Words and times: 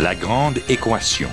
La 0.00 0.14
grande 0.14 0.60
équation. 0.66 1.28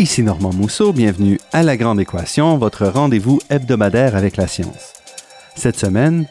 Ici 0.00 0.24
Normand 0.24 0.52
Mousseau, 0.52 0.92
bienvenue 0.92 1.38
à 1.52 1.62
La 1.62 1.76
Grande 1.76 2.00
Équation, 2.00 2.58
votre 2.58 2.86
rendez-vous 2.86 3.38
hebdomadaire 3.50 4.16
avec 4.16 4.36
la 4.36 4.48
science. 4.48 4.94
Cette 5.54 5.78
semaine, 5.78 6.26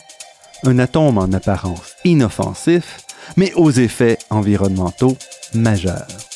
un 0.66 0.77
atome 0.77 1.18
en 1.18 1.32
apparence 1.32 1.95
inoffensif, 2.04 3.05
mais 3.38 3.54
aux 3.54 3.71
effets 3.71 4.18
environnementaux 4.31 5.17
majeurs. 5.53 6.30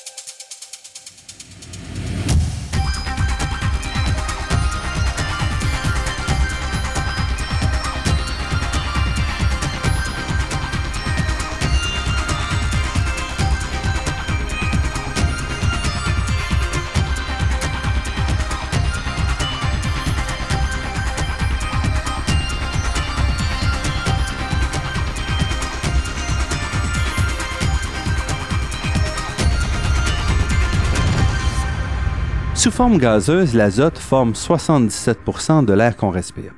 Forme 32.75 32.97
gazeuse, 32.97 33.53
l'azote 33.53 33.97
forme 33.97 34.33
77% 34.33 35.63
de 35.63 35.71
l'air 35.71 35.95
qu'on 35.95 36.09
respire. 36.09 36.51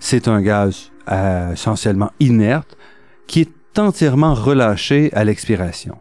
C'est 0.00 0.26
un 0.26 0.40
gaz 0.40 0.90
euh, 1.12 1.52
essentiellement 1.52 2.10
inerte 2.20 2.78
qui 3.26 3.42
est 3.42 3.78
entièrement 3.78 4.32
relâché 4.32 5.10
à 5.12 5.24
l'expiration. 5.24 5.98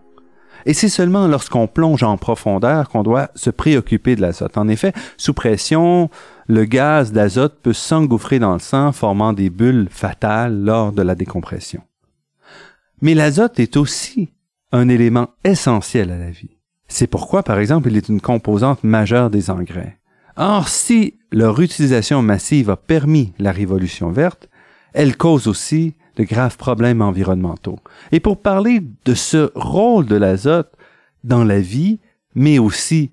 Et 0.66 0.74
c'est 0.74 0.88
seulement 0.88 1.28
lorsqu'on 1.28 1.68
plonge 1.68 2.04
en 2.04 2.16
profondeur 2.16 2.88
qu'on 2.88 3.04
doit 3.04 3.30
se 3.36 3.50
préoccuper 3.50 4.16
de 4.16 4.22
l'azote. 4.22 4.58
En 4.58 4.70
effet, 4.70 4.94
sous 5.18 5.34
pression, 5.34 6.10
le 6.48 6.64
gaz 6.64 7.12
d'azote 7.12 7.60
peut 7.62 7.74
s'engouffrer 7.74 8.40
dans 8.40 8.54
le 8.54 8.60
sang, 8.60 8.94
formant 8.94 9.34
des 9.34 9.50
bulles 9.50 9.90
fatales 9.92 10.64
lors 10.64 10.94
de 10.94 11.02
la 11.02 11.14
décompression. 11.14 11.82
Mais 13.02 13.16
l'azote 13.16 13.60
est 13.60 13.76
aussi 13.76 14.30
un 14.72 14.88
élément 14.88 15.28
essentiel 15.44 16.12
à 16.12 16.18
la 16.18 16.30
vie. 16.30 16.57
C'est 16.88 17.08
pourquoi, 17.08 17.44
par 17.44 17.60
exemple, 17.60 17.90
il 17.90 17.98
est 17.98 18.10
une 18.10 18.22
composante 18.22 18.84
majeure 18.84 19.30
des 19.30 19.50
engrais. 19.50 19.98
Or, 20.38 20.70
si 20.70 21.16
leur 21.32 21.60
utilisation 21.60 22.22
massive 22.22 22.70
a 22.70 22.78
permis 22.78 23.34
la 23.40 23.52
révolution 23.52 24.12
verte, 24.12 24.50
elle 24.94 25.18
cause 25.18 25.48
aussi 25.48 25.96
de 26.16 26.24
graves 26.24 26.58
problèmes 26.58 27.02
environnementaux. 27.02 27.80
Et 28.12 28.20
pour 28.20 28.42
parler 28.42 28.82
de 29.06 29.14
ce 29.14 29.52
rôle 29.56 30.06
de 30.06 30.16
l'azote 30.16 30.72
dans 31.24 31.44
la 31.44 31.60
vie, 31.60 32.00
mais 32.36 32.60
aussi 32.60 33.12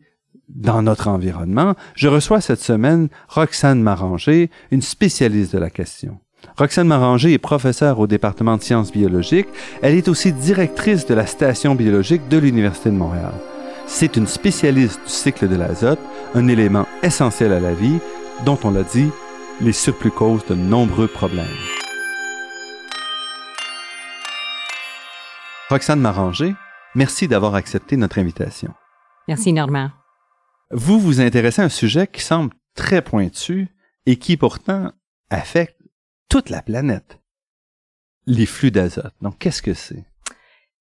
dans 0.49 0.83
notre 0.83 1.09
environnement, 1.09 1.75
je 1.95 2.09
reçois 2.09 2.41
cette 2.41 2.61
semaine 2.61 3.09
Roxane 3.29 3.83
Maranger, 3.83 4.51
une 4.71 4.83
spécialiste 4.83 5.53
de 5.53 5.59
la 5.59 5.71
question. 5.71 6.19
Roxane 6.57 6.87
Maranger 6.87 7.33
est 7.33 7.39
professeure 7.39 7.99
au 7.99 8.07
département 8.07 8.57
de 8.57 8.63
sciences 8.63 8.93
biologiques. 8.93 9.49
Elle 9.83 9.95
est 9.95 10.09
aussi 10.09 10.33
directrice 10.33 11.07
de 11.07 11.15
la 11.15 11.27
station 11.27 11.75
biologique 11.75 12.29
de 12.29 12.39
l'Université 12.39 12.91
de 12.91 12.97
Montréal. 12.97 13.33
C'est 13.87 14.17
une 14.17 14.27
spécialiste 14.27 15.01
du 15.05 15.11
cycle 15.11 15.49
de 15.49 15.57
l'azote, 15.57 16.01
un 16.35 16.49
élément 16.49 16.87
essentiel 17.03 17.53
à 17.53 17.61
la 17.61 17.75
vie, 17.75 17.99
dont 18.45 18.59
on 18.65 18.71
l'a 18.71 18.83
dit, 18.83 19.11
les 19.61 19.73
surplus 19.73 20.11
causent 20.11 20.47
de 20.47 20.55
nombreux 20.55 21.07
problèmes. 21.07 21.47
Roxane 25.69 26.01
Maranger, 26.01 26.55
merci 26.95 27.29
d'avoir 27.29 27.55
accepté 27.55 27.97
notre 27.97 28.19
invitation. 28.19 28.73
Merci, 29.29 29.53
Normand. 29.53 29.91
Vous 30.71 30.99
vous 30.99 31.21
intéressez 31.21 31.63
à 31.63 31.67
un 31.67 31.71
sujet 31.71 32.07
qui 32.07 32.23
semble 32.23 32.53
très 32.75 33.03
pointu 33.03 33.69
et 34.07 34.17
qui 34.17 34.37
pourtant 34.37 34.93
affecte 35.31 35.81
toute 36.29 36.51
la 36.51 36.63
planète. 36.63 37.21
Les 38.27 38.47
flux 38.47 38.71
d'azote. 38.71 39.15
Donc, 39.21 39.39
qu'est-ce 39.39 39.63
que 39.63 39.75
c'est? 39.75 40.05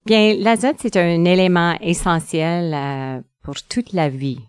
Bien, 0.06 0.36
l'azote, 0.38 0.76
c'est 0.80 0.98
un 0.98 1.24
élément 1.24 1.78
essentiel 1.80 2.74
euh, 2.74 3.22
pour 3.42 3.56
toute 3.64 3.94
la 3.94 4.10
vie. 4.10 4.40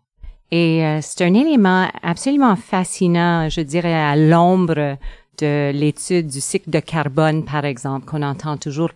Et 0.50 0.84
euh, 0.84 0.98
c'est 1.00 1.24
un 1.24 1.34
élément 1.34 1.88
absolument 2.02 2.56
fascinant, 2.56 3.48
je 3.48 3.60
dirais, 3.60 3.94
à 3.94 4.16
l'ombre 4.16 4.98
de 5.38 5.70
l'étude 5.70 6.26
du 6.26 6.40
cycle 6.40 6.70
de 6.70 6.80
carbone, 6.80 7.44
par 7.44 7.64
exemple, 7.64 8.04
qu'on 8.04 8.22
entend 8.22 8.56
toujours 8.56 8.90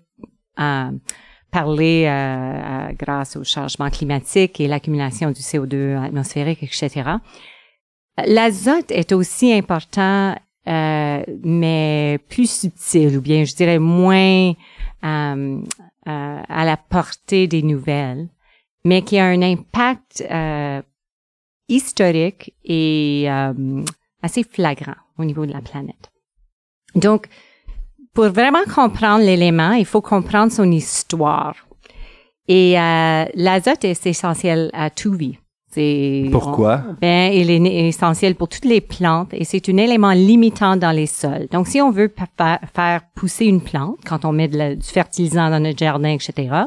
euh, 0.59 0.91
parler 1.53 2.05
grâce 2.99 3.37
au 3.37 3.45
changement 3.45 3.89
climatique 3.89 4.61
et 4.61 4.67
l'accumulation 4.67 5.31
du 5.31 5.41
CO2 5.41 5.97
atmosphérique, 6.05 6.63
etc. 6.65 7.11
L'azote 8.27 8.91
est 8.91 9.13
aussi 9.13 9.53
important, 9.53 10.37
mais 10.67 12.19
plus 12.29 12.51
subtil, 12.51 13.17
ou 13.17 13.21
bien 13.23 13.45
je 13.45 13.55
dirais 13.55 13.79
moins 13.79 14.53
euh, 16.09 16.41
à 16.49 16.65
la 16.65 16.77
portée 16.77 17.47
des 17.47 17.63
nouvelles, 17.63 18.29
mais 18.85 19.03
qui 19.03 19.19
a 19.19 19.27
un 19.27 19.43
impact 19.43 20.25
euh, 20.31 20.81
historique 21.69 22.55
et 22.65 23.27
euh, 23.29 23.85
assez 24.23 24.43
flagrant 24.43 24.97
au 25.19 25.25
niveau 25.25 25.45
de 25.45 25.53
la 25.53 25.61
planète. 25.61 26.11
Donc, 26.95 27.29
pour 28.15 28.31
vraiment 28.31 28.65
comprendre 28.75 29.25
l'élément, 29.25 29.73
il 29.73 29.85
faut 29.85 30.01
comprendre 30.01 30.51
son 30.51 30.71
histoire. 30.71 31.55
Et 32.49 32.73
l'azote 33.35 33.85
est 33.85 34.07
essentiel 34.07 34.71
à 34.73 34.89
tout 34.89 35.13
vie. 35.13 35.39
Pourquoi? 36.33 36.83
ben, 37.01 37.33
il 37.33 37.51
est 37.51 37.89
essentiel 37.89 38.35
pour 38.35 38.49
toutes 38.49 38.65
les 38.65 38.81
plantes 38.81 39.33
et 39.33 39.45
c'est 39.45 39.69
un 39.69 39.77
élément 39.77 40.13
limitant 40.13 40.77
dans 40.77 40.93
les 40.93 41.07
sols. 41.07 41.47
Donc, 41.51 41.69
si 41.69 41.81
on 41.81 41.91
veut 41.91 42.13
faire 42.75 43.03
pousser 43.15 43.45
une 43.47 43.61
plante, 43.61 43.99
quand 44.07 44.25
on 44.25 44.33
met 44.33 44.49
du 44.49 44.87
fertilisant 44.87 45.51
dans 45.51 45.61
notre 45.61 45.79
jardin, 45.79 46.11
etc., 46.11 46.65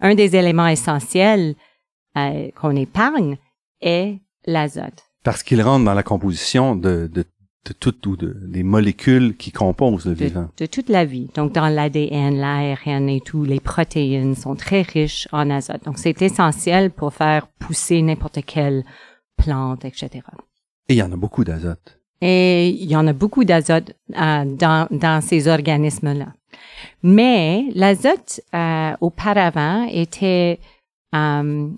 un 0.00 0.14
des 0.14 0.36
éléments 0.36 0.68
essentiels 0.68 1.54
euh, 2.16 2.50
qu'on 2.60 2.76
épargne 2.76 3.36
est 3.80 4.20
l'azote. 4.46 5.04
Parce 5.24 5.42
qu'il 5.42 5.60
rentre 5.62 5.84
dans 5.84 5.94
la 5.94 6.02
composition 6.02 6.76
de, 6.76 7.10
de 7.12 7.24
de 7.66 7.72
toutes 7.72 8.06
ou 8.06 8.16
de, 8.16 8.34
des 8.46 8.62
molécules 8.62 9.36
qui 9.36 9.52
composent 9.52 10.06
le 10.06 10.14
vivant. 10.14 10.48
De 10.56 10.66
toute 10.66 10.88
la 10.88 11.04
vie. 11.04 11.28
Donc, 11.34 11.52
dans 11.52 11.68
l'ADN, 11.68 12.36
l'ARN 12.36 13.08
et 13.08 13.20
tout, 13.20 13.44
les 13.44 13.60
protéines 13.60 14.34
sont 14.34 14.54
très 14.54 14.82
riches 14.82 15.28
en 15.32 15.50
azote. 15.50 15.84
Donc, 15.84 15.98
c'est 15.98 16.20
essentiel 16.22 16.90
pour 16.90 17.12
faire 17.12 17.46
pousser 17.58 18.00
n'importe 18.00 18.44
quelle 18.44 18.84
plante, 19.36 19.84
etc. 19.84 20.10
Et 20.88 20.94
il 20.94 20.96
y 20.96 21.02
en 21.02 21.12
a 21.12 21.16
beaucoup 21.16 21.44
d'azote. 21.44 21.98
Et 22.20 22.70
il 22.70 22.90
y 22.90 22.96
en 22.96 23.06
a 23.06 23.12
beaucoup 23.12 23.44
d'azote 23.44 23.92
euh, 24.16 24.44
dans, 24.44 24.88
dans 24.90 25.20
ces 25.20 25.46
organismes-là. 25.46 26.32
Mais 27.02 27.66
l'azote, 27.74 28.40
euh, 28.54 28.92
auparavant, 29.00 29.86
était 29.90 30.58
euh, 31.14 31.68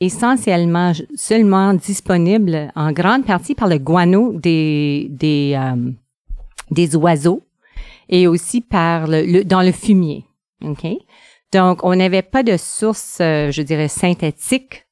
essentiellement 0.00 0.92
seulement 1.14 1.74
disponible 1.74 2.70
en 2.74 2.92
grande 2.92 3.24
partie 3.24 3.54
par 3.54 3.68
le 3.68 3.78
guano 3.78 4.32
des 4.34 5.08
des 5.10 5.54
euh, 5.56 5.90
des 6.70 6.96
oiseaux 6.96 7.42
et 8.08 8.26
aussi 8.26 8.60
par 8.60 9.06
le, 9.06 9.42
dans 9.44 9.62
le 9.62 9.72
fumier. 9.72 10.24
OK? 10.62 10.86
Donc 11.52 11.82
on 11.82 11.96
n'avait 11.96 12.22
pas 12.22 12.42
de 12.42 12.56
source 12.56 13.18
euh, 13.20 13.50
je 13.50 13.62
dirais 13.62 13.88
synthétique 13.88 14.86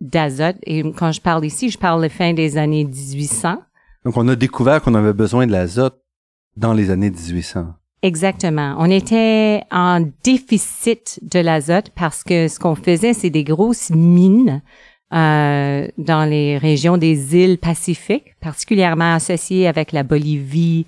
d'azote 0.00 0.56
et 0.64 0.82
quand 0.92 1.12
je 1.12 1.20
parle 1.20 1.44
ici, 1.44 1.70
je 1.70 1.78
parle 1.78 2.02
de 2.02 2.08
fin 2.08 2.34
des 2.34 2.58
années 2.58 2.84
1800. 2.84 3.62
Donc 4.04 4.16
on 4.16 4.26
a 4.28 4.36
découvert 4.36 4.82
qu'on 4.82 4.94
avait 4.94 5.12
besoin 5.12 5.46
de 5.46 5.52
l'azote 5.52 6.02
dans 6.56 6.74
les 6.74 6.90
années 6.90 7.10
1800. 7.10 7.74
Exactement. 8.02 8.74
On 8.78 8.90
était 8.90 9.62
en 9.70 10.04
déficit 10.24 11.20
de 11.22 11.38
l'azote 11.38 11.90
parce 11.94 12.24
que 12.24 12.48
ce 12.48 12.58
qu'on 12.58 12.74
faisait, 12.74 13.14
c'est 13.14 13.30
des 13.30 13.44
grosses 13.44 13.90
mines 13.90 14.60
euh, 15.12 15.86
dans 15.98 16.28
les 16.28 16.58
régions 16.58 16.96
des 16.96 17.36
îles 17.36 17.58
Pacifiques, 17.58 18.34
particulièrement 18.40 19.14
associées 19.14 19.68
avec 19.68 19.92
la 19.92 20.02
Bolivie 20.02 20.86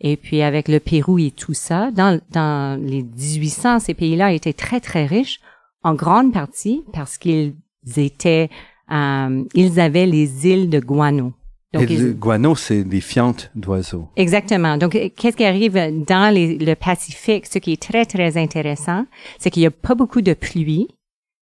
et 0.00 0.16
puis 0.16 0.40
avec 0.40 0.68
le 0.68 0.80
Pérou 0.80 1.18
et 1.18 1.32
tout 1.32 1.54
ça. 1.54 1.90
Dans, 1.90 2.18
dans 2.30 2.80
les 2.80 3.02
1800, 3.02 3.80
ces 3.80 3.92
pays-là 3.92 4.32
étaient 4.32 4.52
très, 4.54 4.80
très 4.80 5.04
riches, 5.04 5.40
en 5.82 5.94
grande 5.94 6.32
partie 6.32 6.82
parce 6.94 7.18
qu'ils 7.18 7.54
étaient, 7.96 8.48
euh, 8.90 9.44
ils 9.54 9.80
avaient 9.80 10.06
les 10.06 10.48
îles 10.48 10.70
de 10.70 10.80
guano. 10.80 11.34
Donc, 11.74 11.90
le 11.90 12.12
guano, 12.12 12.54
c'est 12.54 12.84
des 12.84 13.00
fientes 13.00 13.50
d'oiseaux. 13.54 14.08
Exactement. 14.16 14.76
Donc, 14.76 14.92
qu'est-ce 14.92 15.36
qui 15.36 15.44
arrive 15.44 15.74
dans 16.06 16.32
le 16.34 16.74
Pacifique? 16.74 17.46
Ce 17.46 17.58
qui 17.58 17.72
est 17.72 17.82
très, 17.82 18.04
très 18.04 18.36
intéressant, 18.36 19.06
c'est 19.38 19.50
qu'il 19.50 19.62
n'y 19.62 19.66
a 19.66 19.70
pas 19.70 19.94
beaucoup 19.94 20.22
de 20.22 20.34
pluie, 20.34 20.88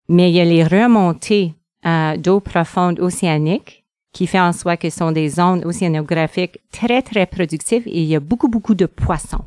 Mais 0.10 0.32
il 0.32 0.36
y 0.36 0.40
a 0.40 0.46
les 0.46 0.64
remontées 0.64 1.54
euh, 1.86 2.18
d'eau 2.18 2.40
profonde 2.40 3.00
océanique 3.00 3.86
qui 4.12 4.28
fait 4.28 4.40
en 4.40 4.54
soi 4.54 4.76
que 4.76 4.90
ce 4.90 4.98
sont 4.98 5.12
des 5.12 5.30
zones 5.30 5.64
océanographiques 5.66 6.60
très, 6.72 7.02
très 7.02 7.26
productives 7.26 7.88
et 7.88 8.02
il 8.02 8.08
y 8.08 8.16
a 8.16 8.20
beaucoup, 8.20 8.48
beaucoup 8.48 8.76
de 8.76 8.86
poissons. 8.88 9.46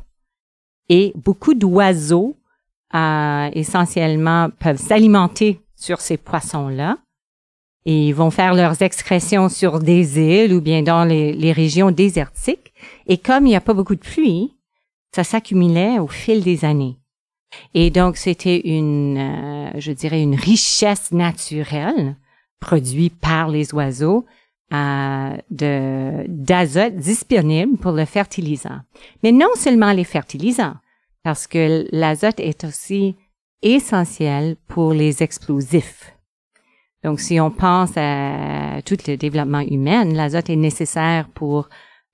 Et 0.89 1.13
beaucoup 1.15 1.53
d'oiseaux, 1.53 2.35
euh, 2.95 3.49
essentiellement, 3.53 4.49
peuvent 4.59 4.79
s'alimenter 4.79 5.59
sur 5.75 5.99
ces 5.99 6.17
poissons-là. 6.17 6.97
Et 7.85 8.07
ils 8.07 8.15
vont 8.15 8.31
faire 8.31 8.53
leurs 8.53 8.81
excrétions 8.81 9.49
sur 9.49 9.79
des 9.79 10.19
îles 10.19 10.53
ou 10.53 10.61
bien 10.61 10.83
dans 10.83 11.03
les, 11.03 11.51
régions 11.51 11.91
désertiques. 11.91 12.73
Et 13.07 13.17
comme 13.17 13.45
il 13.45 13.49
n'y 13.49 13.55
a 13.55 13.61
pas 13.61 13.73
beaucoup 13.73 13.95
de 13.95 13.99
pluie, 13.99 14.53
ça 15.13 15.23
s'accumulait 15.23 15.99
au 15.99 16.07
fil 16.07 16.43
des 16.43 16.65
années. 16.65 16.97
Et 17.73 17.91
donc, 17.91 18.17
c'était 18.17 18.61
une, 18.65 19.17
euh, 19.17 19.71
je 19.75 19.91
dirais, 19.91 20.23
une 20.23 20.35
richesse 20.35 21.11
naturelle 21.11 22.15
produite 22.59 23.19
par 23.19 23.49
les 23.49 23.73
oiseaux 23.73 24.25
euh, 24.73 25.37
d'azote 25.49 26.95
disponible 26.95 27.77
pour 27.77 27.91
le 27.91 28.05
fertilisant. 28.05 28.79
Mais 29.21 29.31
non 29.31 29.53
seulement 29.55 29.91
les 29.91 30.03
fertilisants, 30.03 30.75
parce 31.23 31.45
que 31.45 31.85
l'azote 31.91 32.39
est 32.39 32.63
aussi 32.63 33.15
essentiel 33.61 34.55
pour 34.67 34.93
les 34.93 35.21
explosifs. 35.21 36.12
Donc, 37.03 37.19
si 37.19 37.39
on 37.39 37.51
pense 37.51 37.91
à 37.97 38.81
tout 38.85 38.97
le 39.07 39.15
développement 39.15 39.59
humain, 39.59 40.05
l'azote 40.05 40.49
est 40.49 40.55
nécessaire 40.55 41.27
pour, 41.33 41.69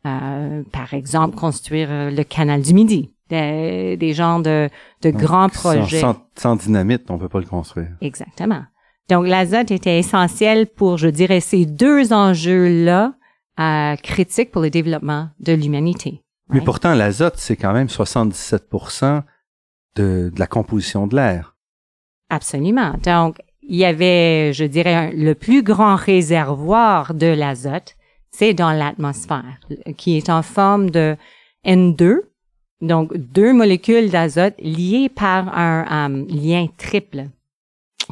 euh, 0.05 0.63
par 0.71 0.93
exemple, 0.93 1.35
construire 1.35 1.89
le 1.89 2.23
canal 2.23 2.61
du 2.61 2.73
Midi 2.73 3.11
des, 3.29 3.97
des 3.97 4.13
genres 4.13 4.41
de, 4.41 4.69
de 5.01 5.11
grands 5.11 5.49
projets. 5.49 5.99
Sans, 5.99 6.15
sans, 6.35 6.55
dynamite, 6.55 7.09
on 7.09 7.17
peut 7.17 7.29
pas 7.29 7.39
le 7.39 7.45
construire. 7.45 7.89
Exactement. 8.01 8.63
Donc, 9.09 9.27
l'azote 9.27 9.71
était 9.71 9.97
essentiel 9.97 10.67
pour, 10.67 10.97
je 10.97 11.07
dirais, 11.07 11.39
ces 11.39 11.65
deux 11.65 12.13
enjeux-là 12.13 13.13
euh, 13.59 13.95
critiques 13.97 14.51
pour 14.51 14.61
le 14.61 14.69
développement 14.69 15.29
de 15.39 15.53
l'humanité. 15.53 16.23
Mais 16.49 16.61
pourtant, 16.61 16.95
l'azote, 16.95 17.37
c'est 17.37 17.55
quand 17.55 17.73
même 17.73 17.89
77 17.89 18.69
de, 19.95 20.31
de 20.33 20.39
la 20.39 20.47
composition 20.47 21.05
de 21.05 21.15
l'air. 21.15 21.55
Absolument. 22.29 22.93
Donc, 23.03 23.37
il 23.69 23.77
y 23.77 23.85
avait, 23.85 24.51
je 24.53 24.65
dirais, 24.65 25.11
le 25.13 25.35
plus 25.35 25.63
grand 25.63 25.95
réservoir 25.95 27.13
de 27.13 27.27
l'azote, 27.27 27.95
c'est 28.31 28.53
dans 28.53 28.71
l'atmosphère, 28.71 29.59
qui 29.95 30.17
est 30.17 30.29
en 30.29 30.41
forme 30.41 30.89
de 30.89 31.15
N2, 31.65 32.19
donc, 32.81 33.15
deux 33.15 33.53
molécules 33.53 34.09
d'azote 34.09 34.55
liées 34.59 35.09
par 35.09 35.55
un, 35.57 36.09
lien 36.27 36.67
triple 36.77 37.25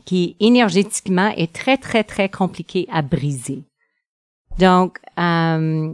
qui 0.06 0.36
énergétiquement 0.40 1.30
est 1.36 1.54
très, 1.54 1.78
très, 1.78 2.04
très 2.04 2.30
compliqué 2.30 2.86
à 2.92 3.02
briser. 3.02 3.64
Donc, 4.60 5.00
euh, 5.18 5.94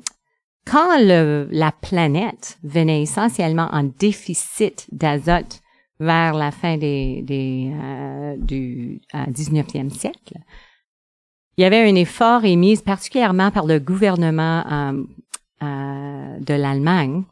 quand 0.66 0.98
la 1.00 1.72
planète 1.72 2.58
venait 2.64 3.04
essentiellement 3.04 3.70
en 3.72 3.84
déficit 3.84 4.88
d'azote 4.92 5.62
vers 6.00 6.34
la 6.34 6.52
fin 6.52 6.78
des, 6.78 7.22
des 7.22 7.72
euh, 7.74 8.36
du 8.38 9.02
19e 9.14 9.90
siècle, 9.90 10.36
il 11.58 11.62
y 11.62 11.66
avait 11.66 11.88
un 11.88 11.96
effort 11.96 12.46
émis 12.46 12.78
particulièrement 12.78 13.52
par 13.52 13.66
le 13.66 13.80
gouvernement 13.80 14.64
euh, 14.72 15.04
euh 15.64 16.40
de 16.40 16.56
l'Allemagne 16.56 17.24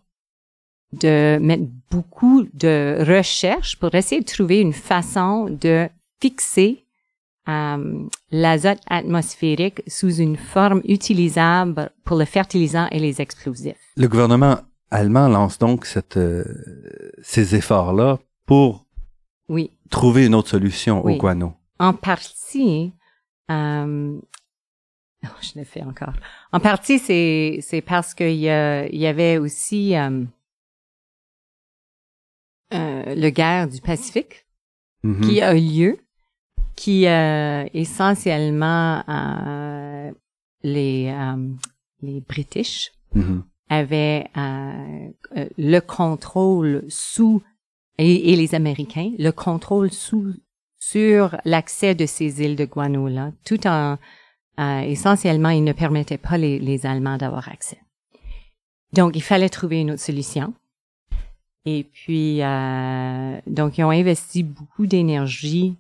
de 0.94 1.40
mettre 1.42 1.64
beaucoup 1.90 2.46
de 2.54 2.98
recherches 3.00 3.78
pour 3.80 3.96
essayer 3.96 4.22
de 4.22 4.26
trouver 4.26 4.60
une 4.60 4.74
façon 4.74 5.50
de 5.50 5.88
fixer 6.22 6.86
euh, 7.50 8.08
l'azote 8.32 8.82
atmosphérique 8.88 9.82
sous 9.88 10.16
une 10.16 10.38
forme 10.38 10.82
utilisable 10.86 11.90
pour 12.06 12.18
le 12.18 12.26
fertilisant 12.26 12.88
et 12.92 13.00
les 13.00 13.22
explosifs. 13.22 13.78
Le 13.98 14.08
gouvernement 14.08 14.58
allemand 14.92 15.28
lance 15.28 15.58
donc 15.58 15.86
cette, 15.86 16.18
euh, 16.18 16.44
ces 17.24 17.56
efforts-là 17.56 18.20
pour 18.52 18.86
oui. 19.48 19.72
trouver 19.90 20.26
une 20.26 20.36
autre 20.36 20.50
solution 20.50 21.06
au 21.06 21.16
guano. 21.16 21.54
En 21.80 21.94
partie, 21.94 22.92
euh, 23.50 24.20
oh, 25.24 25.38
je 25.40 25.52
l'ai 25.56 25.64
fait 25.64 25.84
encore. 25.84 26.16
En 26.52 26.60
partie, 26.60 27.00
c'est 27.00 27.60
c'est 27.62 27.80
parce 27.80 28.14
qu'il 28.14 28.36
y, 28.36 28.42
y 28.42 29.08
avait 29.08 29.38
aussi 29.38 29.96
euh, 29.96 30.26
euh, 32.74 33.16
le 33.16 33.30
guerre 33.30 33.70
du 33.70 33.80
Pacifique 33.80 34.46
mm-hmm. 35.06 35.22
qui 35.22 35.42
a 35.42 35.56
eu 35.56 35.62
lieu, 35.62 35.98
qui 36.76 37.08
euh, 37.08 37.66
essentiellement 37.74 39.02
euh, 39.08 40.12
les 40.64 41.16
les 42.02 42.20
British 42.20 42.92
mm-hmm. 43.16 43.44
avaient 43.70 44.28
le 45.58 45.80
contrôle 45.80 46.84
sous 46.90 47.42
et, 47.98 48.32
et, 48.32 48.36
les 48.36 48.56
Américains 48.56 49.12
le 49.18 49.32
contrôle 49.32 49.92
sous 49.92 50.34
sur 50.80 51.38
l'accès 51.46 51.94
de 51.94 52.06
ces 52.06 52.42
îles 52.42 52.56
de 52.56 52.66
Guano 52.66 53.08
là, 53.08 53.32
tout 53.46 53.68
en 53.68 53.98
essentiellement 54.58 55.50
ils 55.50 55.64
ne 55.64 55.74
permettaient 55.74 56.18
pas 56.18 56.38
les, 56.38 56.60
les 56.60 56.86
Allemands 56.86 57.18
d'avoir 57.18 57.50
accès. 57.50 57.80
Donc 58.94 59.16
il 59.16 59.24
fallait 59.24 59.50
trouver 59.50 59.82
une 59.82 59.92
autre 59.92 60.02
solution. 60.02 60.54
Et 61.66 61.84
puis, 61.84 62.42
euh, 62.42 63.40
donc, 63.46 63.78
ils 63.78 63.84
ont 63.84 63.92
investi 63.92 64.44
beaucoup 64.44 64.88
d'énergie 64.88 65.76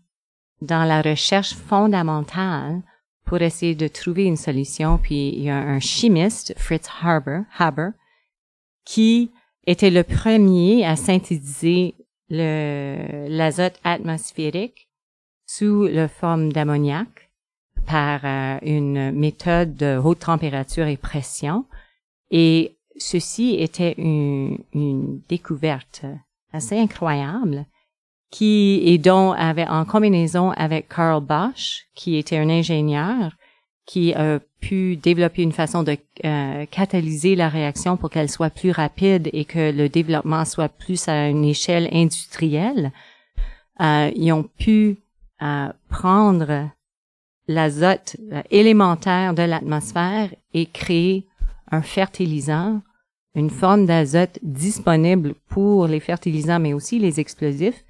dans 0.62 0.84
la 0.84 1.02
recherche 1.02 1.56
fondamentale 1.56 2.81
pour 3.25 3.42
essayer 3.42 3.74
de 3.74 3.88
trouver 3.88 4.25
une 4.25 4.38
solution. 4.38 5.00
Puis, 5.00 5.30
il 5.30 5.44
y 5.44 5.50
a 5.50 5.58
un 5.58 5.80
chimiste, 5.80 6.54
Fritz 6.58 6.88
Haber, 7.02 7.42
Haber 7.58 7.90
qui 8.86 9.31
était 9.66 9.90
le 9.90 10.04
premier 10.04 10.86
à 10.86 10.96
synthétiser 10.96 11.96
l'azote 12.31 13.80
atmosphérique 13.83 14.89
sous 15.45 15.86
la 15.86 16.07
forme 16.07 16.51
d'ammoniac 16.51 17.30
par 17.86 18.22
euh, 18.24 18.58
une 18.62 19.12
méthode 19.12 19.75
de 19.75 19.98
haute 19.98 20.20
température 20.20 20.88
et 20.88 20.98
pression. 20.98 21.65
Et 22.29 22.77
ceci 22.98 23.55
était 23.60 23.96
une, 23.98 24.60
une, 24.74 25.22
découverte 25.27 26.05
assez 26.53 26.79
incroyable 26.79 27.65
qui 28.29 28.82
et 28.86 28.98
dont 28.98 29.34
avait 29.34 29.67
en 29.67 29.84
combinaison 29.84 30.51
avec 30.51 30.88
Karl 30.88 31.22
Bosch, 31.22 31.88
qui 31.96 32.15
était 32.15 32.38
un 32.38 32.50
ingénieur 32.50 33.36
qui 33.91 34.13
a 34.13 34.39
pu 34.62 34.95
développer 34.95 35.41
une 35.41 35.51
façon 35.51 35.83
de 35.83 35.98
euh, 36.24 36.65
catalyser 36.71 37.36
la 37.36 37.50
réaction 37.50 37.98
pour 37.98 38.10
qu'elle 38.10 38.29
soit 38.29 38.50
plus 38.50 38.71
rapide 38.71 39.29
et 39.33 39.43
que 39.43 39.69
le 39.69 39.89
développement 39.89 40.45
soit 40.45 40.69
plus 40.69 41.10
à 41.10 41.27
une 41.27 41.43
échelle 41.43 41.89
industrielle. 41.91 42.93
Euh, 43.81 44.10
ils 44.15 44.31
ont 44.31 44.43
pu 44.43 44.95
euh, 45.41 45.67
prendre 45.89 46.69
l'azote 47.50 48.15
euh, 48.31 48.41
élémentaire 48.50 49.33
de 49.33 49.43
l'atmosphère 49.43 50.29
et 50.53 50.67
créer 50.67 51.25
un 51.69 51.81
fertilisant, 51.81 52.81
une 53.36 53.50
forme 53.50 53.86
d'azote 53.88 54.39
disponible 54.41 55.33
pour 55.50 55.88
les 55.88 56.00
fertilisants, 56.00 56.62
mais 56.62 56.71
aussi 56.71 56.98
les 56.98 57.19
explosifs, 57.19 57.83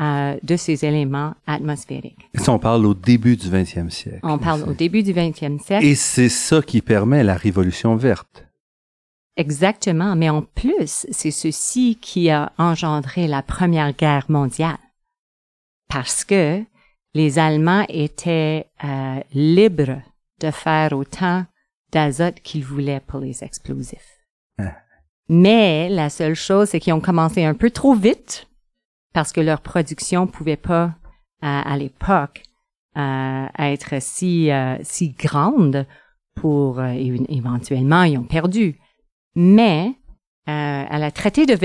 euh, 0.00 0.36
de 0.42 0.56
ces 0.56 0.84
éléments 0.84 1.34
atmosphériques. 1.46 2.28
Ça, 2.34 2.52
on 2.52 2.58
parle 2.58 2.84
au 2.84 2.94
début 2.94 3.36
du 3.36 3.48
20e 3.48 3.88
siècle. 3.88 4.20
On 4.22 4.38
parle 4.38 4.62
au 4.68 4.72
début 4.74 5.02
du 5.02 5.14
20e 5.14 5.58
siècle. 5.58 5.84
Et 5.84 5.94
c'est 5.94 6.28
ça 6.28 6.60
qui 6.60 6.82
permet 6.82 7.24
la 7.24 7.34
révolution 7.34 7.96
verte. 7.96 8.46
Exactement, 9.36 10.16
mais 10.16 10.28
en 10.28 10.42
plus, 10.42 11.06
c'est 11.10 11.30
ceci 11.30 11.98
qui 12.00 12.30
a 12.30 12.52
engendré 12.58 13.26
la 13.26 13.42
Première 13.42 13.92
Guerre 13.94 14.26
mondiale. 14.28 14.78
Parce 15.88 16.24
que 16.24 16.62
les 17.14 17.38
Allemands 17.38 17.86
étaient 17.88 18.66
euh, 18.84 19.20
libres 19.32 20.02
de 20.40 20.50
faire 20.50 20.92
autant 20.92 21.44
d'azote 21.92 22.40
qu'ils 22.42 22.64
voulaient 22.64 23.00
pour 23.06 23.20
les 23.20 23.42
explosifs. 23.42 24.20
Ah. 24.58 24.76
Mais 25.28 25.88
la 25.88 26.10
seule 26.10 26.34
chose, 26.34 26.68
c'est 26.68 26.80
qu'ils 26.80 26.92
ont 26.92 27.00
commencé 27.00 27.44
un 27.44 27.54
peu 27.54 27.70
trop 27.70 27.94
vite 27.94 28.46
parce 29.16 29.32
que 29.32 29.40
leur 29.40 29.62
production 29.62 30.26
pouvait 30.26 30.58
pas, 30.58 30.94
à, 31.40 31.74
l'époque, 31.78 32.42
euh, 32.98 33.46
être 33.58 33.94
si 33.98 34.50
euh, 34.50 34.76
si 34.82 35.12
grande 35.12 35.86
pour 36.34 36.80
euh, 36.80 36.92
éventuellement 37.30 38.02
ils 38.02 38.18
ont 38.18 38.24
perdu. 38.24 38.78
Mais 39.34 39.94
à 40.46 40.98
la 40.98 41.10
traité 41.10 41.46
de 41.46 41.58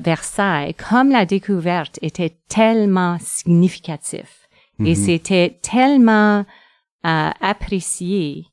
Versailles, 0.00 0.72
comme 0.74 1.10
la 1.10 1.26
découverte 1.26 1.98
était 2.00 2.38
tellement 2.48 3.18
significative 3.20 4.30
et 4.78 4.94
mm-hmm. 4.94 4.94
c'était 4.94 5.58
tellement 5.62 6.46
apprécié 7.02 8.46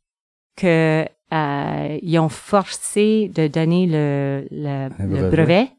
que 0.58 1.06
euh, 1.34 2.00
ils 2.02 2.20
ont 2.20 2.30
forcé 2.30 3.32
de 3.34 3.48
donner 3.48 3.88
le, 3.88 4.46
le, 4.52 5.30
brevet, 5.32 5.72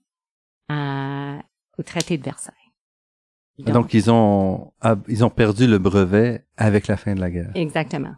au 1.79 1.83
traité 1.83 2.17
de 2.17 2.23
Versailles. 2.25 2.62
Donc, 3.59 3.95
ils 3.95 4.11
ont 4.11 4.73
ah, 4.81 4.97
ils 5.09 5.25
ont 5.25 5.31
perdu 5.31 5.67
le 5.67 5.79
brevet 5.79 6.45
avec 6.57 6.87
la 6.87 6.97
fin 6.97 7.15
de 7.15 7.21
la 7.21 7.31
guerre. 7.31 7.51
Exactement. 7.55 8.15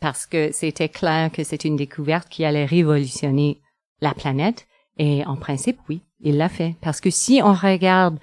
Parce 0.00 0.26
que 0.26 0.50
c'était 0.52 0.88
clair 0.88 1.30
que 1.30 1.44
c'est 1.44 1.64
une 1.64 1.76
découverte 1.76 2.28
qui 2.28 2.44
allait 2.44 2.64
révolutionner 2.64 3.60
la 4.00 4.14
planète. 4.14 4.66
Et 4.96 5.24
en 5.26 5.36
principe, 5.36 5.78
oui, 5.88 6.02
il 6.20 6.36
l'a 6.38 6.48
fait. 6.48 6.74
Parce 6.80 7.00
que 7.00 7.10
si 7.10 7.40
on 7.44 7.52
regarde 7.52 8.18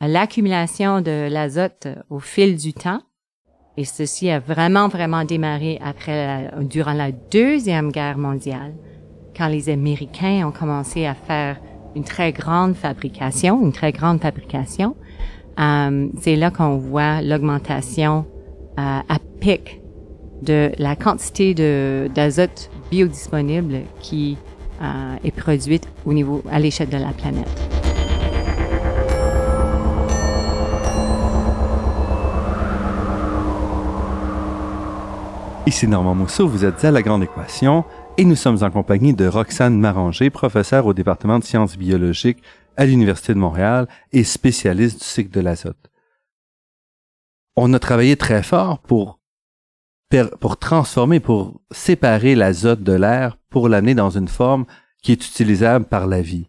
l'accumulation 0.00 1.00
de 1.00 1.28
l'azote 1.30 1.88
au 2.10 2.20
fil 2.20 2.56
du 2.56 2.74
temps, 2.74 3.02
et 3.76 3.84
ceci 3.84 4.28
a 4.28 4.38
vraiment, 4.38 4.88
vraiment 4.88 5.24
démarré 5.24 5.78
après, 5.82 6.50
durant 6.60 6.92
la 6.92 7.10
deuxième 7.12 7.90
guerre 7.90 8.18
mondiale, 8.18 8.74
quand 9.34 9.48
les 9.48 9.70
Américains 9.70 10.46
ont 10.46 10.52
commencé 10.52 11.06
à 11.06 11.14
faire 11.14 11.58
une 11.94 12.04
très 12.04 12.32
grande 12.32 12.74
fabrication, 12.74 13.62
une 13.62 13.72
très 13.72 13.92
grande 13.92 14.20
fabrication, 14.20 14.96
euh, 15.58 16.08
c'est 16.20 16.36
là 16.36 16.50
qu'on 16.50 16.76
voit 16.76 17.22
l'augmentation 17.22 18.24
euh, 18.78 19.00
à 19.08 19.18
pic 19.40 19.80
de 20.42 20.72
la 20.78 20.96
quantité 20.96 21.54
de 21.54 22.10
d'azote 22.14 22.70
biodisponible 22.90 23.80
qui 24.00 24.38
euh, 24.82 25.16
est 25.22 25.30
produite 25.30 25.88
au 26.04 26.12
niveau 26.12 26.42
à 26.50 26.58
l'échelle 26.58 26.88
de 26.88 26.96
la 26.96 27.12
planète. 27.12 27.48
Ici 35.64 35.86
Normand 35.86 36.14
Mousseau, 36.14 36.48
vous 36.48 36.64
êtes 36.64 36.84
à 36.84 36.90
La 36.90 37.02
Grande 37.02 37.22
Équation 37.22 37.84
et 38.18 38.24
nous 38.24 38.34
sommes 38.34 38.58
en 38.62 38.70
compagnie 38.70 39.14
de 39.14 39.26
Roxane 39.26 39.78
Maranger, 39.78 40.28
professeure 40.28 40.86
au 40.86 40.92
département 40.92 41.38
de 41.38 41.44
sciences 41.44 41.78
biologiques 41.78 42.42
à 42.76 42.86
l'Université 42.86 43.34
de 43.34 43.38
Montréal 43.38 43.88
et 44.12 44.24
spécialiste 44.24 44.98
du 44.98 45.04
cycle 45.04 45.30
de 45.30 45.40
l'azote. 45.40 45.90
On 47.56 47.72
a 47.74 47.78
travaillé 47.78 48.16
très 48.16 48.42
fort 48.42 48.78
pour, 48.78 49.20
pour 50.40 50.56
transformer, 50.56 51.20
pour 51.20 51.60
séparer 51.70 52.34
l'azote 52.34 52.82
de 52.82 52.92
l'air, 52.92 53.38
pour 53.50 53.68
l'amener 53.68 53.94
dans 53.94 54.10
une 54.10 54.28
forme 54.28 54.64
qui 55.02 55.12
est 55.12 55.26
utilisable 55.26 55.84
par 55.84 56.06
la 56.06 56.22
vie. 56.22 56.48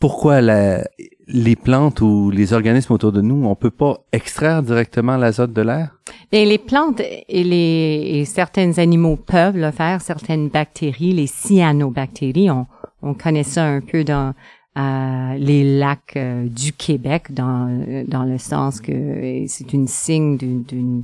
Pourquoi 0.00 0.42
les 0.42 1.56
plantes 1.56 2.02
ou 2.02 2.30
les 2.30 2.52
organismes 2.52 2.92
autour 2.92 3.12
de 3.12 3.22
nous, 3.22 3.46
on 3.46 3.54
peut 3.54 3.70
pas 3.70 4.04
extraire 4.12 4.62
directement 4.62 5.16
l'azote 5.16 5.54
de 5.54 5.62
l'air? 5.62 5.98
Les 6.30 6.58
plantes 6.58 7.00
et 7.00 7.44
les 7.44 8.24
certains 8.26 8.78
animaux 8.78 9.16
peuvent 9.16 9.56
le 9.56 9.70
faire, 9.70 10.02
certaines 10.02 10.48
bactéries, 10.48 11.12
les 11.12 11.28
cyanobactéries, 11.28 12.50
on, 12.50 12.66
on 13.00 13.14
connaît 13.14 13.44
ça 13.44 13.64
un 13.64 13.80
peu 13.80 14.04
dans 14.04 14.34
euh, 14.76 15.34
les 15.36 15.78
lacs 15.78 16.16
euh, 16.16 16.48
du 16.48 16.72
Québec, 16.72 17.32
dans, 17.32 18.04
dans 18.08 18.24
le 18.24 18.38
sens 18.38 18.80
que 18.80 19.44
c'est 19.46 19.72
une 19.72 19.88
signe 19.88 20.36
d'une 20.36 21.02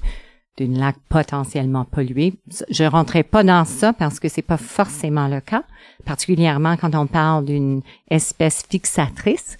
d'une 0.60 0.78
lac 0.78 0.96
potentiellement 1.08 1.86
pollué. 1.86 2.34
Je 2.68 2.84
rentrerai 2.84 3.22
pas 3.22 3.42
dans 3.42 3.64
ça 3.64 3.94
parce 3.94 4.20
que 4.20 4.28
c'est 4.28 4.42
pas 4.42 4.58
forcément 4.58 5.26
le 5.26 5.40
cas, 5.40 5.64
particulièrement 6.04 6.76
quand 6.76 6.94
on 6.94 7.06
parle 7.06 7.46
d'une 7.46 7.80
espèce 8.10 8.64
fixatrice. 8.68 9.56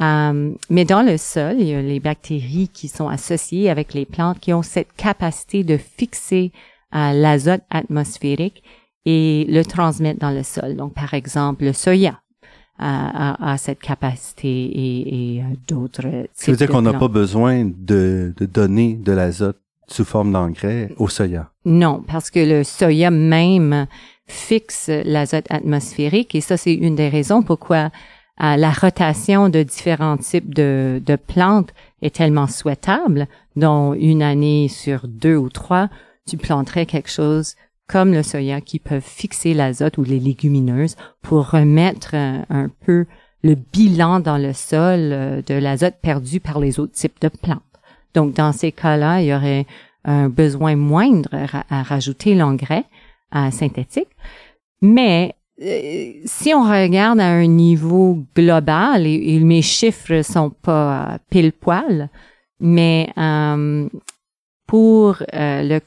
Euh, 0.00 0.52
mais 0.70 0.84
dans 0.84 1.02
le 1.02 1.16
sol, 1.16 1.56
il 1.58 1.66
y 1.66 1.74
a 1.74 1.82
les 1.82 1.98
bactéries 1.98 2.68
qui 2.72 2.86
sont 2.86 3.08
associées 3.08 3.68
avec 3.68 3.94
les 3.94 4.06
plantes 4.06 4.38
qui 4.38 4.52
ont 4.52 4.62
cette 4.62 4.92
capacité 4.92 5.64
de 5.64 5.76
fixer 5.76 6.52
euh, 6.94 7.12
l'azote 7.12 7.62
atmosphérique 7.70 8.62
et 9.04 9.44
le 9.48 9.64
transmettre 9.64 10.20
dans 10.20 10.30
le 10.30 10.44
sol. 10.44 10.76
Donc, 10.76 10.94
par 10.94 11.14
exemple, 11.14 11.64
le 11.64 11.72
soya 11.72 12.20
a, 12.78 13.52
a, 13.52 13.58
cette 13.58 13.80
capacité 13.80 14.48
et, 14.48 15.36
et 15.36 15.42
euh, 15.42 15.44
d'autres. 15.66 16.06
Ça 16.34 16.52
veut 16.52 16.56
dire 16.56 16.68
qu'on 16.68 16.82
n'a 16.82 16.94
pas 16.94 17.08
besoin 17.08 17.64
de, 17.64 18.32
de 18.36 18.46
donner 18.46 18.94
de 18.94 19.12
l'azote 19.12 19.58
sous 19.88 20.04
forme 20.04 20.32
d'engrais 20.32 20.90
au 20.98 21.08
soya? 21.08 21.50
Non, 21.64 22.02
parce 22.06 22.30
que 22.30 22.40
le 22.40 22.62
soya 22.64 23.10
même 23.10 23.86
fixe 24.26 24.90
l'azote 25.04 25.46
atmosphérique 25.50 26.34
et 26.34 26.40
ça, 26.40 26.56
c'est 26.56 26.74
une 26.74 26.94
des 26.94 27.08
raisons 27.08 27.42
pourquoi 27.42 27.90
euh, 28.40 28.56
la 28.56 28.70
rotation 28.70 29.48
de 29.48 29.62
différents 29.62 30.16
types 30.16 30.54
de, 30.54 31.02
de 31.04 31.16
plantes 31.16 31.72
est 32.02 32.14
tellement 32.14 32.46
souhaitable, 32.46 33.26
dont 33.56 33.94
une 33.94 34.22
année 34.22 34.68
sur 34.68 35.08
deux 35.08 35.36
ou 35.36 35.48
trois, 35.48 35.88
tu 36.28 36.36
planterais 36.36 36.86
quelque 36.86 37.10
chose 37.10 37.54
comme 37.88 38.12
le 38.12 38.22
soya 38.22 38.60
qui 38.60 38.78
peuvent 38.78 39.02
fixer 39.04 39.54
l'azote 39.54 39.98
ou 39.98 40.04
les 40.04 40.20
légumineuses 40.20 40.96
pour 41.22 41.50
remettre 41.50 42.14
un, 42.14 42.40
euh, 42.40 42.44
un 42.50 42.68
peu 42.84 43.06
le 43.42 43.54
bilan 43.54 44.20
dans 44.20 44.38
le 44.38 44.52
sol 44.52 45.00
euh, 45.12 45.42
de 45.42 45.54
l'azote 45.54 45.96
perdu 46.02 46.40
par 46.40 46.60
les 46.60 46.78
autres 46.78 46.92
types 46.92 47.20
de 47.20 47.28
plantes. 47.28 47.62
Donc, 48.14 48.34
dans 48.34 48.52
ces 48.52 48.72
cas-là, 48.72 49.20
il 49.20 49.28
y 49.28 49.34
aurait 49.34 49.66
un 50.04 50.28
besoin 50.28 50.76
moindre 50.76 51.30
à, 51.68 51.82
rajouter 51.82 52.34
l'engrais 52.34 52.84
synthétique. 53.50 54.08
Mais 54.80 55.34
euh, 55.60 56.12
si 56.24 56.54
on 56.54 56.62
regarde 56.62 57.20
à 57.20 57.26
un 57.26 57.46
niveau 57.46 58.24
global, 58.34 59.06
et, 59.06 59.38
mes 59.40 59.62
chiffres 59.62 60.22
sont 60.22 60.50
pas 60.50 61.18
pile 61.30 61.52
poil, 61.52 62.08
mais 62.60 63.12
pour 64.68 65.22
euh, 65.32 65.62
le 65.62 65.80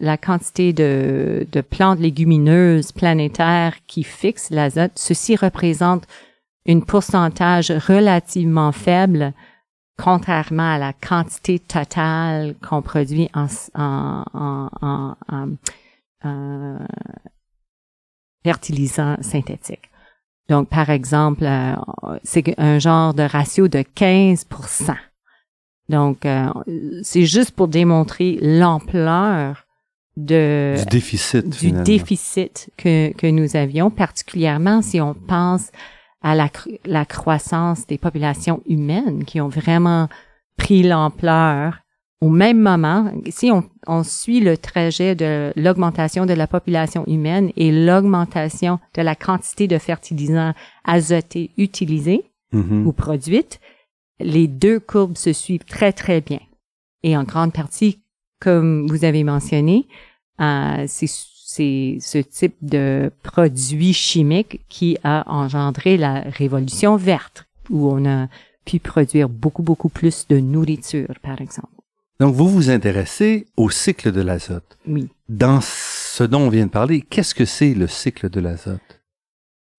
la 0.00 0.16
quantité 0.16 0.72
de, 0.72 1.46
de, 1.52 1.60
plantes 1.60 2.00
légumineuses 2.00 2.90
planétaires 2.90 3.76
qui 3.86 4.02
fixent 4.02 4.50
l'azote, 4.50 4.92
ceci 4.96 5.36
représente 5.36 6.06
un 6.66 6.80
pourcentage 6.80 7.70
relativement 7.70 8.72
faible 8.72 9.34
contrairement 9.98 10.72
à 10.72 10.78
la 10.78 10.94
quantité 10.94 11.58
totale 11.58 12.54
qu'on 12.66 12.80
produit 12.80 13.28
en, 13.34 13.46
en, 13.74 14.24
en, 14.80 15.16
en 16.24 16.78
fertilisant 18.42 19.16
synthétique. 19.20 19.90
Donc, 20.48 20.70
par 20.70 20.88
exemple, 20.88 21.44
euh, 21.44 21.76
c'est 22.24 22.58
un 22.58 22.78
genre 22.78 23.12
de 23.12 23.22
ratio 23.22 23.68
de 23.68 23.82
15 23.82 24.46
Donc, 25.92 26.24
euh, 26.24 26.48
c'est 27.02 27.26
juste 27.26 27.50
pour 27.50 27.68
démontrer 27.68 28.38
l'ampleur 28.40 29.66
de 30.16 30.74
du 30.78 30.86
déficit 30.86 31.48
du 31.48 31.72
déficit 31.72 32.70
que, 32.76 33.12
que 33.12 33.26
nous 33.26 33.56
avions, 33.56 33.90
particulièrement 33.90 34.82
si 34.82 35.00
on 35.00 35.14
pense 35.14 35.70
à 36.22 36.34
la, 36.34 36.48
la 36.86 37.04
croissance 37.04 37.86
des 37.86 37.98
populations 37.98 38.62
humaines 38.66 39.24
qui 39.24 39.40
ont 39.40 39.48
vraiment 39.48 40.08
pris 40.56 40.82
l'ampleur 40.82 41.78
au 42.22 42.28
même 42.28 42.60
moment, 42.60 43.12
si 43.30 43.50
on, 43.50 43.64
on, 43.86 44.04
suit 44.04 44.40
le 44.40 44.56
trajet 44.56 45.14
de 45.14 45.52
l'augmentation 45.56 46.24
de 46.24 46.34
la 46.34 46.46
population 46.46 47.04
humaine 47.08 47.50
et 47.56 47.72
l'augmentation 47.72 48.78
de 48.94 49.02
la 49.02 49.16
quantité 49.16 49.66
de 49.66 49.76
fertilisants 49.76 50.54
azotés 50.84 51.50
utilisés 51.58 52.24
mm-hmm. 52.54 52.84
ou 52.84 52.92
produites, 52.92 53.60
les 54.22 54.46
deux 54.46 54.80
courbes 54.80 55.16
se 55.16 55.32
suivent 55.32 55.64
très, 55.64 55.92
très 55.92 56.20
bien. 56.20 56.40
Et 57.02 57.16
en 57.16 57.24
grande 57.24 57.52
partie, 57.52 58.00
comme 58.40 58.86
vous 58.88 59.04
avez 59.04 59.24
mentionné, 59.24 59.86
euh, 60.40 60.84
c'est 60.86 61.06
c'est 61.54 61.98
ce 62.00 62.16
type 62.16 62.56
de 62.62 63.10
produit 63.22 63.92
chimique 63.92 64.60
qui 64.70 64.96
a 65.04 65.30
engendré 65.30 65.98
la 65.98 66.20
révolution 66.20 66.96
verte, 66.96 67.44
où 67.68 67.90
on 67.90 68.06
a 68.06 68.28
pu 68.64 68.78
produire 68.78 69.28
beaucoup, 69.28 69.62
beaucoup 69.62 69.90
plus 69.90 70.26
de 70.28 70.38
nourriture, 70.38 71.14
par 71.20 71.42
exemple. 71.42 71.68
Donc, 72.20 72.34
vous 72.34 72.48
vous 72.48 72.70
intéressez 72.70 73.48
au 73.58 73.68
cycle 73.68 74.12
de 74.12 74.22
l'azote. 74.22 74.78
Oui. 74.86 75.08
Dans 75.28 75.60
ce 75.60 76.24
dont 76.24 76.40
on 76.40 76.48
vient 76.48 76.66
de 76.66 76.70
parler, 76.70 77.02
qu'est-ce 77.02 77.34
que 77.34 77.44
c'est 77.44 77.74
le 77.74 77.86
cycle 77.86 78.30
de 78.30 78.40
l'azote? 78.40 79.01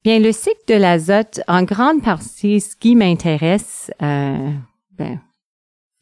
Bien, 0.03 0.19
le 0.19 0.33
cycle 0.33 0.62
de 0.67 0.75
l'azote, 0.75 1.39
en 1.48 1.63
grande 1.63 2.03
partie, 2.03 2.60
ce 2.60 2.75
qui 2.75 2.95
m'intéresse, 2.95 3.89
euh, 4.01 4.51
ben, 4.98 5.19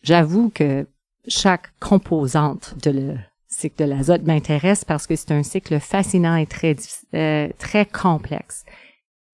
j'avoue 0.01 0.50
que 0.50 0.88
chaque 1.27 1.72
composante 1.79 2.74
de 2.81 2.91
le, 2.91 3.13
cycle 3.48 3.84
de 3.84 3.89
l'azote 3.89 4.24
m'intéresse 4.24 4.84
parce 4.86 5.05
que 5.05 5.15
c'est 5.15 5.31
un 5.31 5.43
cycle 5.43 5.79
fascinant 5.79 6.36
et 6.36 6.48
très, 6.48 6.75
euh, 7.13 7.50
très 7.60 7.86
complexe. 7.86 8.63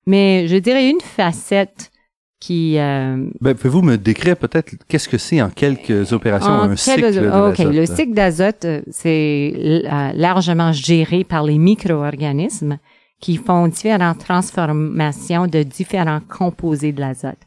Mais 0.05 0.47
je 0.47 0.57
dirais 0.57 0.89
une 0.89 1.01
facette 1.01 1.91
qui... 2.39 2.77
Euh, 2.77 3.25
ben, 3.39 3.55
Pouvez-vous 3.55 3.81
me 3.81 3.97
décrire 3.97 4.35
peut-être 4.35 4.73
qu'est-ce 4.87 5.07
que 5.07 5.17
c'est 5.17 5.41
en 5.41 5.49
quelques 5.49 6.11
opérations 6.11 6.51
un 6.51 6.75
cycle 6.75 7.13
d'azote? 7.13 7.59
Le 7.59 7.85
cycle 7.85 8.13
d'azote, 8.13 8.65
euh, 8.65 8.81
c'est 8.91 9.81
largement 10.13 10.71
géré 10.73 11.23
par 11.23 11.43
les 11.43 11.57
micro-organismes 11.57 12.79
qui 13.19 13.37
font 13.37 13.67
différentes 13.67 14.19
transformations 14.19 15.47
de 15.47 15.63
différents 15.63 16.21
composés 16.21 16.91
de 16.91 16.99
l'azote. 17.01 17.39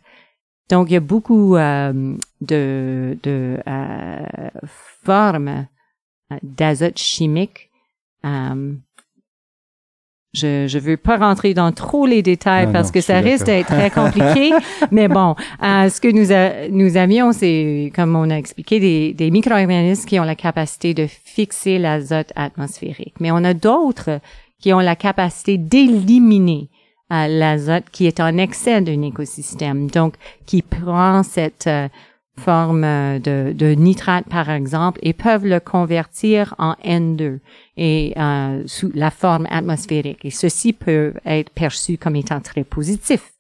Donc, 0.69 0.89
il 0.91 0.95
y 0.95 0.97
a 0.97 1.01
beaucoup 1.01 1.55
de, 1.57 2.17
de 3.23 3.59
formes 5.05 5.67
d'azote 6.43 6.99
chimique 6.99 7.71
euh, 8.25 8.75
je 10.33 10.69
je 10.69 10.79
veux 10.79 10.97
pas 10.97 11.17
rentrer 11.17 11.55
dans 11.55 11.73
trop 11.73 12.07
les 12.07 12.23
détails 12.23 12.67
Non, 12.67 12.73
parce 12.73 12.89
non, 12.89 12.93
que 12.93 13.01
ça 13.01 13.19
risque 13.19 13.47
d'être 13.47 13.67
très 13.67 13.91
compliqué. 13.91 14.53
mais 14.93 15.09
bon, 15.09 15.35
euh, 15.63 15.89
ce 15.89 16.01
que 16.01 16.07
nous 16.07 16.31
a- 16.31 16.69
nous 16.69 16.97
avions, 16.97 17.33
c'est 17.33 17.91
comme 17.97 18.15
on 18.15 18.31
a 18.31 18.37
expliqué 18.37 18.79
des, 18.79 19.13
des 19.13 19.31
micro-organismes 19.33 20.07
qui 20.07 20.21
ont 20.21 20.25
la 20.25 20.37
capacité 20.37 20.95
de 20.95 21.09
fixer 21.09 21.79
l'azote 21.79 22.33
atmosphérique. 22.37 23.15
Mais 23.19 23.33
on 23.33 23.43
a 23.43 23.55
d'autres 23.55 24.21
qui 24.61 24.73
ont 24.73 24.81
la 24.81 24.97
capacité 24.97 25.59
d'éliminer 25.59 26.69
euh, 27.13 27.27
l'azote 27.27 27.91
qui 27.91 28.07
est 28.07 28.21
en 28.21 28.37
excès 28.39 28.81
d'un 28.81 29.03
écosystème. 29.03 29.91
Donc, 29.91 30.15
qui 30.47 30.63
prend 30.63 31.23
cette 31.23 31.67
euh, 31.67 31.89
forme 32.41 32.85
euh, 32.85 33.19
de, 33.19 33.53
de 33.53 33.75
nitrate, 33.75 34.27
par 34.29 34.51
exemple, 34.51 34.99
et 35.03 35.13
peuvent 35.13 35.47
le 35.47 35.61
convertir 35.61 36.55
en 36.59 36.75
N2 36.85 37.39
et 37.77 38.13
euh, 38.17 38.63
sous 38.67 38.91
la 38.95 39.11
forme 39.11 39.47
atmosphérique. 39.51 40.25
Et 40.25 40.31
ceci 40.31 40.73
peut 40.73 41.15
être 41.25 41.51
perçu 41.51 41.99
comme 41.99 42.17
étant 42.17 42.41
très 42.41 42.65
positif 42.65 43.33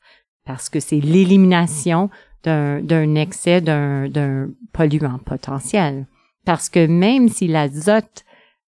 parce 0.46 0.68
que 0.68 0.80
c'est 0.80 1.00
l'élimination 1.00 2.10
d'un 2.42 3.14
excès 3.16 3.60
d'un 3.60 4.48
polluant 4.72 5.18
potentiel. 5.18 6.06
Parce 6.46 6.68
que 6.70 6.86
même 6.86 7.28
si 7.28 7.46
l'azote 7.46 8.24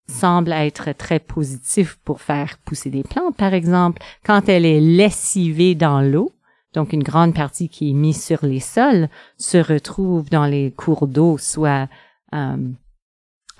semble 0.08 0.52
être 0.52 0.92
très 0.94 1.20
positif 1.20 1.98
pour 2.04 2.22
faire 2.22 2.58
pousser 2.66 2.90
des 2.90 3.04
plantes, 3.04 3.36
par 3.38 3.54
exemple, 3.54 4.02
quand 4.26 4.50
elle 4.50 4.66
est 4.66 4.82
lessivée 4.82 5.76
dans 5.76 6.02
l'eau, 6.02 6.32
donc 6.74 6.92
une 6.94 7.04
grande 7.04 7.34
partie 7.34 7.70
qui 7.70 7.92
est 7.92 7.94
mise 7.94 8.22
sur 8.24 8.46
les 8.46 8.60
sols, 8.60 9.10
se 9.38 9.58
retrouve 9.58 10.30
dans 10.30 10.46
les 10.46 10.72
cours 10.72 11.08
d'eau, 11.08 11.38
soit 11.38 11.88
euh, 12.34 12.58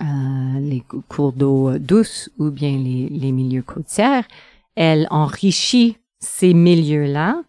euh, 0.02 0.60
les 0.60 0.80
cou- 0.80 1.02
cours 1.08 1.32
d'eau 1.32 1.78
douces 1.78 2.30
ou 2.38 2.50
bien 2.50 2.76
les, 2.76 3.32
milieux 3.32 3.62
côtiers, 3.62 4.22
elle 4.74 5.06
enrichit 5.10 5.98
ces 6.18 6.54
milieux-là 6.54 7.42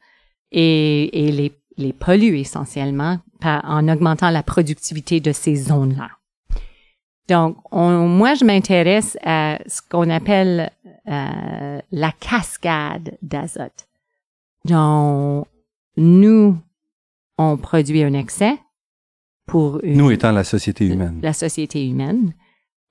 et, 0.52 1.52
les, 1.78 1.94
pollue 1.94 2.36
essentiellement 2.36 3.20
en 3.44 3.88
augmentant 3.90 4.30
la 4.30 4.44
productivité 4.44 5.20
de 5.20 5.32
ces 5.32 5.56
zones-là. 5.56 6.10
Donc, 7.28 7.58
on- 7.72 8.08
moi, 8.08 8.36
je 8.36 8.46
m'intéresse 8.46 9.18
à 9.24 9.60
ce 9.68 9.82
qu'on 9.90 10.10
appelle 10.10 10.72
euh, 11.08 11.80
la 11.92 12.12
cascade 12.20 13.18
d'azote. 13.22 13.88
Donc, 14.66 15.48
nous, 15.98 16.58
on 17.38 17.58
produit 17.58 18.04
un 18.04 18.14
excès 18.14 18.58
pour 19.46 19.80
une, 19.84 19.98
Nous 19.98 20.12
étant 20.12 20.32
la 20.32 20.44
société 20.44 20.86
humaine. 20.88 21.20
la 21.22 21.34
société 21.34 21.88
humaine. 21.88 22.34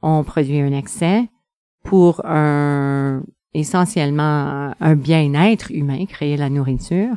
On 0.02 0.22
produit 0.24 0.60
un 0.60 0.72
excès 0.72 1.28
pour 1.82 2.24
un 2.24 3.22
essentiellement 3.54 4.72
un 4.80 4.94
bien-être 4.96 5.70
humain, 5.70 6.06
créer 6.06 6.36
la 6.36 6.50
nourriture, 6.50 7.16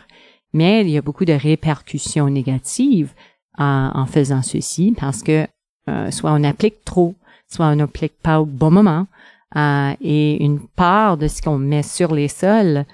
mais 0.54 0.82
il 0.82 0.90
y 0.90 0.98
a 0.98 1.02
beaucoup 1.02 1.26
de 1.26 1.34
répercussions 1.34 2.30
négatives 2.30 3.14
en, 3.58 3.92
en 3.94 4.06
faisant 4.06 4.42
ceci 4.44 4.94
parce 5.00 5.24
que 5.24 5.48
euh, 5.90 6.12
soit 6.12 6.32
on 6.32 6.44
applique 6.44 6.84
trop, 6.84 7.16
soit 7.48 7.68
on 7.68 7.76
n'applique 7.76 8.20
pas 8.22 8.42
au 8.42 8.46
bon 8.46 8.72
moment, 8.72 9.08
euh, 9.56 9.94
et 10.02 10.44
une 10.44 10.60
part 10.60 11.18
de 11.18 11.28
ce 11.28 11.42
qu'on 11.42 11.58
met 11.58 11.84
sur 11.84 12.14
les 12.14 12.28
sols 12.28 12.86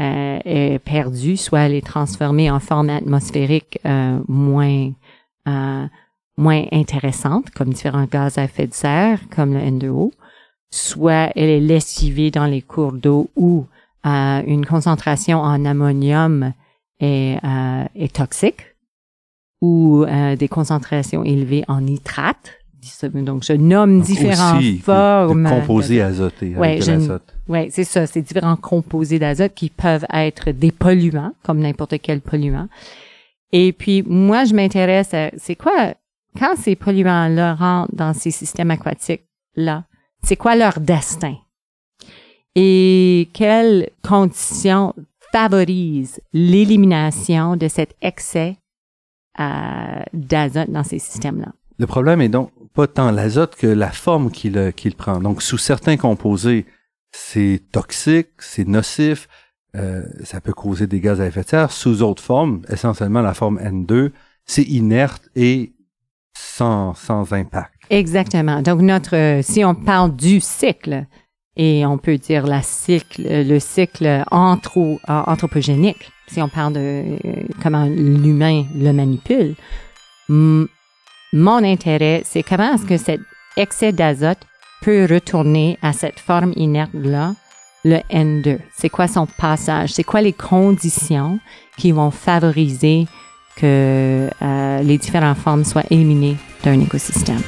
euh, 0.00 0.38
est 0.44 0.78
perdue, 0.80 1.36
soit 1.36 1.60
elle 1.60 1.74
est 1.74 1.86
transformée 1.86 2.50
en 2.50 2.60
forme 2.60 2.90
atmosphérique 2.90 3.78
moins 4.28 4.90
moins 6.36 6.64
intéressante, 6.72 7.50
comme 7.50 7.72
différents 7.72 8.06
gaz 8.10 8.38
à 8.38 8.44
effet 8.44 8.66
de 8.66 8.74
serre, 8.74 9.20
comme 9.30 9.54
le 9.54 9.60
N2O, 9.60 10.10
soit 10.68 11.30
elle 11.36 11.48
est 11.48 11.60
lessivée 11.60 12.32
dans 12.32 12.46
les 12.46 12.60
cours 12.60 12.92
d'eau 12.92 13.30
où 13.36 13.66
euh, 14.04 14.42
une 14.44 14.66
concentration 14.66 15.38
en 15.38 15.64
ammonium 15.64 16.52
est 16.98 18.12
toxique, 18.12 18.73
ou 19.64 20.04
euh, 20.04 20.36
des 20.36 20.48
concentrations 20.48 21.24
élevées 21.24 21.64
en 21.68 21.80
nitrate. 21.80 22.60
Donc, 23.14 23.44
je 23.44 23.54
nomme 23.54 23.98
Donc, 23.98 24.06
différentes 24.06 24.58
aussi, 24.58 24.78
formes. 24.78 25.44
De, 25.44 25.48
composés 25.48 26.02
azotés 26.02 26.54
Ouais, 26.54 26.78
oui, 27.48 27.68
c'est 27.70 27.84
ça. 27.84 28.06
C'est 28.06 28.20
différents 28.20 28.56
composés 28.56 29.18
d'azote 29.18 29.54
qui 29.54 29.70
peuvent 29.70 30.04
être 30.12 30.50
des 30.50 30.70
polluants, 30.70 31.32
comme 31.44 31.60
n'importe 31.60 31.94
quel 32.02 32.20
polluant. 32.20 32.68
Et 33.52 33.72
puis, 33.72 34.02
moi, 34.02 34.44
je 34.44 34.54
m'intéresse 34.54 35.14
à, 35.14 35.30
c'est 35.38 35.56
quoi, 35.56 35.94
quand 36.38 36.56
ces 36.56 36.76
polluants-là 36.76 37.54
rentrent 37.54 37.94
dans 37.94 38.12
ces 38.12 38.30
systèmes 38.30 38.70
aquatiques-là, 38.70 39.84
c'est 40.22 40.36
quoi 40.36 40.54
leur 40.54 40.78
destin? 40.78 41.36
Et 42.54 43.28
quelles 43.32 43.88
conditions 44.06 44.92
favorisent 45.32 46.20
l'élimination 46.34 47.56
de 47.56 47.66
cet 47.68 47.96
excès 48.02 48.56
d'azote 49.38 50.70
dans 50.70 50.84
ces 50.84 50.98
systèmes-là? 50.98 51.52
Le 51.78 51.86
problème 51.86 52.20
est 52.20 52.28
donc 52.28 52.50
pas 52.72 52.86
tant 52.86 53.10
l'azote 53.10 53.56
que 53.56 53.66
la 53.66 53.90
forme 53.90 54.30
qu'il 54.30 54.94
prend. 54.96 55.20
Donc, 55.20 55.42
sous 55.42 55.58
certains 55.58 55.96
composés, 55.96 56.66
c'est 57.12 57.62
toxique, 57.72 58.30
c'est 58.38 58.66
nocif, 58.66 59.28
euh, 59.76 60.02
ça 60.22 60.40
peut 60.40 60.52
causer 60.52 60.86
des 60.86 61.00
gaz 61.00 61.20
à 61.20 61.26
effet 61.26 61.42
de 61.42 61.48
serre. 61.48 61.72
Sous 61.72 62.02
autres 62.02 62.22
formes, 62.22 62.62
essentiellement 62.68 63.22
la 63.22 63.34
forme 63.34 63.58
N2, 63.58 64.10
c'est 64.44 64.62
inerte 64.62 65.28
et 65.34 65.72
sans, 66.36 66.94
sans 66.94 67.32
impact. 67.32 67.72
Exactement. 67.90 68.62
Donc 68.62 68.80
notre, 68.80 69.16
euh, 69.16 69.42
si 69.42 69.64
on 69.64 69.74
parle 69.74 70.14
du 70.16 70.40
cycle, 70.40 71.06
et 71.56 71.86
on 71.86 71.98
peut 71.98 72.18
dire 72.18 72.46
la 72.46 72.62
cycle, 72.62 73.22
le 73.26 73.58
cycle 73.58 74.06
euh, 74.06 74.22
anthropogénique, 74.30 76.10
si 76.26 76.42
on 76.42 76.48
parle 76.48 76.72
de 76.72 76.80
euh, 76.80 77.16
comment 77.62 77.86
l'humain 77.86 78.64
le 78.74 78.92
manipule, 78.92 79.54
mon 80.28 80.68
intérêt, 81.64 82.22
c'est 82.24 82.42
comment 82.42 82.74
est-ce 82.74 82.86
que 82.86 82.96
cet 82.96 83.20
excès 83.56 83.92
d'azote 83.92 84.38
peut 84.82 85.06
retourner 85.08 85.78
à 85.82 85.92
cette 85.92 86.20
forme 86.20 86.52
inerte-là, 86.56 87.34
le 87.84 87.98
N2. 88.10 88.58
C'est 88.76 88.88
quoi 88.88 89.08
son 89.08 89.26
passage? 89.26 89.92
C'est 89.92 90.04
quoi 90.04 90.22
les 90.22 90.32
conditions 90.32 91.38
qui 91.76 91.92
vont 91.92 92.10
favoriser 92.10 93.06
que 93.56 94.28
euh, 94.42 94.82
les 94.82 94.98
différentes 94.98 95.38
formes 95.38 95.64
soient 95.64 95.84
éliminées 95.90 96.36
d'un 96.64 96.80
écosystème? 96.80 97.42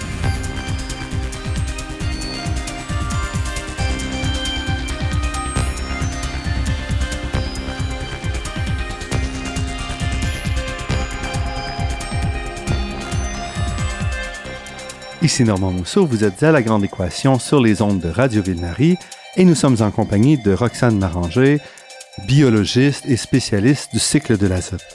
Ici 15.27 15.43
Normand 15.43 15.73
Mousseau, 15.73 16.07
vous 16.07 16.23
êtes 16.23 16.45
à 16.45 16.53
La 16.53 16.63
Grande 16.63 16.85
Équation 16.85 17.41
sur 17.41 17.61
les 17.61 17.83
ondes 17.83 17.99
de 17.99 18.09
Radio 18.09 18.41
Ville-Marie 18.43 18.97
et 19.37 19.45
nous 19.45 19.57
sommes 19.57 19.79
en 19.81 19.91
compagnie 19.91 20.39
de 20.39 20.53
Roxane 20.53 21.01
Maranger, 21.01 21.59
biologiste 22.29 23.05
et 23.07 23.17
spécialiste 23.17 23.93
du 23.93 23.99
cycle 23.99 24.39
de 24.39 24.47
l'azote. 24.47 24.87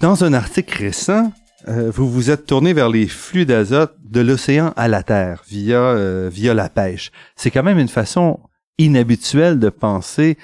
Dans 0.00 0.24
un 0.24 0.32
article 0.32 0.84
récent, 0.84 1.34
euh, 1.68 1.90
vous 1.90 2.10
vous 2.10 2.30
êtes 2.30 2.46
tourné 2.46 2.72
vers 2.72 2.88
les 2.88 3.08
flux 3.08 3.44
d'azote 3.44 3.94
de 4.02 4.22
l'océan 4.22 4.72
à 4.74 4.88
la 4.88 5.02
Terre 5.02 5.42
via, 5.46 5.76
euh, 5.76 6.30
via 6.32 6.54
la 6.54 6.70
pêche. 6.70 7.10
C'est 7.36 7.50
quand 7.50 7.62
même 7.62 7.78
une 7.78 7.88
façon 7.88 8.40
inhabituelle 8.78 9.58
de 9.58 9.68
penser 9.68 10.38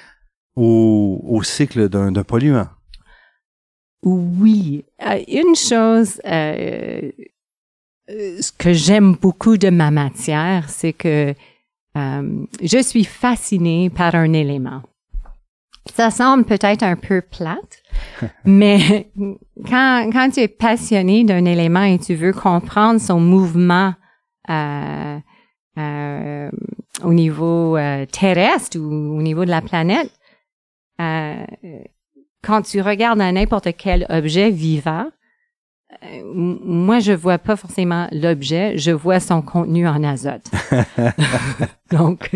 au, 0.55 1.41
cycle 1.41 1.89
d'un 1.89 2.13
polluant. 2.21 2.69
Oui. 4.03 4.85
Euh, 5.01 5.19
une 5.27 5.55
chose 5.55 6.21
ce 8.09 8.51
que 8.51 8.73
j'aime 8.73 9.13
beaucoup 9.13 9.57
de 9.57 9.69
ma 9.69 9.91
matière, 9.91 10.69
c'est 10.69 10.93
que 10.93 11.33
euh, 11.97 12.45
je 12.61 12.81
suis 12.81 13.03
fascinée 13.03 13.89
par 13.89 14.15
un 14.15 14.33
élément. 14.33 14.81
Ça 15.93 16.11
semble 16.11 16.43
peut-être 16.43 16.83
un 16.83 16.95
peu 16.95 17.21
plate, 17.21 17.83
mais 18.45 19.11
quand, 19.69 20.09
quand 20.11 20.29
tu 20.31 20.41
es 20.41 20.47
passionné 20.47 21.23
d'un 21.23 21.45
élément 21.45 21.83
et 21.83 21.99
tu 21.99 22.15
veux 22.15 22.33
comprendre 22.33 22.99
son 22.99 23.19
mouvement 23.19 23.93
euh, 24.49 25.17
euh, 25.77 26.51
au 27.03 27.13
niveau 27.13 27.77
euh, 27.77 28.05
terrestre 28.05 28.77
ou 28.79 29.17
au 29.17 29.21
niveau 29.21 29.45
de 29.45 29.49
la 29.49 29.61
planète, 29.61 30.11
euh, 31.01 31.45
quand 32.41 32.61
tu 32.61 32.81
regardes 32.81 33.21
à 33.21 33.31
n'importe 33.31 33.69
quel 33.77 34.05
objet 34.09 34.49
vivant, 34.49 35.05
euh, 35.05 35.18
moi, 36.33 36.99
je 36.99 37.11
vois 37.11 37.37
pas 37.37 37.55
forcément 37.55 38.07
l'objet, 38.11 38.77
je 38.77 38.91
vois 38.91 39.19
son 39.19 39.41
contenu 39.41 39.87
en 39.87 40.03
azote. 40.03 40.49
donc, 41.91 42.31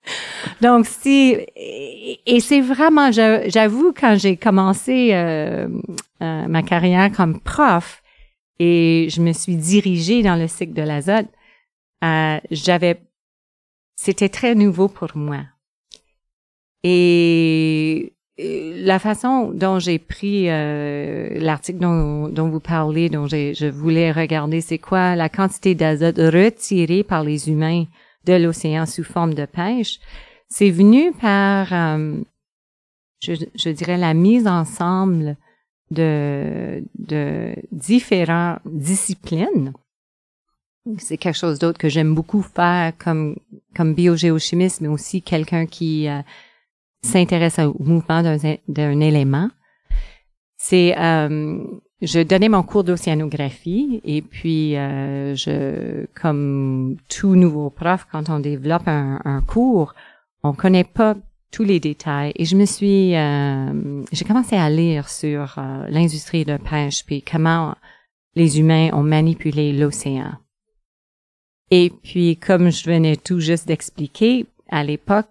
donc 0.60 0.86
si 0.86 1.36
et, 1.56 2.40
c'est 2.40 2.60
vraiment, 2.60 3.10
j'a- 3.10 3.48
j'avoue, 3.48 3.92
quand 3.98 4.16
j'ai 4.18 4.36
commencé 4.36 5.10
euh, 5.12 5.68
euh, 6.22 6.46
ma 6.46 6.62
carrière 6.62 7.10
comme 7.12 7.40
prof 7.40 8.02
et 8.58 9.08
je 9.10 9.20
me 9.20 9.32
suis 9.32 9.56
dirigée 9.56 10.22
dans 10.22 10.36
le 10.36 10.46
cycle 10.48 10.74
de 10.74 10.82
l'azote, 10.82 11.28
euh, 12.04 12.38
j'avais, 12.50 13.00
c'était 13.96 14.28
très 14.28 14.54
nouveau 14.54 14.88
pour 14.88 15.16
moi. 15.16 15.40
Et 16.82 18.14
la 18.42 18.98
façon 18.98 19.50
dont 19.52 19.78
j'ai 19.78 19.98
pris 19.98 20.48
euh, 20.48 21.28
l'article 21.38 21.80
dont, 21.80 22.28
dont, 22.28 22.48
vous 22.48 22.60
parlez, 22.60 23.08
dont 23.08 23.26
je 23.26 23.68
voulais 23.68 24.12
regarder, 24.12 24.60
c'est 24.60 24.78
quoi 24.78 25.16
la 25.16 25.28
quantité 25.28 25.74
d'azote 25.74 26.18
retirée 26.18 27.02
par 27.02 27.24
les 27.24 27.48
humains 27.48 27.84
de 28.26 28.34
l'océan 28.34 28.86
sous 28.86 29.04
forme 29.04 29.34
de 29.34 29.46
pêche? 29.46 30.00
C'est 30.48 30.70
venu 30.70 31.12
par, 31.12 31.72
euh, 31.72 32.16
je, 33.22 33.34
je, 33.54 33.70
dirais, 33.70 33.96
la 33.96 34.14
mise 34.14 34.46
ensemble 34.46 35.36
de, 35.90 36.82
de 36.98 37.54
différentes 37.72 38.60
disciplines. 38.64 39.72
C'est 40.98 41.18
quelque 41.18 41.36
chose 41.36 41.58
d'autre 41.58 41.78
que 41.78 41.88
j'aime 41.88 42.14
beaucoup 42.14 42.42
faire 42.42 42.92
comme, 42.98 43.36
comme 43.76 43.94
biogéochimiste, 43.94 44.80
mais 44.80 44.88
aussi 44.88 45.20
quelqu'un 45.20 45.66
qui 45.66 46.08
euh, 46.08 46.20
s'intéresse 47.02 47.58
au 47.58 47.76
mouvement 47.82 48.22
d'un 48.22 49.00
élément. 49.00 49.48
C'est, 50.56 50.96
euh, 50.98 51.58
je 52.02 52.20
donnais 52.20 52.48
mon 52.48 52.62
cours 52.62 52.84
d'océanographie 52.84 54.00
et 54.04 54.22
puis 54.22 54.76
euh, 54.76 55.34
je, 55.34 56.06
comme 56.20 56.96
tout 57.08 57.34
nouveau 57.34 57.70
prof, 57.70 58.06
quand 58.10 58.28
on 58.28 58.40
développe 58.40 58.86
un, 58.86 59.20
un 59.24 59.40
cours, 59.40 59.94
on 60.42 60.52
connaît 60.52 60.84
pas 60.84 61.16
tous 61.50 61.64
les 61.64 61.80
détails 61.80 62.32
et 62.36 62.44
je 62.44 62.56
me 62.56 62.64
suis, 62.64 63.16
euh, 63.16 64.02
j'ai 64.12 64.24
commencé 64.24 64.56
à 64.56 64.70
lire 64.70 65.08
sur 65.08 65.54
euh, 65.58 65.86
l'industrie 65.88 66.44
de 66.44 66.56
pêche 66.56 67.04
puis 67.04 67.22
comment 67.22 67.74
les 68.34 68.60
humains 68.60 68.90
ont 68.92 69.02
manipulé 69.02 69.72
l'océan. 69.72 70.32
Et 71.70 71.92
puis, 72.02 72.36
comme 72.36 72.70
je 72.70 72.84
venais 72.84 73.16
tout 73.16 73.40
juste 73.40 73.68
d'expliquer, 73.68 74.46
à 74.70 74.84
l'époque, 74.84 75.29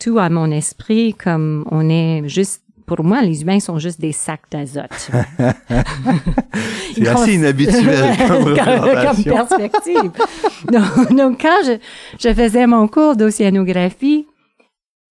tout 0.00 0.18
à 0.18 0.28
mon 0.30 0.50
esprit 0.50 1.14
comme 1.14 1.64
on 1.70 1.88
est 1.88 2.28
juste 2.28 2.62
pour 2.90 3.04
moi, 3.04 3.22
les 3.22 3.42
humains 3.42 3.60
sont 3.60 3.78
juste 3.78 4.00
des 4.00 4.10
sacs 4.10 4.50
d'azote. 4.50 4.90
C'est 6.96 7.06
assez 7.06 7.34
inhabituel 7.34 8.16
comme, 8.26 8.44
comme, 8.46 9.22
perspective. 9.22 10.10
donc, 10.72 11.16
donc, 11.16 11.40
quand 11.40 11.60
je, 11.64 11.78
je 12.18 12.34
faisais 12.34 12.66
mon 12.66 12.88
cours 12.88 13.14
d'océanographie, 13.14 14.26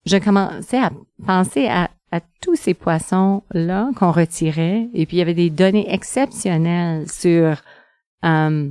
je 0.05 0.17
commençais 0.17 0.79
à 0.79 0.91
penser 1.25 1.67
à, 1.67 1.89
à 2.11 2.19
tous 2.41 2.55
ces 2.55 2.73
poissons-là 2.73 3.91
qu'on 3.95 4.11
retirait. 4.11 4.89
Et 4.93 5.05
puis, 5.05 5.15
il 5.15 5.19
y 5.19 5.21
avait 5.23 5.33
des 5.33 5.49
données 5.49 5.89
exceptionnelles 5.89 7.09
sur 7.09 7.61
euh, 8.25 8.69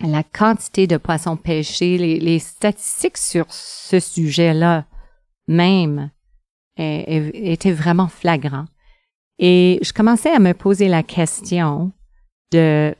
la 0.00 0.22
quantité 0.22 0.86
de 0.86 0.96
poissons 0.96 1.36
pêchés, 1.36 1.98
les, 1.98 2.18
les 2.20 2.38
statistiques 2.38 3.18
sur 3.18 3.44
ce 3.50 4.00
sujet-là 4.00 4.86
même 5.48 6.10
était 6.76 7.72
vraiment 7.72 8.08
flagrant. 8.08 8.64
Et 9.38 9.78
je 9.82 9.92
commençais 9.92 10.30
à 10.30 10.38
me 10.38 10.52
poser 10.54 10.88
la 10.88 11.02
question 11.02 11.92
de, 12.52 12.94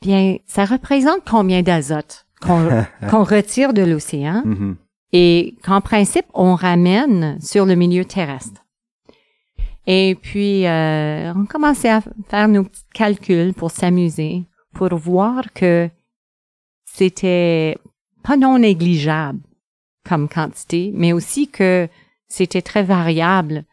bien, 0.00 0.36
ça 0.46 0.64
représente 0.64 1.20
combien 1.28 1.62
d'azote 1.62 2.26
qu'on 2.40 3.24
retire 3.24 3.72
de 3.72 3.82
l'océan? 3.82 4.42
Mm-hmm. 4.44 4.74
et 5.12 5.56
qu'en 5.64 5.80
principe, 5.80 6.26
on 6.34 6.54
ramène 6.54 7.38
sur 7.40 7.66
le 7.66 7.74
milieu 7.74 8.04
terrestre. 8.04 8.64
Et 9.86 10.16
puis, 10.20 10.66
euh, 10.66 11.32
on 11.34 11.46
commençait 11.46 11.88
à 11.88 12.02
faire 12.28 12.46
nos 12.46 12.64
petits 12.64 12.84
calculs 12.92 13.54
pour 13.54 13.70
s'amuser, 13.70 14.44
pour 14.74 14.94
voir 14.94 15.52
que 15.54 15.88
c'était 16.84 17.78
pas 18.22 18.36
non 18.36 18.58
négligeable 18.58 19.40
comme 20.08 20.28
quantité, 20.28 20.92
mais 20.94 21.12
aussi 21.12 21.48
que 21.48 21.88
c'était 22.28 22.62
très 22.62 22.82
variable, 22.82 23.64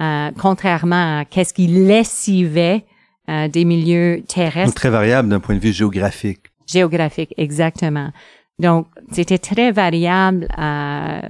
euh, 0.00 0.30
contrairement 0.40 1.20
à 1.20 1.24
qu'est-ce 1.24 1.54
qui 1.54 1.66
lessivait 1.66 2.84
euh, 3.28 3.48
des 3.48 3.64
milieux 3.64 4.22
terrestres. 4.26 4.74
très 4.74 4.90
variable 4.90 5.28
d'un 5.28 5.40
point 5.40 5.54
de 5.54 5.60
vue 5.60 5.72
géographique. 5.72 6.40
Géographique, 6.66 7.34
exactement. 7.36 8.10
Donc, 8.58 8.86
c'était 9.10 9.38
très 9.38 9.72
variable, 9.72 10.48
euh, 10.58 11.20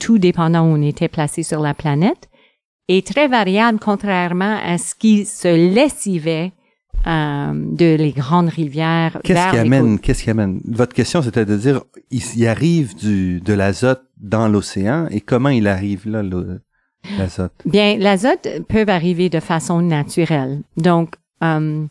tout 0.00 0.18
dépendant 0.18 0.62
où 0.62 0.76
on 0.76 0.82
était 0.82 1.08
placé 1.08 1.42
sur 1.42 1.60
la 1.60 1.74
planète, 1.74 2.28
et 2.88 3.02
très 3.02 3.28
variable 3.28 3.78
contrairement 3.78 4.58
à 4.62 4.78
ce 4.78 4.94
qui 4.94 5.24
se 5.24 5.48
lessivait 5.48 6.52
euh, 7.06 7.52
de 7.54 7.96
les 7.96 8.12
grandes 8.12 8.48
rivières. 8.48 9.20
Qu'est-ce 9.24 9.50
qui 9.50 9.58
amène, 9.58 9.98
qu'est-ce 9.98 10.24
qui 10.24 10.30
amène? 10.30 10.60
Votre 10.64 10.94
question, 10.94 11.22
c'était 11.22 11.44
de 11.44 11.56
dire, 11.56 11.82
il, 12.10 12.46
arrive 12.46 12.94
du, 12.96 13.40
de 13.40 13.52
l'azote 13.52 14.02
dans 14.16 14.48
l'océan 14.48 15.06
et 15.10 15.20
comment 15.20 15.50
il 15.50 15.68
arrive 15.68 16.08
là, 16.08 16.22
l'azote? 17.18 17.52
Bien, 17.66 17.96
l'azote 17.98 18.48
peut 18.68 18.86
arriver 18.88 19.28
de 19.28 19.40
façon 19.40 19.82
naturelle. 19.82 20.62
Donc, 20.76 21.14
euh, 21.42 21.84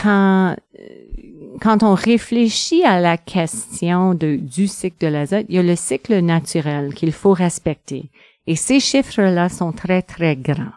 quand, 0.00 0.56
quand 1.60 1.82
on 1.82 1.94
réfléchit 1.94 2.84
à 2.84 2.98
la 3.00 3.18
question 3.18 4.14
de, 4.14 4.36
du 4.36 4.68
cycle 4.68 4.96
de 5.00 5.06
l'azote, 5.08 5.46
il 5.48 5.56
y 5.56 5.58
a 5.58 5.62
le 5.62 5.76
cycle 5.76 6.18
naturel 6.20 6.94
qu'il 6.94 7.12
faut 7.12 7.32
respecter. 7.32 8.10
Et 8.46 8.56
ces 8.56 8.80
chiffres-là 8.80 9.48
sont 9.48 9.72
très, 9.72 10.02
très 10.02 10.36
grands. 10.36 10.72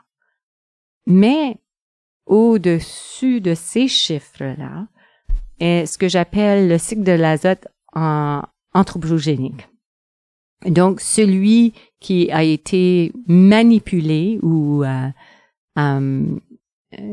Mais 1.07 1.57
au-dessus 2.25 3.41
de 3.41 3.53
ces 3.53 3.87
chiffres-là 3.87 4.87
est 5.59 5.85
ce 5.85 5.97
que 5.97 6.09
j'appelle 6.09 6.67
le 6.67 6.77
cycle 6.77 7.03
de 7.03 7.11
l'azote 7.11 7.67
anthropogénique. 8.73 9.67
Donc, 10.65 10.99
celui 10.99 11.73
qui 11.99 12.31
a 12.31 12.43
été 12.43 13.11
manipulé 13.27 14.39
ou 14.41 14.83
euh, 14.83 15.09
euh, 15.77 16.25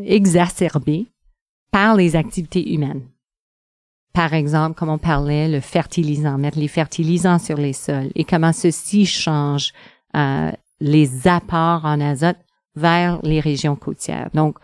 exacerbé 0.04 1.06
par 1.70 1.96
les 1.96 2.16
activités 2.16 2.72
humaines. 2.72 3.02
Par 4.12 4.34
exemple, 4.34 4.78
comme 4.78 4.90
on 4.90 4.98
parlait, 4.98 5.48
le 5.48 5.60
fertilisant, 5.60 6.36
mettre 6.36 6.58
les 6.58 6.68
fertilisants 6.68 7.38
sur 7.38 7.56
les 7.56 7.72
sols 7.72 8.10
et 8.14 8.24
comment 8.24 8.52
ceci 8.52 9.06
change 9.06 9.72
euh, 10.14 10.50
les 10.80 11.26
apports 11.26 11.84
en 11.84 12.00
azote 12.00 12.36
vers 12.74 13.20
les 13.22 13.40
régions 13.40 13.76
côtières. 13.76 14.28
Donc, 14.34 14.58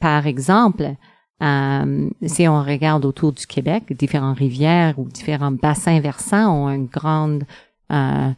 par 0.00 0.26
exemple, 0.26 0.96
euh, 1.42 2.10
si 2.26 2.48
on 2.48 2.62
regarde 2.62 3.04
autour 3.04 3.32
du 3.32 3.46
Québec, 3.46 3.92
différentes 3.96 4.38
rivières 4.38 4.98
ou 4.98 5.04
différents 5.08 5.52
bassins 5.52 6.00
versants 6.00 6.52
ont 6.52 6.70
une 6.70 6.86
grande 6.86 7.44
euh, 7.92 8.30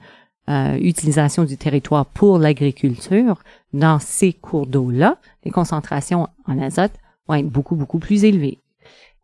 euh, 0.49 0.77
utilisation 0.77 1.45
du 1.45 1.57
territoire 1.57 2.07
pour 2.07 2.39
l'agriculture. 2.39 3.43
Dans 3.73 3.99
ces 3.99 4.33
cours 4.33 4.67
d'eau-là, 4.67 5.19
les 5.45 5.51
concentrations 5.51 6.29
en 6.47 6.61
azote 6.61 6.93
vont 7.27 7.35
être 7.35 7.49
beaucoup, 7.49 7.77
beaucoup 7.77 7.99
plus 7.99 8.25
élevées. 8.25 8.59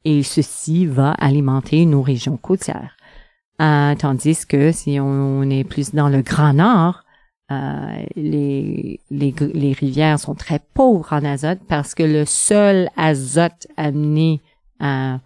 Et 0.05 0.23
ceci 0.23 0.87
va 0.87 1.11
alimenter 1.13 1.85
nos 1.85 2.03
régions 2.03 2.37
côtières. 2.37 2.97
tandis 3.59 4.47
que 4.47 4.71
si 4.73 4.99
on 5.01 5.43
est 5.51 5.65
plus 5.65 5.93
dans 5.93 6.09
le 6.09 6.23
Grand 6.23 6.55
Nord, 6.55 7.03
euh, 7.51 8.05
les, 8.15 9.01
les, 9.11 9.35
les, 9.55 9.73
rivières 9.73 10.21
sont 10.21 10.35
très 10.35 10.61
pauvres 10.75 11.13
en 11.13 11.25
azote 11.25 11.61
parce 11.67 11.95
que 11.95 12.03
le 12.03 12.27
seul 12.27 12.91
azote 12.97 13.67
amené 13.79 14.43
euh, 14.83 15.17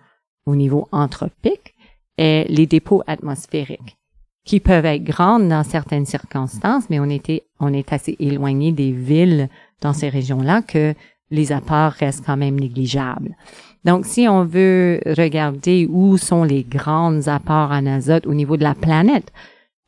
au 0.47 0.55
niveau 0.55 0.87
anthropique 0.93 1.75
est 2.17 2.49
les 2.49 2.67
dépôts 2.67 3.03
atmosphériques 3.09 3.97
qui 4.45 4.61
peuvent 4.61 4.87
être 4.87 5.05
grandes 5.05 5.49
dans 5.49 5.63
certaines 5.63 6.07
circonstances, 6.07 6.85
mais 6.91 7.01
on 7.01 7.09
était, 7.09 7.45
on 7.61 7.73
est 7.73 7.93
assez 7.93 8.17
éloigné 8.19 8.73
des 8.73 8.93
villes 8.93 9.49
dans 9.81 9.93
ces 9.93 10.09
régions-là 10.09 10.63
que 10.63 10.95
les 11.31 11.53
apports 11.53 11.93
restent 11.93 12.25
quand 12.25 12.37
même 12.37 12.59
négligeables. 12.59 13.37
Donc, 13.85 14.05
si 14.05 14.29
on 14.29 14.45
veut 14.45 15.01
regarder 15.07 15.89
où 15.91 16.17
sont 16.19 16.45
les 16.45 16.63
grandes 16.63 17.29
apports 17.29 17.71
en 17.71 17.87
azote 17.87 18.27
au 18.27 18.35
niveau 18.35 18.57
de 18.57 18.63
la 18.63 18.75
planète, 18.75 19.33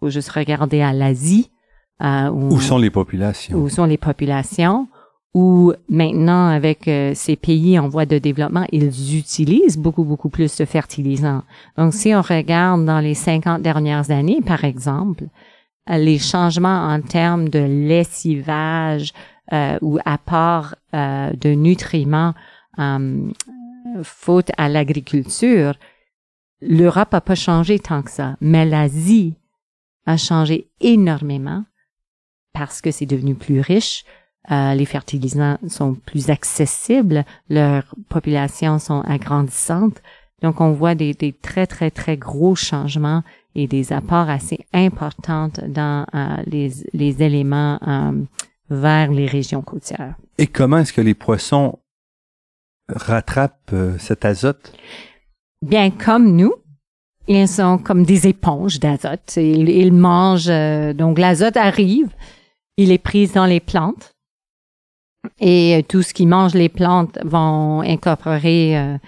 faut 0.00 0.10
juste 0.10 0.30
regarder 0.30 0.82
à 0.82 0.92
l'Asie, 0.92 1.50
euh, 2.02 2.30
où, 2.30 2.60
sont 2.60 2.78
les 2.78 2.90
populations? 2.90 3.56
Où 3.56 3.68
sont 3.68 3.84
les 3.84 3.96
populations? 3.96 4.88
Où 5.32 5.72
maintenant, 5.88 6.48
avec 6.48 6.86
euh, 6.86 7.12
ces 7.14 7.34
pays 7.36 7.78
en 7.78 7.88
voie 7.88 8.06
de 8.06 8.18
développement, 8.18 8.66
ils 8.70 9.18
utilisent 9.18 9.78
beaucoup, 9.78 10.04
beaucoup 10.04 10.28
plus 10.28 10.56
de 10.56 10.64
fertilisants. 10.64 11.42
Donc, 11.76 11.92
si 11.92 12.14
on 12.14 12.22
regarde 12.22 12.84
dans 12.84 13.00
les 13.00 13.14
50 13.14 13.62
dernières 13.62 14.10
années, 14.10 14.40
par 14.44 14.64
exemple, 14.64 15.24
euh, 15.90 15.96
les 15.96 16.18
changements 16.18 16.88
en 16.88 17.00
termes 17.00 17.48
de 17.48 17.58
lessivage 17.58 19.12
ou 19.82 19.98
apport 20.06 20.74
de 20.94 21.54
nutriments 21.54 22.32
faute 24.02 24.50
à 24.56 24.70
l'agriculture, 24.70 25.74
l'Europe 26.62 27.12
n'a 27.12 27.20
pas 27.20 27.34
changé 27.34 27.78
tant 27.78 28.02
que 28.02 28.10
ça, 28.10 28.36
mais 28.40 28.64
l'Asie 28.64 29.34
a 30.06 30.16
changé 30.16 30.70
énormément 30.80 31.64
parce 32.54 32.80
que 32.80 32.90
c'est 32.90 33.04
devenu 33.04 33.34
plus 33.34 33.60
riche. 33.60 34.04
Euh, 34.50 34.74
les 34.74 34.86
fertilisants 34.86 35.58
sont 35.68 35.94
plus 35.94 36.30
accessibles, 36.30 37.24
leurs 37.50 37.94
populations 38.08 38.78
sont 38.78 39.02
agrandissantes. 39.02 40.00
Donc, 40.42 40.60
on 40.60 40.72
voit 40.72 40.94
des, 40.94 41.12
des 41.14 41.32
très, 41.32 41.66
très, 41.66 41.90
très 41.90 42.16
gros 42.16 42.54
changements 42.54 43.22
et 43.54 43.66
des 43.66 43.92
apports 43.92 44.28
assez 44.28 44.58
importants 44.72 45.50
dans 45.68 46.06
euh, 46.14 46.36
les, 46.46 46.72
les 46.92 47.22
éléments 47.22 47.78
euh, 47.86 48.12
vers 48.68 49.10
les 49.10 49.26
régions 49.26 49.62
côtières. 49.62 50.14
Et 50.38 50.46
comment 50.46 50.78
est-ce 50.78 50.92
que 50.92 51.00
les 51.00 51.14
poissons 51.14 51.78
rattrapent 52.88 53.72
euh, 53.72 53.96
cet 53.98 54.24
azote? 54.24 54.74
Bien, 55.62 55.90
comme 55.90 56.36
nous, 56.36 56.52
ils 57.26 57.48
sont 57.48 57.78
comme 57.78 58.04
des 58.04 58.26
éponges 58.26 58.78
d'azote. 58.80 59.36
Ils, 59.36 59.70
ils 59.70 59.92
mangent, 59.92 60.50
euh, 60.50 60.92
donc 60.92 61.18
l'azote 61.18 61.56
arrive, 61.56 62.10
il 62.76 62.92
est 62.92 62.98
pris 62.98 63.28
dans 63.28 63.46
les 63.46 63.60
plantes 63.60 64.14
et 65.40 65.76
euh, 65.76 65.82
tout 65.82 66.02
ce 66.02 66.14
qui 66.14 66.26
mange 66.26 66.54
les 66.54 66.68
plantes 66.68 67.18
vont 67.24 67.80
incorporer 67.80 68.78
euh, 68.78 68.98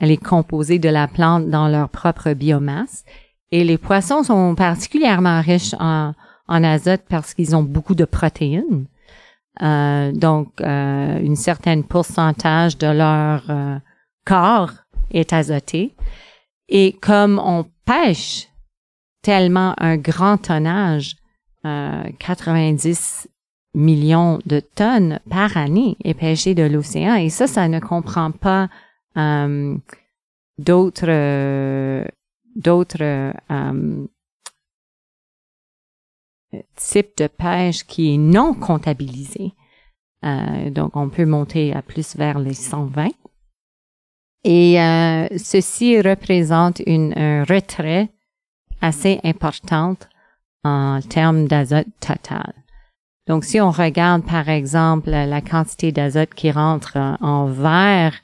les 0.00 0.16
composés 0.16 0.78
de 0.78 0.88
la 0.88 1.08
plante 1.08 1.48
dans 1.48 1.68
leur 1.68 1.88
propre 1.88 2.32
biomasse. 2.32 3.04
Et 3.50 3.64
les 3.64 3.78
poissons 3.78 4.22
sont 4.22 4.54
particulièrement 4.54 5.40
riches 5.40 5.74
en, 5.78 6.12
azote 6.48 7.02
parce 7.08 7.34
qu'ils 7.34 7.54
ont 7.54 7.62
beaucoup 7.62 7.94
de 7.94 8.04
protéines. 8.04 8.86
Euh, 9.62 10.12
donc, 10.12 10.48
euh, 10.60 11.20
une 11.20 11.36
certaine 11.36 11.84
pourcentage 11.84 12.76
de 12.78 12.88
leur 12.88 13.44
corps 14.24 14.72
est 15.12 15.32
azoté. 15.32 15.94
Et 16.68 16.96
comme 17.00 17.38
on 17.38 17.64
pêche 17.84 18.48
tellement 19.22 19.74
un 19.78 19.96
grand 19.96 20.38
tonnage, 20.38 21.16
90 21.64 23.28
millions 23.74 24.38
de 24.46 24.60
tonnes 24.60 25.18
par 25.28 25.56
année 25.56 25.96
est 26.04 26.14
pêché 26.14 26.54
de 26.54 26.62
l'océan, 26.62 27.16
et 27.16 27.30
ça, 27.30 27.46
ça 27.46 27.68
ne 27.68 27.80
comprend 27.80 28.30
pas 28.30 28.68
euh, 29.16 29.76
d'autres 30.58 31.08
euh, 31.08 32.04
d'autres 32.54 33.02
euh, 33.50 34.06
types 36.76 37.16
de 37.16 37.26
pêche 37.26 37.84
qui 37.84 38.14
est 38.14 38.18
non 38.18 38.54
comptabilisé. 38.54 39.52
Euh, 40.24 40.70
donc, 40.70 40.96
on 40.96 41.08
peut 41.08 41.26
monter 41.26 41.74
à 41.74 41.82
plus 41.82 42.16
vers 42.16 42.38
les 42.38 42.54
120. 42.54 43.08
Et 44.44 44.80
euh, 44.80 45.26
ceci 45.36 46.00
représente 46.00 46.80
une, 46.86 47.12
un 47.16 47.44
retrait 47.44 48.10
assez 48.80 49.20
important 49.24 49.96
en 50.64 51.00
termes 51.00 51.46
d'azote 51.46 51.86
total. 52.00 52.52
Donc, 53.26 53.44
si 53.44 53.60
on 53.60 53.70
regarde, 53.70 54.24
par 54.26 54.48
exemple, 54.48 55.10
la 55.10 55.40
quantité 55.40 55.92
d'azote 55.92 56.34
qui 56.34 56.50
rentre 56.50 56.96
en 57.20 57.46
vers 57.46 58.14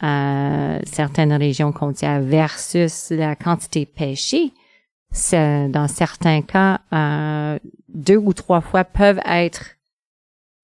à 0.00 0.78
certaines 0.84 1.32
régions 1.32 1.72
côtières 1.72 2.20
versus 2.20 3.10
la 3.10 3.36
quantité 3.36 3.86
pêchée, 3.86 4.52
c'est, 5.10 5.68
dans 5.68 5.88
certains 5.88 6.42
cas, 6.42 6.80
euh, 6.92 7.58
deux 7.88 8.16
ou 8.16 8.32
trois 8.32 8.60
fois 8.60 8.84
peuvent 8.84 9.20
être 9.24 9.76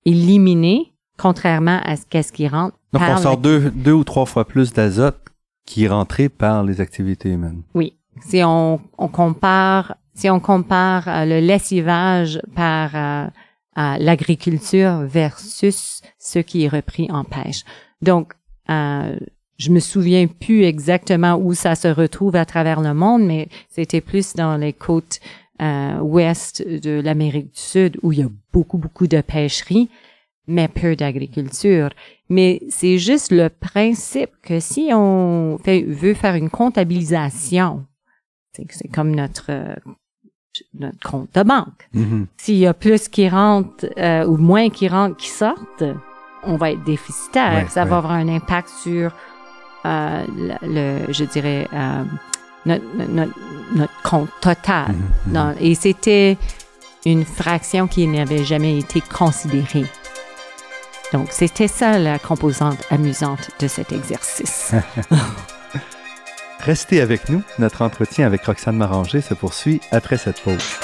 éliminés, 0.05 0.93
contrairement 1.19 1.81
à 1.85 1.97
ce 1.97 2.05
qu'est-ce 2.09 2.33
qui 2.33 2.49
rentre. 2.49 2.77
Donc, 2.93 3.03
par 3.03 3.19
on 3.19 3.23
sort 3.23 3.35
la- 3.37 3.41
deux, 3.43 3.71
deux 3.71 3.93
ou 3.93 4.05
trois 4.05 4.27
fois 4.27 4.47
plus 4.47 4.73
d'azote 4.73 5.21
qui 5.67 5.85
est 5.85 5.88
rentré 5.88 6.29
par 6.29 6.64
les 6.64 6.81
activités 6.81 7.29
humaines. 7.31 7.62
Oui. 7.75 7.95
Si 8.23 8.43
on, 8.43 8.81
on 8.97 9.09
compare, 9.09 9.97
si 10.18 10.28
on 10.28 10.40
compare 10.40 11.07
euh, 11.07 11.24
le 11.24 11.38
lessivage 11.38 12.40
par 12.57 12.90
euh, 12.96 13.28
l'agriculture 13.76 15.02
versus 15.02 16.02
ce 16.18 16.40
qui 16.40 16.64
est 16.64 16.68
repris 16.68 17.09
en 17.12 17.22
pêche. 17.22 17.62
Donc, 18.02 18.33
euh, 18.68 19.16
je 19.59 19.70
me 19.70 19.78
souviens 19.78 20.26
plus 20.26 20.64
exactement 20.64 21.37
où 21.37 21.54
ça 21.54 21.76
se 21.76 21.87
retrouve 21.87 22.35
à 22.35 22.44
travers 22.44 22.81
le 22.81 22.94
monde, 22.94 23.24
mais 23.24 23.48
c'était 23.68 24.00
plus 24.00 24.35
dans 24.35 24.57
les 24.57 24.72
côtes 24.72 25.20
ouest 26.00 26.64
de 26.64 27.00
l'Amérique 27.00 27.52
du 27.52 27.61
Sud 27.61 27.98
où 28.02 28.12
il 28.12 28.20
y 28.20 28.22
a 28.22 28.31
beaucoup, 28.52 28.78
beaucoup 28.78 29.09
de 29.09 29.20
pêcheries, 29.20 29.88
mais 30.46 30.68
peu 30.68 30.94
d'agriculture. 30.94 31.90
Mais 32.28 32.61
c'est 32.68 32.98
juste 32.98 33.33
le 33.33 33.48
principe 33.48 34.31
que 34.42 34.61
si 34.61 34.90
on 34.92 35.59
veut 35.66 36.14
faire 36.14 36.37
une 36.37 36.50
comptabilisation, 36.50 37.85
c'est 38.52 38.88
comme 38.88 39.14
notre, 39.14 39.50
notre 40.74 40.98
compte 41.08 41.28
de 41.34 41.42
banque. 41.42 41.88
Mhm. 41.92 42.26
S'il 42.37 42.56
y 42.56 42.66
a 42.66 42.74
plus 42.74 43.08
qui 43.08 43.28
rentrent 43.28 43.87
euh, 43.96 44.26
ou 44.26 44.37
moins 44.37 44.70
qui 44.70 44.88
rentrent 44.88 45.16
qui 45.16 45.28
sortent, 45.28 45.84
on 46.44 46.56
va 46.56 46.72
être 46.72 46.84
déficitaire. 46.84 47.64
Ouais, 47.64 47.66
Ça 47.68 47.84
ouais. 47.84 47.90
va 47.90 47.96
avoir 47.98 48.12
un 48.12 48.28
impact 48.28 48.68
sur 48.82 49.12
euh, 49.87 50.24
le, 50.37 50.54
le- 51.06 51.12
je 51.12 51.24
dirais, 51.24 51.68
euh, 51.72 52.02
notre, 52.66 52.84
notre, 53.08 53.32
notre 53.74 54.02
compte 54.02 54.30
total. 54.40 54.94
Non, 55.26 55.54
et 55.61 55.74
c'était 55.74 56.37
une 57.06 57.24
fraction 57.24 57.87
qui 57.87 58.06
n'avait 58.06 58.44
jamais 58.44 58.78
été 58.78 59.00
considérée. 59.00 59.87
Donc, 61.12 61.28
c'était 61.30 61.68
ça 61.68 61.98
la 61.98 62.18
composante 62.18 62.84
amusante 62.90 63.50
de 63.61 63.68
cet 63.68 63.92
exercice. 63.92 64.74
Restez 66.61 67.01
avec 67.01 67.29
nous. 67.29 67.42
Notre 67.59 67.83
entretien 67.83 68.27
avec 68.27 68.44
Roxane 68.44 68.77
Maranger 68.77 69.21
se 69.21 69.35
poursuit 69.35 69.81
après 69.90 70.16
cette 70.16 70.40
pause. 70.40 70.79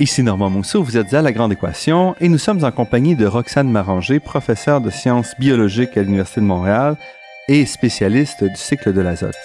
Ici 0.00 0.22
Normand 0.22 0.50
Mousseau, 0.50 0.82
vous 0.82 0.96
êtes 0.96 1.14
à 1.14 1.22
La 1.22 1.32
Grande 1.32 1.52
Équation 1.52 2.16
et 2.20 2.28
nous 2.28 2.38
sommes 2.38 2.64
en 2.64 2.72
compagnie 2.72 3.14
de 3.14 3.26
Roxane 3.26 3.70
Maranger, 3.70 4.18
professeure 4.18 4.80
de 4.80 4.90
sciences 4.90 5.34
biologiques 5.38 5.96
à 5.96 6.02
l'Université 6.02 6.40
de 6.40 6.46
Montréal 6.46 6.96
et 7.48 7.64
spécialiste 7.64 8.42
du 8.42 8.56
cycle 8.56 8.92
de 8.92 9.00
l'azote. 9.00 9.36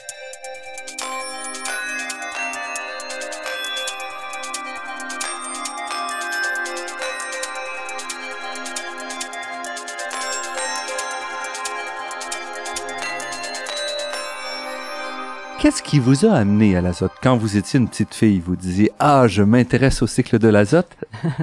Qu'est-ce 15.69 15.83
qui 15.83 15.99
vous 15.99 16.25
a 16.25 16.31
amené 16.31 16.75
à 16.75 16.81
l'azote? 16.81 17.11
Quand 17.21 17.37
vous 17.37 17.55
étiez 17.55 17.79
une 17.79 17.87
petite 17.87 18.15
fille, 18.15 18.39
vous 18.39 18.55
disiez 18.55 18.91
Ah, 18.97 19.27
je 19.27 19.43
m'intéresse 19.43 20.01
au 20.01 20.07
cycle 20.07 20.39
de 20.39 20.47
l'azote. 20.47 20.97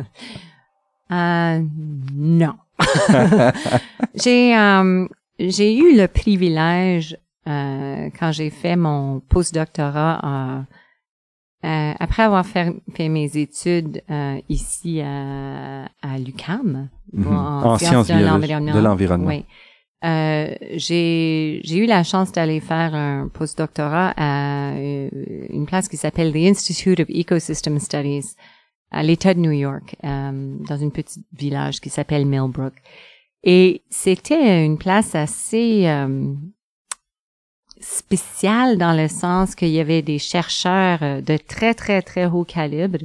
Euh, 1.12 1.62
non. 2.12 2.54
j'ai 4.16 4.58
euh, 4.58 5.06
j'ai 5.38 5.78
eu 5.78 5.96
le 5.96 6.08
privilège 6.08 7.16
euh, 7.46 8.10
quand 8.18 8.32
j'ai 8.32 8.50
fait 8.50 8.74
mon 8.74 9.20
postdoctorat 9.20 10.64
euh, 11.64 11.92
après 12.00 12.24
avoir 12.24 12.44
fait, 12.44 12.74
fait 12.96 13.08
mes 13.08 13.36
études 13.36 14.02
ici 14.48 15.00
à, 15.00 15.84
à 16.02 16.18
l'UQAM 16.18 16.88
Mhm. 17.12 17.26
En 17.28 17.78
sciences 17.78 18.08
de 18.08 18.80
l'environnement. 18.80 19.28
Oui. 19.28 19.44
Euh, 20.04 20.54
j'ai 20.74 21.60
eu 21.78 21.86
la 21.86 22.04
chance 22.04 22.30
d'aller 22.30 22.60
faire 22.60 22.94
un 22.94 23.28
postdoctorat 23.28 24.12
à 24.16 24.74
euh, 24.74 25.08
une 25.48 25.66
place 25.66 25.88
qui 25.88 25.96
s'appelle 25.96 26.32
the 26.32 26.36
Institute 26.36 27.00
of 27.00 27.08
Ecosystem 27.08 27.78
Studies 27.78 28.36
à 28.90 29.02
l'État 29.02 29.34
de 29.34 29.40
New 29.40 29.52
York, 29.52 29.96
euh, 30.04 30.56
dans 30.68 30.76
une 30.76 30.92
petite 30.92 31.24
village 31.32 31.80
qui 31.80 31.90
s'appelle 31.90 32.26
Millbrook. 32.26 32.74
Et 33.42 33.82
c'était 33.90 34.64
une 34.64 34.78
place 34.78 35.14
assez 35.14 35.86
euh, 35.86 36.32
spéciale 37.80 38.78
dans 38.78 38.96
le 38.96 39.08
sens 39.08 39.54
qu'il 39.54 39.68
y 39.68 39.80
avait 39.80 40.02
des 40.02 40.18
chercheurs 40.18 41.02
euh, 41.02 41.20
de 41.20 41.36
très, 41.36 41.74
très, 41.74 42.02
très 42.02 42.26
haut 42.26 42.44
calibre 42.44 42.98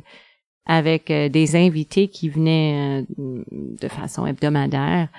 avec 0.65 1.12
des 1.12 1.56
invités 1.56 2.08
qui 2.08 2.30
venaient 2.30 3.04
de 3.17 3.88
façon 3.88 4.27
hebdomadaire, 4.27 5.10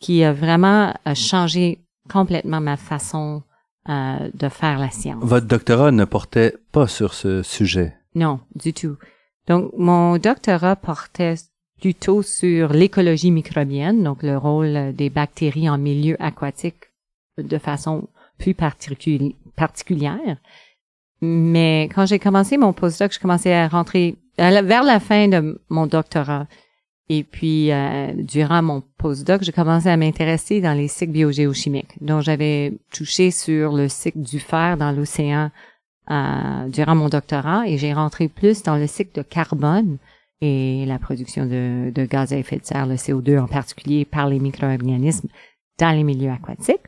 qui 0.00 0.24
a 0.24 0.32
vraiment 0.32 0.94
euh, 1.06 1.14
changé 1.14 1.78
complètement 2.10 2.60
ma 2.60 2.76
façon 2.76 3.42
euh, 3.88 4.28
de 4.34 4.48
faire 4.48 4.78
la 4.78 4.90
science. 4.90 5.22
Votre 5.22 5.46
doctorat 5.46 5.90
ne 5.92 6.04
portait 6.04 6.54
pas 6.72 6.86
sur 6.86 7.14
ce 7.14 7.42
sujet. 7.42 7.94
Non, 8.14 8.40
du 8.54 8.72
tout. 8.72 8.96
Donc, 9.46 9.70
mon 9.76 10.16
doctorat 10.18 10.76
portait 10.76 11.34
plutôt 11.80 12.22
sur 12.22 12.72
l'écologie 12.72 13.30
microbienne, 13.30 14.02
donc 14.02 14.22
le 14.22 14.36
rôle 14.36 14.94
des 14.94 15.08
bactéries 15.10 15.70
en 15.70 15.78
milieu 15.78 16.16
aquatique 16.22 16.84
de 17.38 17.58
façon 17.58 18.08
plus 18.38 18.52
particuli- 18.52 19.36
particulière. 19.56 20.36
Mais 21.22 21.88
quand 21.94 22.06
j'ai 22.06 22.18
commencé 22.18 22.56
mon 22.56 22.72
postdoc, 22.72 23.12
je 23.12 23.18
commençais 23.20 23.52
à 23.54 23.68
rentrer 23.68 24.16
à 24.38 24.50
la- 24.50 24.62
vers 24.62 24.82
la 24.82 25.00
fin 25.00 25.28
de 25.28 25.60
mon 25.68 25.86
doctorat. 25.86 26.46
Et 27.12 27.24
puis, 27.24 27.72
euh, 27.72 28.12
durant 28.14 28.62
mon 28.62 28.84
postdoc, 28.96 29.42
j'ai 29.42 29.50
commencé 29.50 29.88
à 29.88 29.96
m'intéresser 29.96 30.60
dans 30.60 30.74
les 30.74 30.86
cycles 30.86 31.10
biogéochimiques. 31.10 32.00
Donc, 32.00 32.22
j'avais 32.22 32.74
touché 32.94 33.32
sur 33.32 33.72
le 33.72 33.88
cycle 33.88 34.20
du 34.20 34.38
fer 34.38 34.76
dans 34.76 34.92
l'océan 34.92 35.50
euh, 36.08 36.68
durant 36.68 36.94
mon 36.94 37.08
doctorat 37.08 37.66
et 37.66 37.78
j'ai 37.78 37.92
rentré 37.92 38.28
plus 38.28 38.62
dans 38.62 38.76
le 38.76 38.86
cycle 38.86 39.10
de 39.12 39.22
carbone 39.22 39.98
et 40.40 40.84
la 40.86 41.00
production 41.00 41.46
de, 41.46 41.90
de 41.92 42.04
gaz 42.04 42.32
à 42.32 42.36
effet 42.36 42.58
de 42.58 42.64
serre, 42.64 42.86
le 42.86 42.94
CO2 42.94 43.40
en 43.40 43.48
particulier 43.48 44.04
par 44.04 44.28
les 44.28 44.38
micro-organismes 44.38 45.28
dans 45.80 45.90
les 45.90 46.04
milieux 46.04 46.30
aquatiques. 46.30 46.86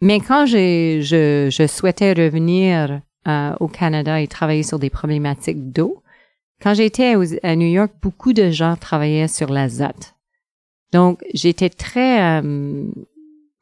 Mais 0.00 0.20
quand 0.20 0.46
je, 0.46 1.00
je 1.50 1.66
souhaitais 1.66 2.14
revenir 2.14 3.02
euh, 3.28 3.54
au 3.60 3.68
Canada 3.68 4.22
et 4.22 4.26
travailler 4.26 4.62
sur 4.62 4.78
des 4.78 4.90
problématiques 4.90 5.70
d'eau, 5.70 6.02
quand 6.64 6.72
j'étais 6.72 7.14
à 7.42 7.56
New 7.56 7.66
York, 7.66 7.92
beaucoup 8.00 8.32
de 8.32 8.50
gens 8.50 8.74
travaillaient 8.76 9.28
sur 9.28 9.52
l'azote. 9.52 10.14
Donc, 10.92 11.22
j'étais 11.34 11.68
très, 11.68 12.40
euh, 12.40 12.86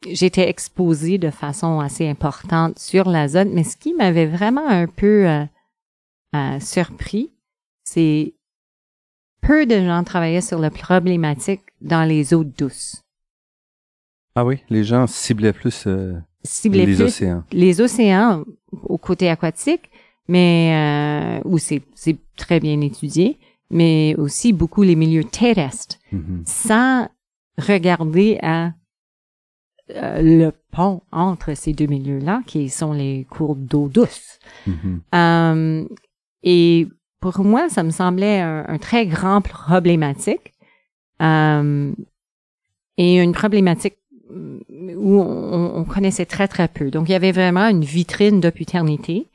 j'étais 0.09 0.49
exposée 0.49 1.19
de 1.19 1.31
façon 1.31 1.81
assez 1.81 2.09
importante 2.09 2.79
sur 2.79 3.09
l'azote, 3.09 3.49
mais 3.51 3.65
ce 3.65 3.77
qui 3.77 3.93
m'avait 3.93 4.27
vraiment 4.27 4.69
un 4.69 4.87
peu 4.87 5.29
euh, 5.29 5.45
euh, 6.37 6.61
surpris, 6.61 7.33
c'est 7.83 8.35
peu 9.41 9.67
de 9.67 9.81
gens 9.81 10.05
travaillaient 10.05 10.41
sur 10.41 10.61
la 10.61 10.71
problématique 10.71 11.63
dans 11.81 12.05
les 12.05 12.33
eaux 12.35 12.45
douces. 12.45 13.03
Ah 14.37 14.45
oui, 14.45 14.61
les 14.71 14.85
gens 14.85 15.09
ciblaient 15.09 15.53
plus 15.53 15.89
les 16.71 17.03
océans. 17.03 17.43
Les 17.51 17.81
océans 17.81 18.45
au 18.71 18.97
côté 18.97 19.29
aquatique, 19.29 19.91
mais 20.33 21.41
où 21.45 21.59
c'est 21.59 21.83
très 22.37 22.61
bien 22.61 22.81
étudié, 22.81 23.39
mais 23.71 24.15
aussi 24.17 24.53
beaucoup 24.53 24.83
les 24.83 24.97
milieux 24.97 25.25
terrestres, 25.25 25.97
mm-hmm. 26.13 26.43
sans 26.47 27.09
regarder 27.59 28.39
à 28.43 28.73
euh, 29.91 30.23
le 30.23 30.53
pont 30.71 31.03
entre 31.13 31.55
ces 31.55 31.73
deux 31.73 31.87
milieux-là, 31.87 32.43
qui 32.47 32.69
sont 32.69 32.93
les 32.93 33.27
cours 33.31 33.57
d'eau 33.57 33.89
douce. 33.89 34.39
Mm-hmm. 34.67 35.01
Euh, 35.15 35.85
et 36.43 36.89
pour 37.21 37.41
moi, 37.41 37.69
ça 37.69 37.83
me 37.83 37.91
semblait 37.91 38.41
un, 38.41 38.79
très 38.79 39.07
grand 39.07 39.41
problématique 39.41 40.53
euh, 41.21 41.93
et 42.97 43.21
une 43.21 43.33
problématique 43.33 43.97
où 44.31 45.21
on, 45.21 45.77
on, 45.77 45.85
connaissait 45.85 46.25
très 46.25 46.49
très 46.49 46.67
peu. 46.69 46.91
Donc 46.91 47.09
il 47.09 47.13
y 47.13 47.15
avait 47.15 47.33
vraiment 47.33 47.69
une 47.69 47.85
vitrine 47.85 48.41
d'opportunité 48.41 49.29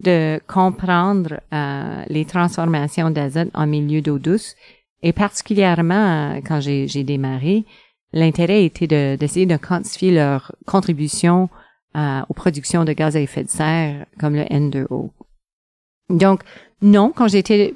de 0.00 0.40
comprendre 0.46 1.40
euh, 1.52 2.04
les 2.08 2.24
transformations 2.24 3.10
d'azote 3.10 3.50
en 3.54 3.66
milieu 3.66 4.00
d'eau 4.00 4.18
douce 4.18 4.54
et 5.02 5.12
particulièrement 5.12 6.34
euh, 6.36 6.40
quand 6.46 6.60
j'ai 6.60 7.04
démarré, 7.04 7.64
l'intérêt 8.12 8.64
était 8.64 9.16
d'essayer 9.16 9.46
de, 9.46 9.56
quantifier 9.56 10.12
leur 10.12 10.52
contribution 10.66 11.48
euh, 11.96 12.20
aux 12.28 12.34
productions 12.34 12.84
de 12.84 12.92
gaz 12.92 13.16
à 13.16 13.20
effet 13.20 13.44
de 13.44 13.50
serre 13.50 14.06
comme 14.18 14.34
le 14.34 14.44
N2O. 14.44 15.10
Donc 16.08 16.42
non, 16.82 17.12
quand 17.14 17.28
j'étais 17.28 17.74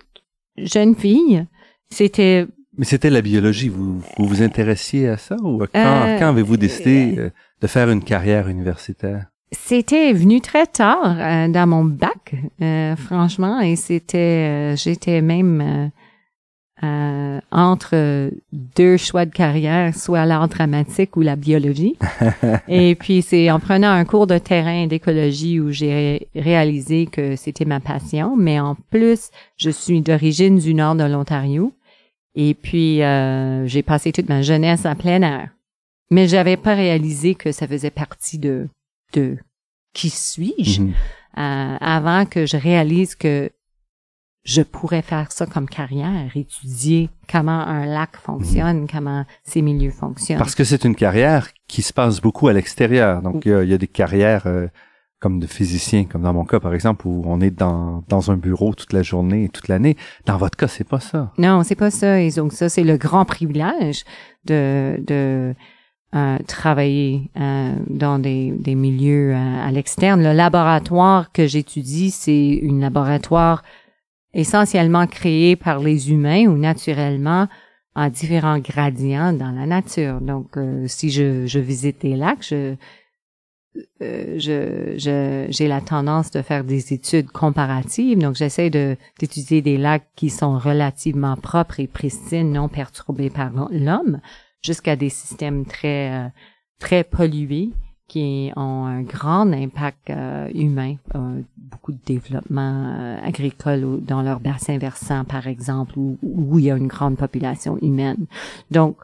jeune 0.56 0.94
fille, 0.94 1.46
c'était 1.90 2.46
mais 2.76 2.84
c'était 2.84 3.10
la 3.10 3.22
biologie. 3.22 3.68
Vous, 3.68 4.00
vous 4.00 4.26
vous 4.26 4.42
intéressiez 4.42 5.08
à 5.08 5.16
ça 5.16 5.36
ou 5.44 5.58
quand, 5.58 6.16
quand 6.18 6.28
avez-vous 6.30 6.56
décidé 6.56 7.30
de 7.60 7.66
faire 7.68 7.88
une 7.88 8.02
carrière 8.02 8.48
universitaire? 8.48 9.26
C'était 9.54 10.12
venu 10.12 10.40
très 10.40 10.66
tard 10.66 11.16
euh, 11.18 11.48
dans 11.48 11.66
mon 11.66 11.84
bac, 11.84 12.34
euh, 12.60 12.96
franchement, 12.96 13.60
et 13.60 13.76
c'était, 13.76 14.72
euh, 14.74 14.76
j'étais 14.76 15.20
même 15.20 15.90
entre 17.50 18.30
deux 18.52 18.98
choix 18.98 19.24
de 19.24 19.30
carrière, 19.30 19.94
soit 19.94 20.26
l'art 20.26 20.48
dramatique 20.48 21.16
ou 21.16 21.22
la 21.22 21.34
biologie. 21.34 21.96
et 22.68 22.94
puis 22.94 23.22
c'est 23.22 23.50
en 23.50 23.58
prenant 23.58 23.88
un 23.90 24.04
cours 24.04 24.26
de 24.26 24.36
terrain 24.36 24.86
d'écologie 24.86 25.60
où 25.60 25.70
j'ai 25.70 26.28
réalisé 26.34 27.06
que 27.06 27.36
c'était 27.36 27.64
ma 27.64 27.80
passion, 27.80 28.36
mais 28.36 28.60
en 28.60 28.76
plus, 28.90 29.30
je 29.56 29.70
suis 29.70 30.02
d'origine 30.02 30.58
du 30.58 30.74
nord 30.74 30.94
de 30.94 31.04
l'Ontario, 31.04 31.72
et 32.34 32.52
puis 32.52 32.98
j'ai 33.66 33.82
passé 33.82 34.12
toute 34.12 34.28
ma 34.28 34.42
jeunesse 34.42 34.84
à 34.84 34.94
plein 34.94 35.22
air. 35.22 35.48
Mais 36.10 36.28
j'avais 36.28 36.58
pas 36.58 36.74
réalisé 36.74 37.34
que 37.34 37.50
ça 37.50 37.66
faisait 37.66 37.90
partie 37.90 38.38
de 38.38 38.68
de 39.14 39.38
qui 39.92 40.10
suis-je 40.10 40.82
mhm. 40.82 40.92
euh, 41.38 41.76
avant 41.80 42.26
que 42.26 42.46
je 42.46 42.56
réalise 42.56 43.14
que 43.14 43.50
je 44.44 44.60
pourrais 44.60 45.00
faire 45.00 45.32
ça 45.32 45.46
comme 45.46 45.66
carrière, 45.66 46.30
étudier 46.34 47.08
comment 47.32 47.60
un 47.60 47.86
lac 47.86 48.16
fonctionne, 48.16 48.82
mhm. 48.82 48.88
comment 48.92 49.24
ces 49.42 49.62
milieux 49.62 49.90
fonctionnent. 49.90 50.38
Parce 50.38 50.54
que 50.54 50.64
c'est 50.64 50.84
une 50.84 50.94
carrière 50.94 51.48
qui 51.66 51.80
se 51.80 51.94
passe 51.94 52.20
beaucoup 52.20 52.48
à 52.48 52.52
l'extérieur. 52.52 53.22
Donc, 53.22 53.46
il 53.46 53.68
y, 53.68 53.72
a 53.72 53.78
des 53.78 53.86
carrières 53.86 54.42
euh, 54.46 54.66
comme 55.18 55.40
de 55.40 55.46
physicien, 55.46 56.04
comme 56.04 56.20
dans 56.20 56.34
mon 56.34 56.44
cas, 56.44 56.60
par 56.60 56.74
exemple, 56.74 57.06
où 57.06 57.22
on 57.24 57.40
est 57.40 57.50
dans, 57.50 58.04
dans 58.08 58.30
un 58.30 58.36
bureau 58.36 58.74
toute 58.74 58.92
la 58.92 59.02
journée 59.02 59.44
et 59.44 59.48
toute 59.48 59.68
l'année. 59.68 59.96
Dans 60.26 60.36
votre 60.36 60.58
cas, 60.58 60.68
c'est 60.68 60.86
pas 60.86 61.00
ça. 61.00 61.32
Non, 61.38 61.62
c'est 61.62 61.74
pas 61.74 61.90
ça. 61.90 62.20
Et 62.20 62.30
donc, 62.30 62.52
ça, 62.52 62.68
c'est 62.68 62.84
le 62.84 62.98
grand 62.98 63.24
privilège 63.24 64.04
de, 64.44 65.02
de 65.06 65.54
travailler 66.46 67.30
euh, 67.36 67.74
dans 67.88 68.20
des, 68.20 68.52
des 68.52 68.76
milieux 68.76 69.32
euh, 69.34 69.66
à 69.66 69.72
l'externe. 69.72 70.22
Le 70.22 70.32
laboratoire 70.32 71.32
que 71.32 71.46
j'étudie, 71.46 72.10
c'est 72.12 72.60
un 72.62 72.78
laboratoire 72.78 73.64
essentiellement 74.32 75.06
créé 75.08 75.56
par 75.56 75.80
les 75.80 76.12
humains 76.12 76.46
ou 76.46 76.56
naturellement 76.56 77.48
en 77.96 78.08
différents 78.08 78.58
gradients 78.60 79.32
dans 79.32 79.50
la 79.50 79.66
nature. 79.66 80.20
Donc, 80.20 80.56
euh, 80.56 80.84
si 80.86 81.10
je, 81.10 81.46
je 81.46 81.58
visite 81.58 82.02
des 82.02 82.14
lacs, 82.16 82.44
je, 82.48 82.74
je, 84.00 85.46
j'ai 85.48 85.68
la 85.68 85.80
tendance 85.80 86.30
de 86.30 86.42
faire 86.42 86.62
des 86.62 86.92
études 86.92 87.30
comparatives. 87.30 88.18
Donc, 88.18 88.36
j'essaie 88.36 88.70
de, 88.70 88.96
d'étudier 89.18 89.62
des 89.62 89.78
lacs 89.78 90.06
qui 90.14 90.30
sont 90.30 90.58
relativement 90.58 91.36
propres 91.36 91.80
et 91.80 91.88
pristines, 91.88 92.52
non 92.52 92.68
perturbés 92.68 93.30
par 93.30 93.50
l'homme 93.72 94.20
jusqu'à 94.64 94.96
des 94.96 95.10
systèmes 95.10 95.64
très 95.66 96.10
euh, 96.10 96.28
très 96.80 97.04
pollués 97.04 97.70
qui 98.08 98.50
ont 98.56 98.84
un 98.84 99.02
grand 99.02 99.50
impact 99.52 100.10
euh, 100.10 100.50
humain, 100.54 100.96
euh, 101.14 101.40
beaucoup 101.56 101.92
de 101.92 102.00
développement 102.04 103.18
agricole 103.22 104.00
dans 104.02 104.20
leur 104.22 104.40
bassin 104.40 104.76
versant, 104.76 105.24
par 105.24 105.46
exemple, 105.46 105.94
où, 105.96 106.58
il 106.58 106.66
y 106.66 106.70
a 106.70 106.76
une 106.76 106.86
grande 106.86 107.16
population 107.16 107.78
humaine. 107.80 108.26
Donc, 108.70 108.96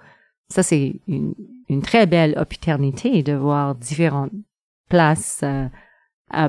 ça, 0.49 0.63
c'est 0.63 0.97
une, 1.09 1.35
une 1.71 1.81
très 1.81 2.07
belle 2.07 2.35
opportunité 2.37 3.23
de 3.23 3.33
voir 3.33 3.75
différentes 3.75 4.33
places 4.91 5.45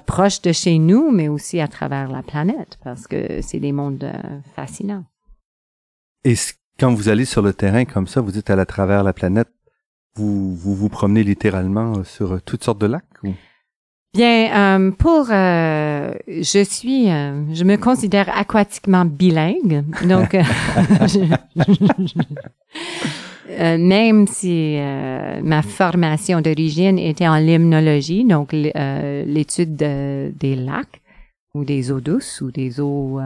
proches 0.05 0.41
de 0.41 0.51
chez 0.51 0.77
nous, 0.77 1.09
mais 1.09 1.29
aussi 1.29 1.61
à 1.61 1.69
travers 1.69 2.09
la 2.09 2.21
planète, 2.21 2.77
parce 2.83 3.07
que 3.07 3.41
c'est 3.41 3.59
des 3.59 3.71
mondes 3.71 4.11
fascinants. 4.55 5.05
Quand 6.81 6.93
vous 6.95 7.09
allez 7.09 7.25
sur 7.25 7.43
le 7.43 7.53
terrain 7.53 7.85
comme 7.85 8.07
ça, 8.07 8.21
vous 8.21 8.39
êtes 8.39 8.49
à, 8.49 8.65
travers 8.65 9.03
la 9.03 9.13
planète, 9.13 9.49
vous, 10.15 10.55
vous 10.55 10.73
vous 10.73 10.89
promenez 10.89 11.23
littéralement 11.23 11.97
euh, 11.97 12.03
sur 12.03 12.33
euh, 12.33 12.39
toutes 12.43 12.63
sortes 12.63 12.81
de 12.81 12.87
lacs 12.87 13.03
ou? 13.23 13.35
Bien, 14.15 14.79
euh, 14.79 14.91
pour, 14.91 15.27
je 15.27 16.65
suis, 16.69 17.05
je 17.05 17.63
me 17.63 17.77
considère 17.77 18.27
aquatiquement 18.37 19.05
bilingue, 19.05 19.85
donc 20.05 20.35
même 23.57 24.27
si 24.27 24.77
ma 25.43 25.61
formation 25.61 26.41
d'origine 26.41 26.99
était 26.99 27.29
en 27.29 27.37
limnologie, 27.37 28.25
donc 28.25 28.51
l'étude 28.51 29.77
des 29.77 30.55
lacs 30.57 31.01
ou 31.53 31.63
des 31.63 31.89
eaux 31.89 32.01
douces 32.01 32.41
ou 32.41 32.51
des 32.51 32.81
eaux 32.81 33.21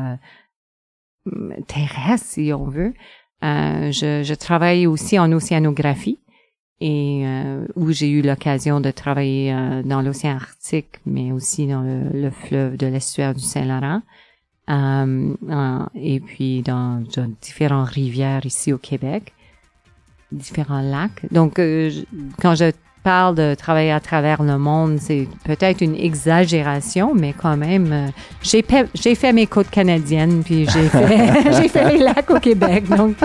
terrestres, 1.65 2.25
si 2.27 2.53
on 2.53 2.65
veut. 2.65 2.93
Euh, 3.43 3.91
je, 3.91 4.23
je, 4.23 4.33
travaille 4.33 4.87
aussi 4.87 5.19
en 5.19 5.31
océanographie 5.31 6.19
et 6.79 7.23
euh, 7.25 7.65
où 7.75 7.91
j'ai 7.91 8.09
eu 8.09 8.21
l'occasion 8.21 8.79
de 8.79 8.91
travailler 8.91 9.53
euh, 9.53 9.83
dans 9.83 10.01
l'océan 10.01 10.35
Arctique, 10.35 10.99
mais 11.05 11.31
aussi 11.31 11.67
dans 11.67 11.81
le, 11.81 12.29
fleuve 12.31 12.77
de 12.77 12.87
l'estuaire 12.87 13.33
du 13.33 13.41
Saint-Laurent. 13.41 14.01
et 15.95 16.19
puis 16.21 16.61
dans, 16.61 17.03
différentes 17.41 17.89
rivières 17.89 18.45
ici 18.45 18.73
au 18.73 18.77
Québec, 18.77 19.33
différents 20.31 20.81
lacs. 20.81 21.31
Donc, 21.31 21.59
quand 22.39 22.55
je 22.55 22.71
parle 23.05 23.35
de 23.35 23.53
travailler 23.53 23.91
à 23.91 23.99
travers 23.99 24.41
le 24.41 24.57
monde, 24.57 24.97
c'est 24.99 25.27
peut-être 25.43 25.81
une 25.81 25.93
exagération, 25.95 27.13
mais 27.13 27.35
quand 27.39 27.55
même, 27.55 27.93
euh, 27.93 28.07
j'ai 28.41 28.63
fait, 29.13 29.31
mes 29.31 29.45
côtes 29.45 29.69
canadiennes, 29.69 30.41
puis 30.43 30.67
j'ai 30.67 30.89
fait, 30.89 31.51
j'ai 31.51 31.69
fait 31.69 31.91
les 31.91 31.99
lacs 31.99 32.31
au 32.31 32.39
Québec, 32.39 32.89
donc 32.89 33.15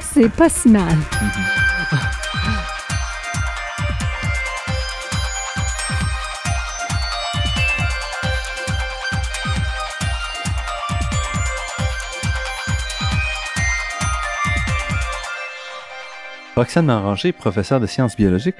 c'est 0.00 0.30
pas 0.30 0.48
si 0.48 0.70
mal. 0.70 0.96
Roxane 16.56 16.86
Maranger, 16.86 17.32
professeure 17.32 17.80
de 17.80 17.86
sciences 17.86 18.16
biologiques, 18.16 18.56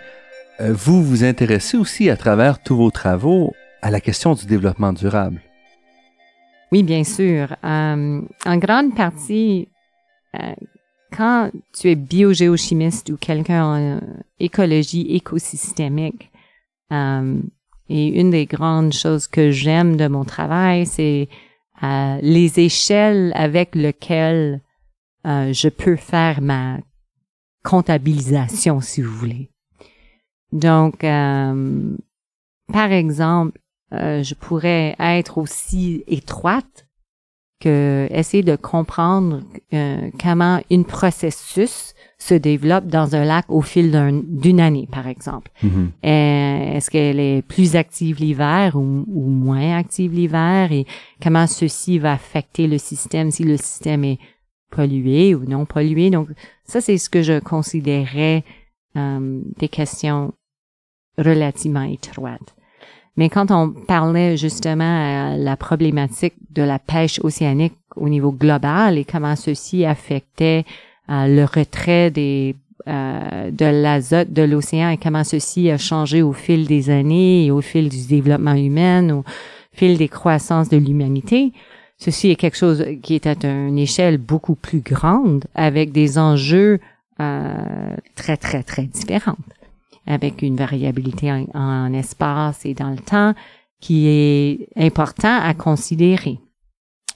vous 0.61 1.03
vous 1.03 1.25
intéressez 1.25 1.77
aussi 1.77 2.11
à 2.11 2.17
travers 2.17 2.63
tous 2.63 2.77
vos 2.77 2.91
travaux 2.91 3.53
à 3.83 3.91
la 3.91 4.01
question 4.01 4.35
du 4.35 4.47
développement 4.47 4.93
durable. 4.93 5.41
Oui, 6.73 6.83
bien 6.83 7.03
sûr. 7.03 7.57
Euh, 7.65 8.21
en 8.47 8.57
grande 8.59 8.95
partie, 8.95 9.69
euh, 10.39 10.53
quand 11.17 11.51
tu 11.73 11.91
es 11.91 11.97
biogéochimiste 11.97 13.11
ou 13.11 13.17
quelqu'un 13.17 13.65
en 13.65 14.01
écologie 14.39 15.07
écosystémique, 15.15 16.31
euh, 16.93 17.41
et 17.89 18.21
une 18.21 18.31
des 18.31 18.47
grandes 18.47 18.93
choses 18.93 19.27
que 19.27 19.51
j'aime 19.51 19.97
de 19.97 20.07
mon 20.07 20.25
travail, 20.25 20.87
c'est 20.87 21.29
euh, 21.83 22.19
les 22.23 22.61
échelles 22.61 23.33
avec 23.35 23.75
lesquelles 23.75 24.61
euh, 25.27 25.53
je 25.53 25.69
peux 25.69 25.97
faire 25.97 26.41
ma 26.41 26.79
comptabilisation, 27.65 28.81
si 28.81 29.03
vous 29.03 29.13
voulez. 29.13 29.51
Donc, 30.53 31.05
euh, 31.05 31.97
par 32.73 32.93
exemple, 32.93 33.59
euh, 33.93 34.23
je 34.23 34.35
pourrais 34.35 34.97
être 34.99 35.39
aussi 35.39 36.05
étroite 36.07 36.87
que 37.61 38.09
essayer 38.11 38.43
de 38.43 38.57
comprendre 38.57 39.43
euh, 39.75 40.11
comment 40.23 40.61
une 40.71 40.85
processus 40.85 41.95
se 42.19 42.35
développe 42.35 42.87
dans 42.87 43.15
un 43.15 43.25
lac 43.25 43.45
au 43.49 43.61
fil 43.61 43.91
d'une 44.27 44.61
année, 44.61 44.89
par 44.91 45.07
exemple. 45.07 45.51
Mhm. 45.63 45.91
Est-ce 46.03 46.91
qu'elle 46.91 47.21
est 47.21 47.43
plus 47.43 47.77
active 47.77 48.19
l'hiver 48.19 48.77
ou, 48.77 49.05
ou, 49.09 49.29
moins 49.29 49.77
active 49.77 50.13
l'hiver 50.13 50.73
et 50.73 50.87
comment 51.23 51.47
ceci 51.47 51.99
va 51.99 52.13
affecter 52.13 52.67
le 52.67 52.79
système 52.79 53.31
si 53.31 53.45
le 53.45 53.57
système 53.57 54.05
est 54.05 54.19
pollué 54.71 55.35
ou 55.35 55.45
non 55.45 55.65
pollué? 55.65 56.11
Donc, 56.11 56.29
ça, 56.65 56.81
c'est 56.81 56.99
ce 56.99 57.11
que 57.11 57.23
je 57.23 57.41
considérais 57.41 58.45
euh, 58.97 59.41
des 59.59 59.69
questions 59.69 60.33
relativement 61.21 61.83
étroites. 61.83 62.55
Mais 63.17 63.29
quand 63.29 63.51
on 63.51 63.71
parlait 63.71 64.37
justement 64.37 65.33
à 65.33 65.37
la 65.37 65.57
problématique 65.57 66.35
de 66.51 66.63
la 66.63 66.79
pêche 66.79 67.21
océanique 67.23 67.75
au 67.97 68.09
niveau 68.09 68.33
global 68.33 68.99
et 68.99 69.05
comment 69.05 69.37
ceci 69.37 69.85
affectait 69.85 70.65
euh, 71.11 71.27
le 71.27 71.45
retrait 71.45 72.11
des 72.11 72.57
euh, 72.89 73.51
de 73.51 73.67
l'azote 73.67 74.33
de 74.33 74.43
l'océan 74.43 74.89
et 74.89 74.97
comment 74.97 75.23
ceci 75.23 75.71
a 75.71 75.77
changé 75.77 76.23
au 76.23 76.33
fil 76.33 76.67
des 76.67 76.89
années 76.89 77.45
et 77.45 77.51
au 77.51 77.61
fil 77.61 77.91
du 77.91 78.07
développement 78.07 78.55
humain, 78.55 79.11
au 79.11 79.25
fil 79.73 79.99
des 79.99 80.09
croissances 80.09 80.71
de 80.71 80.79
l'humanité, 80.79 81.53
ceci 81.99 82.31
est 82.31 82.37
quelque 82.37 82.57
chose 82.57 82.83
qui 83.03 83.15
est 83.15 83.27
à 83.27 83.35
une 83.45 83.79
échelle 83.79 84.17
beaucoup 84.17 84.55
plus 84.55 84.81
grande 84.81 85.45
avec 85.55 85.93
des 85.93 86.19
enjeux 86.19 86.81
euh, 87.21 87.53
très 88.15 88.39
très 88.39 88.63
très 88.63 88.85
différentes 88.85 89.37
avec 90.07 90.43
une 90.43 90.57
variabilité 90.57 91.31
en, 91.55 91.93
espace 91.93 92.65
et 92.65 92.75
dans 92.75 92.91
le 92.91 92.99
temps 92.99 93.35
qui 93.81 94.07
est 94.09 94.69
important 94.77 95.41
à 95.41 95.55
considérer 95.55 96.39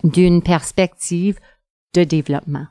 d'une 0.03 0.43
perspective 0.43 1.39
de 1.95 2.05
développement. 2.05 2.67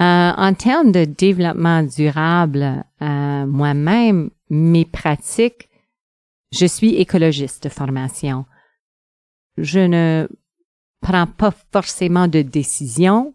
Euh, 0.00 0.32
en 0.36 0.54
termes 0.54 0.92
de 0.92 1.04
développement 1.04 1.82
durable, 1.82 2.84
euh, 3.02 3.46
moi-même, 3.46 4.30
mes 4.48 4.84
pratiques, 4.84 5.68
je 6.52 6.66
suis 6.66 6.96
écologiste 6.96 7.64
de 7.64 7.68
formation. 7.68 8.46
Je 9.58 9.80
ne 9.80 10.28
prends 11.00 11.26
pas 11.26 11.52
forcément 11.72 12.28
de 12.28 12.42
décision, 12.42 13.34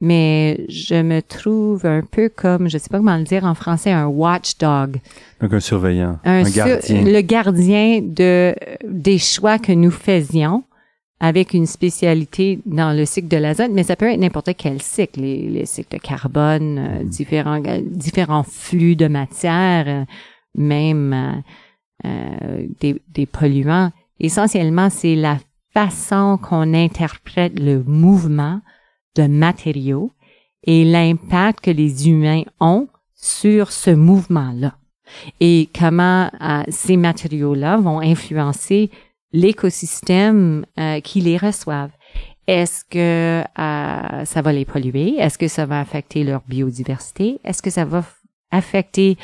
mais 0.00 0.64
je 0.68 1.02
me 1.02 1.20
trouve 1.20 1.84
un 1.84 2.02
peu 2.02 2.28
comme, 2.28 2.68
je 2.68 2.78
sais 2.78 2.88
pas 2.88 2.98
comment 2.98 3.16
le 3.16 3.24
dire 3.24 3.44
en 3.44 3.54
français, 3.54 3.90
un 3.90 4.06
watchdog. 4.06 4.98
Donc 5.40 5.52
un 5.52 5.60
surveillant, 5.60 6.18
un, 6.24 6.42
gardien. 6.42 7.02
Le 7.02 7.20
gardien 7.20 8.00
de 8.02 8.54
des 8.86 9.18
choix 9.18 9.58
que 9.58 9.72
nous 9.72 9.90
faisions 9.90 10.62
avec 11.20 11.52
une 11.52 11.66
spécialité 11.66 12.60
dans 12.64 12.96
le 12.96 13.04
cycle 13.04 13.26
de 13.26 13.36
l'azote, 13.36 13.72
mais 13.72 13.82
ça 13.82 13.96
peut 13.96 14.06
être 14.06 14.20
n'importe 14.20 14.50
quel 14.56 14.80
cycle, 14.80 15.20
les, 15.20 15.48
les, 15.48 15.66
cycles 15.66 15.96
de 15.96 16.00
carbone, 16.00 16.78
euh, 16.78 17.02
mm-hmm. 17.02 17.08
différents 17.08 17.62
différents 17.82 18.44
flux 18.44 18.94
de 18.94 19.08
matière, 19.08 19.84
euh, 19.88 20.04
même 20.54 21.42
euh, 22.04 22.66
des, 22.80 23.02
des 23.08 23.26
polluants. 23.26 23.90
Essentiellement, 24.20 24.90
c'est 24.90 25.16
la 25.16 25.38
façon 25.74 26.38
qu'on 26.40 26.72
interprète 26.72 27.58
le 27.58 27.82
mouvement 27.82 28.60
de 29.18 29.26
matériaux 29.26 30.12
et 30.64 30.84
l'impact 30.84 31.64
que 31.64 31.70
les 31.70 32.08
humains 32.08 32.42
ont 32.60 32.88
sur 33.14 33.72
ce 33.72 33.90
mouvement-là 33.90 34.78
et 35.40 35.68
comment 35.78 36.30
euh, 36.40 36.62
ces 36.68 36.96
matériaux-là 36.96 37.76
vont 37.78 38.00
influencer 38.00 38.90
l'écosystème 39.32 40.64
euh, 40.78 41.00
qui 41.00 41.20
les 41.20 41.36
reçoivent. 41.36 41.92
Est-ce 42.46 42.84
que 42.84 43.42
euh, 43.58 44.24
ça 44.24 44.42
va 44.42 44.52
les 44.52 44.64
polluer? 44.64 45.16
Est-ce 45.18 45.36
que 45.36 45.48
ça 45.48 45.66
va 45.66 45.80
affecter 45.80 46.24
leur 46.24 46.42
biodiversité? 46.48 47.40
Est-ce 47.44 47.60
que 47.60 47.70
ça 47.70 47.84
va 47.84 48.04
affecter 48.50 49.18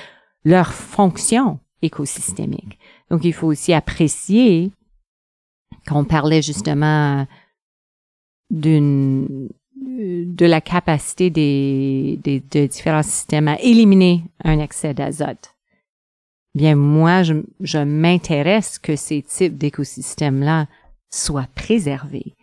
leur 0.44 0.72
fonction 0.72 1.58
écosystémique? 1.80 2.78
Donc, 3.10 3.24
il 3.24 3.32
faut 3.32 3.46
aussi 3.46 3.72
apprécier 3.72 4.72
qu'on 5.88 6.04
parlait 6.04 6.42
justement 6.42 7.26
d'une 8.50 9.48
de 9.96 10.46
la 10.46 10.60
capacité 10.60 11.30
des, 11.30 12.18
des, 12.22 12.40
de 12.40 12.66
différents 12.66 13.02
systèmes 13.02 13.48
à 13.48 13.60
éliminer 13.60 14.22
un 14.42 14.58
excès 14.58 14.94
d'azote. 14.94 15.54
Bien, 16.54 16.76
moi, 16.76 17.22
je, 17.22 17.34
je 17.60 17.78
m'intéresse 17.78 18.78
que 18.78 18.94
ces 18.94 19.22
types 19.22 19.58
d'écosystèmes-là 19.58 20.66
soient 21.10 21.48
préservés 21.54 22.34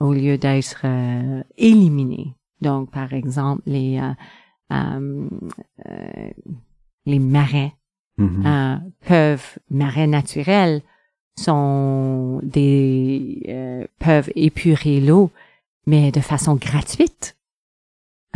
au 0.00 0.12
lieu 0.12 0.38
d'être 0.38 0.82
euh, 0.84 1.42
éliminés. 1.56 2.34
Donc, 2.60 2.90
par 2.90 3.12
exemple, 3.12 3.62
les 3.66 3.98
euh, 3.98 4.12
euh, 4.72 5.28
euh 5.86 6.30
les 7.06 7.18
marais 7.18 7.74
mm-hmm. 8.18 8.80
peuvent 9.06 9.58
marais 9.70 10.06
naturels 10.06 10.80
sont 11.36 12.40
des 12.42 13.86
peuvent 13.98 14.30
épurer 14.34 15.00
l'eau 15.02 15.30
mais 15.86 16.10
de 16.10 16.20
façon 16.20 16.54
gratuite. 16.54 17.36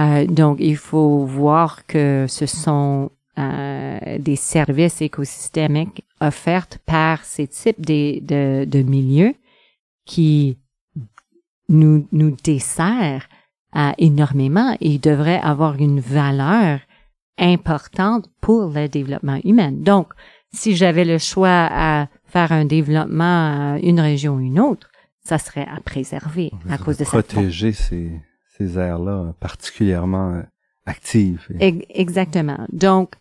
Euh, 0.01 0.27
donc, 0.27 0.59
il 0.61 0.77
faut 0.77 1.25
voir 1.25 1.87
que 1.87 2.27
ce 2.29 2.47
sont 2.47 3.11
euh, 3.39 4.19
des 4.19 4.37
services 4.37 5.01
écosystémiques 5.01 6.05
offerts 6.21 6.79
par 6.87 7.25
ces 7.25 7.47
types 7.47 7.85
de, 7.85 8.21
de, 8.21 8.65
de 8.65 8.83
milieux 8.83 9.35
qui 10.05 10.59
nous, 11.69 12.07
nous 12.13 12.37
desserrent 12.43 13.29
euh, 13.77 13.93
énormément 13.99 14.77
et 14.81 14.99
devraient 14.99 15.41
avoir 15.41 15.77
une 15.77 16.01
valeur 16.01 16.81
importante 17.39 18.29
pour 18.41 18.71
le 18.71 18.89
développement 18.89 19.39
humain. 19.45 19.73
Donc, 19.73 20.09
si 20.53 20.75
j'avais 20.75 21.05
le 21.05 21.19
choix 21.19 21.69
à 21.71 22.09
faire 22.25 22.53
un 22.53 22.65
développement 22.65 23.75
à 23.75 23.79
une 23.83 24.01
région 24.01 24.37
ou 24.37 24.41
une 24.41 24.59
autre, 24.59 24.88
ça 25.29 25.39
serait 25.39 25.67
à 25.69 25.81
préserver 25.81 26.51
à 26.71 26.79
cause 26.79 26.97
de 26.97 27.05
ça. 27.05 27.23
Protéger 27.23 27.73
ces, 27.73 28.11
ces 28.57 28.79
aires-là 28.79 29.35
particulièrement 29.41 30.33
euh, 30.33 30.43
actives. 30.87 31.47
Exactement. 31.61 32.67
Donc, 32.73 33.15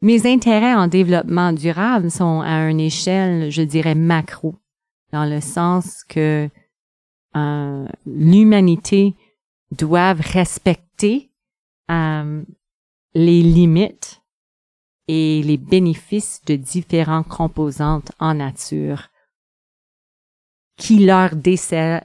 mes 0.00 0.26
intérêts 0.26 0.74
en 0.74 0.88
développement 0.88 1.52
durable 1.52 2.10
sont 2.10 2.40
à 2.40 2.70
une 2.70 2.80
échelle, 2.80 3.50
je 3.50 3.62
dirais, 3.62 3.94
macro, 3.94 4.56
dans 5.12 5.26
le 5.26 5.42
sens 5.42 6.02
que 6.04 6.48
euh, 7.36 7.88
l'humanité 8.06 9.14
doit 9.70 10.14
respecter 10.14 11.30
euh, 11.90 12.42
les 13.14 13.42
limites 13.42 14.22
et 15.08 15.42
les 15.42 15.58
bénéfices 15.58 16.40
de 16.46 16.56
différentes 16.56 17.28
composantes 17.28 18.12
en 18.18 18.34
nature 18.34 19.10
qui 20.78 21.04
leur 21.04 21.36
dessert 21.36 22.02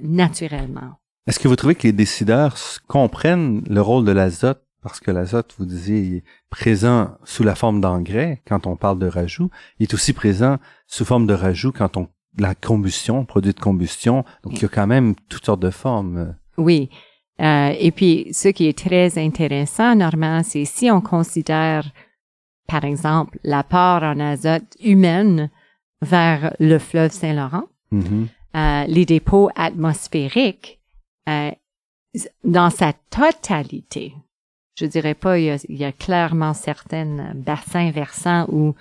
naturellement. 0.00 1.00
Est-ce 1.26 1.40
que 1.40 1.48
vous 1.48 1.56
trouvez 1.56 1.74
que 1.74 1.86
les 1.86 1.92
décideurs 1.92 2.56
comprennent 2.86 3.64
le 3.68 3.80
rôle 3.80 4.04
de 4.04 4.12
l'azote? 4.12 4.60
Parce 4.82 5.00
que 5.00 5.10
l'azote, 5.10 5.54
vous 5.58 5.64
disiez, 5.64 6.16
est 6.16 6.24
présent 6.50 7.16
sous 7.24 7.42
la 7.42 7.54
forme 7.54 7.80
d'engrais 7.80 8.42
quand 8.46 8.66
on 8.66 8.76
parle 8.76 8.98
de 8.98 9.06
rajout, 9.06 9.50
il 9.78 9.84
est 9.84 9.94
aussi 9.94 10.12
présent 10.12 10.58
sous 10.86 11.06
forme 11.06 11.26
de 11.26 11.32
rajout 11.32 11.72
quand 11.72 11.96
on 11.96 12.08
la 12.38 12.54
combustion, 12.54 13.24
produit 13.24 13.54
de 13.54 13.60
combustion, 13.60 14.24
donc 14.42 14.54
il 14.54 14.62
y 14.62 14.64
a 14.64 14.68
quand 14.68 14.86
même 14.86 15.14
toutes 15.28 15.46
sortes 15.46 15.62
de 15.62 15.70
formes. 15.70 16.34
Oui. 16.58 16.90
Euh, 17.40 17.72
et 17.78 17.90
puis, 17.90 18.28
ce 18.32 18.48
qui 18.48 18.66
est 18.66 18.76
très 18.76 19.18
intéressant, 19.18 19.94
normalement, 19.94 20.42
c'est 20.42 20.64
si 20.64 20.90
on 20.90 21.00
considère, 21.00 21.90
par 22.66 22.84
exemple, 22.84 23.38
l'apport 23.44 24.02
en 24.02 24.20
azote 24.20 24.76
humaine 24.82 25.50
vers 26.02 26.54
le 26.60 26.78
fleuve 26.78 27.12
Saint-Laurent, 27.12 27.64
Euh, 28.56 28.84
les 28.86 29.04
dépôts 29.04 29.50
atmosphériques 29.56 30.78
euh, 31.28 31.50
dans 32.44 32.70
sa 32.70 32.92
totalité. 33.10 34.14
Je 34.76 34.86
dirais 34.86 35.14
pas, 35.14 35.38
il 35.38 35.58
y 35.68 35.84
a, 35.84 35.92
clairement 35.92 36.54
certains 36.54 37.32
bassins 37.34 37.90
versants 37.90 38.46
où 38.50 38.74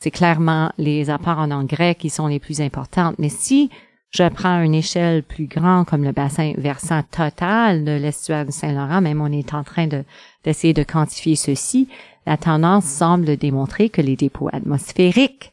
c'est 0.00 0.10
clairement 0.10 0.70
les 0.76 1.08
apports 1.08 1.38
en 1.38 1.50
engrais 1.50 1.94
qui 1.94 2.10
sont 2.10 2.26
les 2.26 2.38
plus 2.38 2.60
importants. 2.60 3.14
Mais 3.18 3.30
si 3.30 3.70
je 4.10 4.28
prends 4.28 4.62
une 4.62 4.74
échelle 4.74 5.22
plus 5.22 5.46
grande 5.46 5.86
comme 5.86 6.04
le 6.04 6.12
bassin 6.12 6.52
versant 6.56 7.02
total 7.02 7.84
de 7.84 7.92
l'estuaire 7.92 8.44
du 8.44 8.52
Saint-Laurent, 8.52 9.00
même 9.00 9.20
on 9.20 9.32
est 9.32 9.54
en 9.54 9.64
train 9.64 9.86
de 9.86 10.04
d'essayer 10.44 10.72
de 10.74 10.84
quantifier 10.84 11.36
ceci, 11.36 11.88
la 12.26 12.36
tendance 12.36 12.84
semble 12.84 13.36
démontrer 13.36 13.88
que 13.88 14.00
les 14.00 14.16
dépôts 14.16 14.48
atmosphériques 14.52 15.52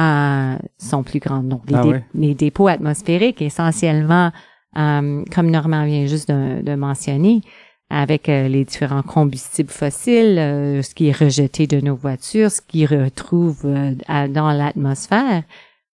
euh, 0.00 0.56
sont 0.78 1.02
plus 1.02 1.20
grands. 1.20 1.42
Donc, 1.42 1.62
les, 1.68 1.76
Ah 1.76 1.82
dé- 1.82 1.88
ouais? 1.90 2.04
les 2.14 2.34
dépôts 2.34 2.68
atmosphériques, 2.68 3.40
essentiellement, 3.42 4.32
euh, 4.76 5.22
comme 5.32 5.50
Normand 5.50 5.84
vient 5.86 6.06
juste 6.06 6.28
de, 6.30 6.62
de 6.62 6.74
mentionner, 6.74 7.42
avec 7.90 8.28
euh, 8.28 8.48
les 8.48 8.64
différents 8.64 9.02
combustibles 9.02 9.70
fossiles, 9.70 10.38
euh, 10.38 10.82
ce 10.82 10.94
qui 10.94 11.08
est 11.08 11.16
rejeté 11.16 11.66
de 11.66 11.80
nos 11.80 11.94
voitures, 11.94 12.50
ce 12.50 12.60
qui 12.60 12.86
retrouve 12.86 13.66
à- 14.08 14.26
dans 14.26 14.50
l'atmosphère, 14.52 15.42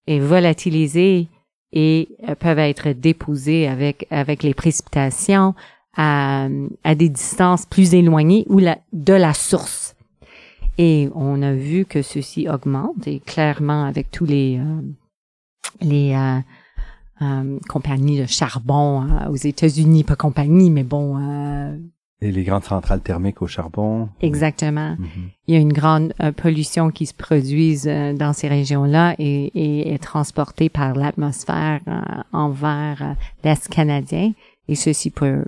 est 0.07 0.19
volatilisé 0.19 1.29
et 1.73 2.09
peuvent 2.39 2.59
être 2.59 2.91
déposés 2.91 3.67
avec 3.67 4.07
avec 4.11 4.43
les 4.43 4.55
précipitations 4.55 5.55
à, 5.97 6.49
à 6.85 6.95
des 6.95 7.09
distances 7.09 7.67
plus 7.67 7.95
éloignées 7.95 8.45
ou 8.49 8.59
la, 8.59 8.79
de 8.93 9.15
la 9.15 9.33
source. 9.35 9.86
Et 10.79 11.09
on 11.15 11.41
a 11.43 11.53
vu 11.55 11.85
que 11.85 12.03
ceci 12.03 12.49
augmente 12.49 13.07
et 13.07 13.21
clairement 13.21 13.85
avec 13.85 14.11
tous 14.11 14.27
les 14.27 14.59
euh, 14.59 14.81
les 15.81 16.15
euh, 16.15 16.39
euh, 17.23 17.59
compagnies 17.69 18.21
de 18.21 18.27
charbon 18.27 19.07
aux 19.31 19.37
États-Unis, 19.37 20.05
pas 20.05 20.17
compagnie, 20.17 20.71
mais 20.71 20.85
bon, 20.85 21.19
euh, 21.19 21.77
Et 22.21 22.31
les 22.31 22.45
grandes 22.45 22.65
centrales 22.65 23.01
thermiques 23.01 23.41
au 23.43 23.47
charbon. 23.47 24.09
exactement. 24.21 24.97
Mhm. 24.99 25.31
Il 25.47 25.55
y 25.55 25.57
a 25.57 25.61
une 25.61 25.73
grande 25.73 26.13
euh, 26.21 26.33
pollution 26.33 26.91
qui 26.91 27.07
se 27.07 27.15
produit 27.15 27.79
euh, 27.87 28.13
dans 28.15 28.33
ces 28.33 28.49
régions-là 28.49 29.15
et, 29.19 29.47
et 29.55 29.95
est 29.95 30.03
transportée 30.03 30.69
par 30.69 30.95
l'atmosphère 30.95 31.81
euh, 31.89 32.01
envers 32.33 33.17
l'Est 33.45 33.69
canadien. 33.69 34.33
Et 34.69 34.75
ceci 34.75 35.11
peut, 35.11 35.45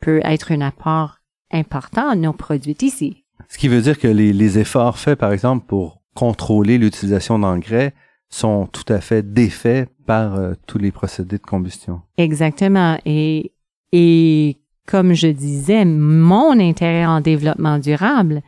peut 0.00 0.20
être 0.24 0.52
un 0.52 0.60
apport 0.60 1.18
important 1.52 2.08
à 2.10 2.14
nos 2.16 2.32
produits 2.32 2.76
ici. 2.82 3.24
Ce 3.48 3.58
qui 3.58 3.68
veut 3.68 3.80
dire 3.80 3.98
que 3.98 4.08
les, 4.08 4.58
efforts 4.58 4.98
faits, 4.98 5.18
par 5.18 5.32
exemple, 5.32 5.66
pour 5.66 6.00
contrôler 6.14 6.78
l'utilisation 6.78 7.38
d'engrais 7.38 7.94
sont 8.28 8.66
tout 8.66 8.90
à 8.92 9.00
fait 9.00 9.22
défaits 9.22 9.88
par 10.06 10.34
euh, 10.34 10.54
tous 10.66 10.78
les 10.78 10.90
procédés 10.90 11.38
de 11.38 11.42
combustion. 11.42 12.00
Exactement. 12.16 12.98
Et, 13.04 13.52
et 13.92 14.58
comme 14.86 15.14
je 15.14 15.28
disais, 15.28 15.84
mon 15.84 16.58
intérêt 16.58 17.06
en 17.06 17.20
développement 17.20 17.78
durable 17.78 18.42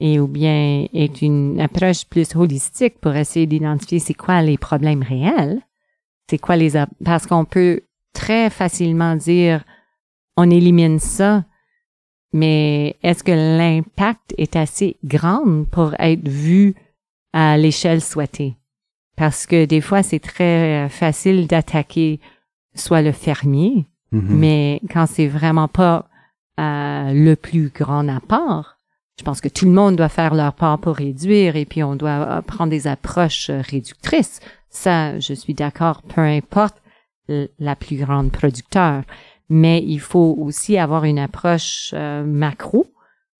et 0.00 0.18
ou 0.18 0.26
bien 0.26 0.86
est 0.92 1.22
une 1.22 1.60
approche 1.60 2.04
plus 2.04 2.34
holistique 2.34 3.00
pour 3.00 3.14
essayer 3.14 3.46
d'identifier 3.46 4.00
c'est 4.00 4.14
quoi 4.14 4.42
les 4.42 4.58
problèmes 4.58 5.02
réels, 5.02 5.60
c'est 6.28 6.38
quoi 6.38 6.56
les 6.56 6.72
parce 7.04 7.26
qu'on 7.26 7.44
peut 7.44 7.82
très 8.12 8.50
facilement 8.50 9.14
dire 9.14 9.64
on 10.36 10.50
élimine 10.50 10.98
ça, 10.98 11.44
mais 12.34 12.96
est-ce 13.02 13.24
que 13.24 13.32
l'impact 13.32 14.34
est 14.36 14.56
assez 14.56 14.96
grand 15.04 15.64
pour 15.70 15.94
être 15.98 16.28
vu 16.28 16.74
à 17.32 17.56
l'échelle 17.56 18.02
souhaitée? 18.02 18.56
Parce 19.16 19.46
que 19.46 19.64
des 19.64 19.80
fois, 19.80 20.02
c'est 20.02 20.18
très 20.18 20.84
euh, 20.84 20.88
facile 20.88 21.46
d'attaquer 21.46 22.20
soit 22.74 23.00
le 23.02 23.12
fermier, 23.12 23.86
Mhm. 24.12 24.36
mais 24.38 24.80
quand 24.92 25.06
c'est 25.06 25.26
vraiment 25.28 25.66
pas 25.68 26.08
euh, 26.60 27.12
le 27.12 27.34
plus 27.34 27.68
grand 27.74 28.06
apport, 28.08 28.76
je 29.18 29.24
pense 29.24 29.40
que 29.40 29.48
tout 29.48 29.64
le 29.64 29.72
monde 29.72 29.96
doit 29.96 30.08
faire 30.08 30.34
leur 30.34 30.52
part 30.52 30.78
pour 30.78 30.94
réduire 30.96 31.56
et 31.56 31.64
puis 31.64 31.82
on 31.82 31.96
doit 31.96 32.10
euh, 32.38 32.42
prendre 32.42 32.70
des 32.70 32.86
approches 32.86 33.50
euh, 33.50 33.60
réductrices. 33.60 34.38
Ça, 34.70 35.18
je 35.20 35.34
suis 35.34 35.54
d'accord, 35.54 36.02
peu 36.02 36.20
importe 36.20 36.76
la 37.58 37.74
plus 37.74 37.96
grande 37.96 38.30
producteur. 38.32 39.02
Mais 39.50 39.82
il 39.82 40.00
faut 40.00 40.36
aussi 40.40 40.78
avoir 40.78 41.04
une 41.04 41.18
approche 41.18 41.90
euh, 41.94 42.24
macro 42.24 42.86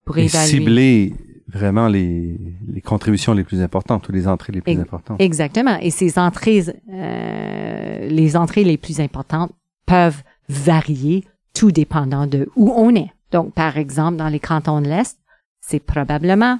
pour 0.05 0.18
Et 0.18 0.24
évaluer. 0.26 0.46
cibler 0.48 1.14
vraiment 1.48 1.88
les, 1.88 2.38
les 2.68 2.80
contributions 2.80 3.32
les 3.32 3.44
plus 3.44 3.61
importantes 3.62 4.09
ou 4.09 4.12
les 4.12 4.26
entrées 4.28 4.52
les 4.52 4.61
plus 4.61 4.78
importantes. 4.78 5.20
Exactement. 5.20 5.78
Et 5.80 5.90
ces 5.90 6.18
entrées, 6.18 6.64
euh, 6.92 8.09
les 8.09 8.36
entrées 8.36 8.64
les 8.64 8.76
plus 8.76 9.00
importantes 9.00 9.52
peuvent 9.86 10.22
varier 10.48 11.24
tout 11.55 11.70
dépendant 11.70 12.26
de 12.26 12.48
où 12.57 12.72
on 12.76 12.94
est. 12.94 13.11
Donc, 13.30 13.52
par 13.55 13.76
exemple, 13.78 14.16
dans 14.16 14.28
les 14.28 14.40
cantons 14.40 14.80
de 14.80 14.88
l'Est, 14.88 15.18
c'est 15.61 15.80
probablement 15.80 16.59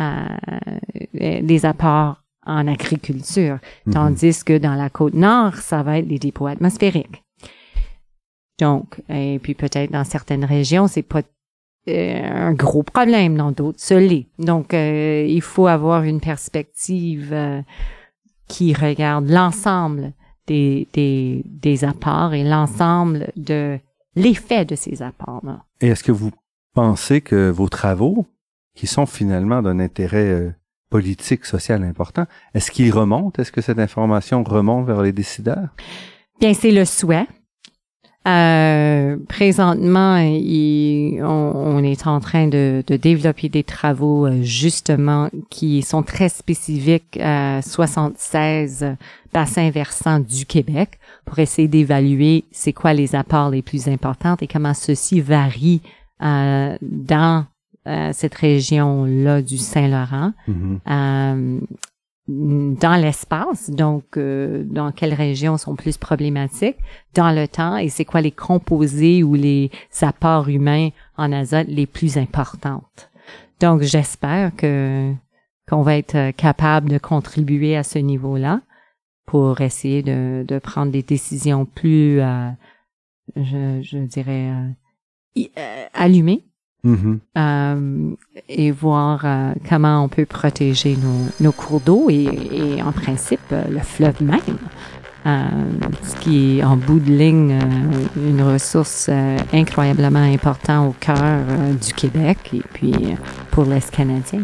euh, 0.00 0.26
des 1.12 1.66
apports 1.66 2.22
en 2.46 2.66
agriculture, 2.66 3.58
Mhm. 3.86 3.92
tandis 3.94 4.42
que 4.44 4.56
dans 4.58 4.74
la 4.74 4.88
côte 4.90 5.14
nord, 5.14 5.56
ça 5.56 5.82
va 5.82 5.98
être 5.98 6.08
les 6.08 6.18
dépôts 6.18 6.46
atmosphériques. 6.46 7.22
Donc, 8.62 9.00
et 9.08 9.40
puis 9.42 9.54
peut-être 9.54 9.90
dans 9.90 10.04
certaines 10.04 10.44
régions, 10.44 10.86
c'est 10.86 11.02
pas 11.02 11.22
euh, 11.88 12.22
un 12.22 12.52
gros 12.52 12.84
problème, 12.84 13.36
dans 13.36 13.50
d'autres, 13.50 13.80
ce 13.80 13.94
l'est. 13.94 14.28
Donc, 14.38 14.72
euh, 14.72 15.26
il 15.28 15.42
faut 15.42 15.66
avoir 15.66 16.04
une 16.04 16.20
perspective 16.20 17.30
euh, 17.32 17.60
qui 18.46 18.72
regarde 18.72 19.28
l'ensemble 19.28 20.12
des, 20.46 20.86
des, 20.92 21.42
des 21.44 21.84
apports 21.84 22.34
et 22.34 22.44
l'ensemble 22.44 23.32
de 23.34 23.80
l'effet 24.14 24.64
de 24.64 24.76
ces 24.76 25.02
apports-là. 25.02 25.64
Et 25.80 25.88
est-ce 25.88 26.04
que 26.04 26.12
vous 26.12 26.30
pensez 26.72 27.20
que 27.20 27.50
vos 27.50 27.68
travaux, 27.68 28.26
qui 28.76 28.86
sont 28.86 29.06
finalement 29.06 29.60
d'un 29.60 29.80
intérêt 29.80 30.30
euh, 30.30 30.50
politique, 30.88 31.44
social 31.46 31.82
important, 31.82 32.26
est-ce 32.54 32.70
qu'ils 32.70 32.92
remontent? 32.92 33.42
Est-ce 33.42 33.50
que 33.50 33.60
cette 33.60 33.80
information 33.80 34.44
remonte 34.44 34.86
vers 34.86 35.02
les 35.02 35.12
décideurs? 35.12 35.70
Bien, 36.38 36.54
c'est 36.54 36.70
le 36.70 36.84
souhait. 36.84 37.26
Euh, 38.28 39.16
présentement, 39.28 40.16
il- 40.18 41.20
on, 41.24 41.52
on 41.54 41.82
est 41.82 42.06
en 42.06 42.20
train 42.20 42.46
de, 42.46 42.84
de 42.86 42.96
développer 42.96 43.48
des 43.48 43.64
travaux 43.64 44.26
euh, 44.26 44.42
justement 44.42 45.28
qui 45.50 45.82
sont 45.82 46.04
très 46.04 46.28
spécifiques 46.28 47.18
à 47.20 47.60
76 47.62 48.94
bassins 49.32 49.70
versants 49.70 50.20
du 50.20 50.46
Québec 50.46 50.98
pour 51.24 51.38
essayer 51.40 51.66
d'évaluer 51.66 52.44
c'est 52.52 52.72
quoi 52.72 52.92
les 52.92 53.14
apports 53.16 53.50
les 53.50 53.62
plus 53.62 53.88
importants 53.88 54.36
et 54.40 54.46
comment 54.46 54.74
ceci 54.74 55.20
varie 55.20 55.80
euh, 56.22 56.76
dans 56.80 57.44
euh, 57.88 58.10
cette 58.12 58.34
région-là 58.36 59.42
du 59.42 59.58
Saint-Laurent 59.58 60.32
Mhm. 60.46 60.78
euh, 60.88 61.60
dans 62.28 63.00
l'espace, 63.00 63.68
donc 63.68 64.16
euh, 64.16 64.62
dans 64.64 64.92
quelles 64.92 65.14
régions 65.14 65.58
sont 65.58 65.74
plus 65.74 65.96
problématiques, 65.96 66.76
dans 67.14 67.32
le 67.32 67.48
temps, 67.48 67.76
et 67.76 67.88
c'est 67.88 68.04
quoi 68.04 68.20
les 68.20 68.30
composés 68.30 69.22
ou 69.24 69.34
les 69.34 69.70
apports 70.02 70.48
humains 70.48 70.90
en 71.16 71.32
azote 71.32 71.66
les 71.68 71.86
plus 71.86 72.16
importantes. 72.18 73.10
Donc 73.60 73.82
j'espère 73.82 74.54
que 74.56 75.12
qu'on 75.68 75.82
va 75.82 75.96
être 75.96 76.32
capable 76.32 76.90
de 76.90 76.98
contribuer 76.98 77.76
à 77.76 77.82
ce 77.82 77.98
niveau-là 77.98 78.60
pour 79.26 79.60
essayer 79.60 80.02
de, 80.02 80.44
de 80.46 80.58
prendre 80.58 80.92
des 80.92 81.02
décisions 81.02 81.64
plus, 81.64 82.20
euh, 82.20 82.50
je, 83.36 83.80
je 83.82 83.98
dirais, 83.98 84.50
euh, 85.38 85.42
euh, 85.58 85.86
allumées 85.94 86.44
Mhm. 86.84 87.20
euh, 87.38 88.10
et 88.48 88.72
voir 88.72 89.20
euh, 89.24 89.52
comment 89.68 90.02
on 90.02 90.08
peut 90.08 90.26
protéger 90.26 90.96
nos, 91.40 91.52
cours 91.52 91.80
d'eau 91.80 92.10
et, 92.10 92.24
et 92.24 92.82
en 92.82 92.90
principe 92.90 93.40
euh, 93.52 93.62
le 93.70 93.78
fleuve 93.78 94.20
même, 94.20 94.40
ce 96.02 96.16
qui 96.16 96.58
est 96.58 96.64
en 96.64 96.76
bout 96.76 96.98
de 96.98 97.12
ligne 97.12 97.56
une 98.16 98.42
ressource 98.42 99.08
incroyablement 99.52 100.24
importante 100.24 100.90
au 100.90 100.96
cœur 100.98 101.44
du 101.80 101.94
Québec 101.94 102.38
et 102.52 102.62
puis 102.72 103.14
pour 103.52 103.64
l'Est 103.64 103.88
canadien. 103.92 104.40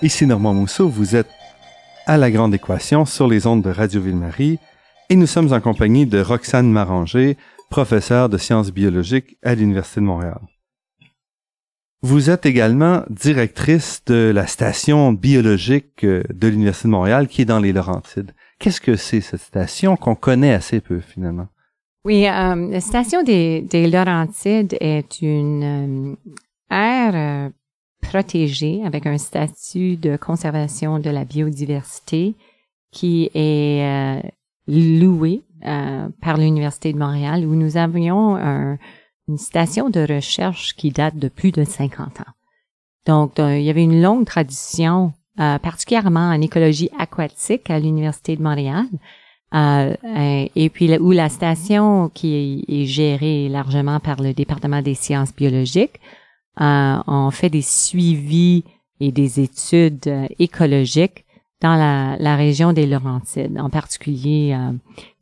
Ici 0.00 0.26
Normand 0.26 0.54
Mousseau, 0.54 0.88
vous 0.88 1.16
êtes 1.16 1.30
à 2.06 2.16
la 2.18 2.30
Grande 2.30 2.54
Équation 2.54 3.04
sur 3.04 3.26
les 3.26 3.48
ondes 3.48 3.62
de 3.62 3.70
Radio 3.70 4.00
Ville-Marie 4.00 4.60
et 5.10 5.16
nous 5.16 5.26
sommes 5.26 5.52
en 5.52 5.60
compagnie 5.60 6.06
de 6.06 6.20
Roxane 6.20 6.70
Maranger, 6.70 7.36
professeure 7.68 8.28
de 8.28 8.38
sciences 8.38 8.70
biologiques 8.70 9.38
à 9.42 9.56
l'Université 9.56 10.00
de 10.00 10.06
Montréal. 10.06 10.38
Vous 12.00 12.30
êtes 12.30 12.46
également 12.46 13.02
directrice 13.10 14.04
de 14.06 14.30
la 14.32 14.46
station 14.46 15.12
biologique 15.12 16.04
euh, 16.04 16.22
de 16.32 16.46
l'Université 16.46 16.86
de 16.86 16.92
Montréal 16.92 17.26
qui 17.26 17.42
est 17.42 17.44
dans 17.44 17.58
les 17.58 17.72
Laurentides. 17.72 18.30
Qu'est-ce 18.60 18.80
que 18.80 18.94
c'est 18.94 19.20
cette 19.20 19.40
station 19.40 19.96
qu'on 19.96 20.14
connaît 20.14 20.54
assez 20.54 20.80
peu 20.80 21.00
finalement? 21.00 21.48
Oui, 22.04 22.28
euh, 22.28 22.70
la 22.70 22.80
station 22.80 23.24
des, 23.24 23.62
des 23.62 23.90
Laurentides 23.90 24.76
est 24.80 25.20
une 25.22 26.16
euh, 26.70 26.74
aire 26.74 27.50
protégée 28.00 28.82
avec 28.84 29.06
un 29.06 29.18
statut 29.18 29.96
de 29.96 30.16
conservation 30.16 30.98
de 30.98 31.10
la 31.10 31.24
biodiversité 31.24 32.34
qui 32.90 33.30
est 33.34 33.82
euh, 33.82 34.28
loué 34.66 35.42
euh, 35.66 36.08
par 36.22 36.36
l'Université 36.36 36.92
de 36.92 36.98
Montréal 36.98 37.44
où 37.44 37.54
nous 37.54 37.76
avions 37.76 38.36
une 39.28 39.38
station 39.38 39.90
de 39.90 40.00
recherche 40.00 40.74
qui 40.74 40.90
date 40.90 41.16
de 41.16 41.28
plus 41.28 41.52
de 41.52 41.64
50 41.64 42.20
ans. 42.20 42.32
Donc, 43.06 43.32
il 43.38 43.62
y 43.62 43.70
avait 43.70 43.84
une 43.84 44.02
longue 44.02 44.26
tradition, 44.26 45.12
particulièrement 45.36 46.30
en 46.30 46.40
écologie 46.40 46.90
aquatique 46.98 47.70
à 47.70 47.78
l'Université 47.78 48.36
de 48.36 48.42
Montréal, 48.42 48.86
euh, 49.54 49.94
et 50.54 50.68
puis 50.68 50.94
où 50.98 51.12
la 51.12 51.28
station 51.28 52.10
qui 52.12 52.64
est, 52.68 52.84
gérée 52.84 53.48
largement 53.48 53.98
par 53.98 54.20
le 54.20 54.34
département 54.34 54.82
des 54.82 54.94
sciences 54.94 55.34
biologiques, 55.34 56.00
euh, 56.00 56.17
on 56.58 57.30
fait 57.30 57.50
des 57.50 57.62
suivis 57.62 58.64
et 59.00 59.12
des 59.12 59.40
études 59.40 60.06
euh, 60.08 60.26
écologiques 60.38 61.24
dans 61.60 61.74
la, 61.74 62.36
région 62.36 62.72
des 62.72 62.86
Laurentides, 62.86 63.58
en 63.58 63.70
particulier 63.70 64.56
euh, 64.56 64.72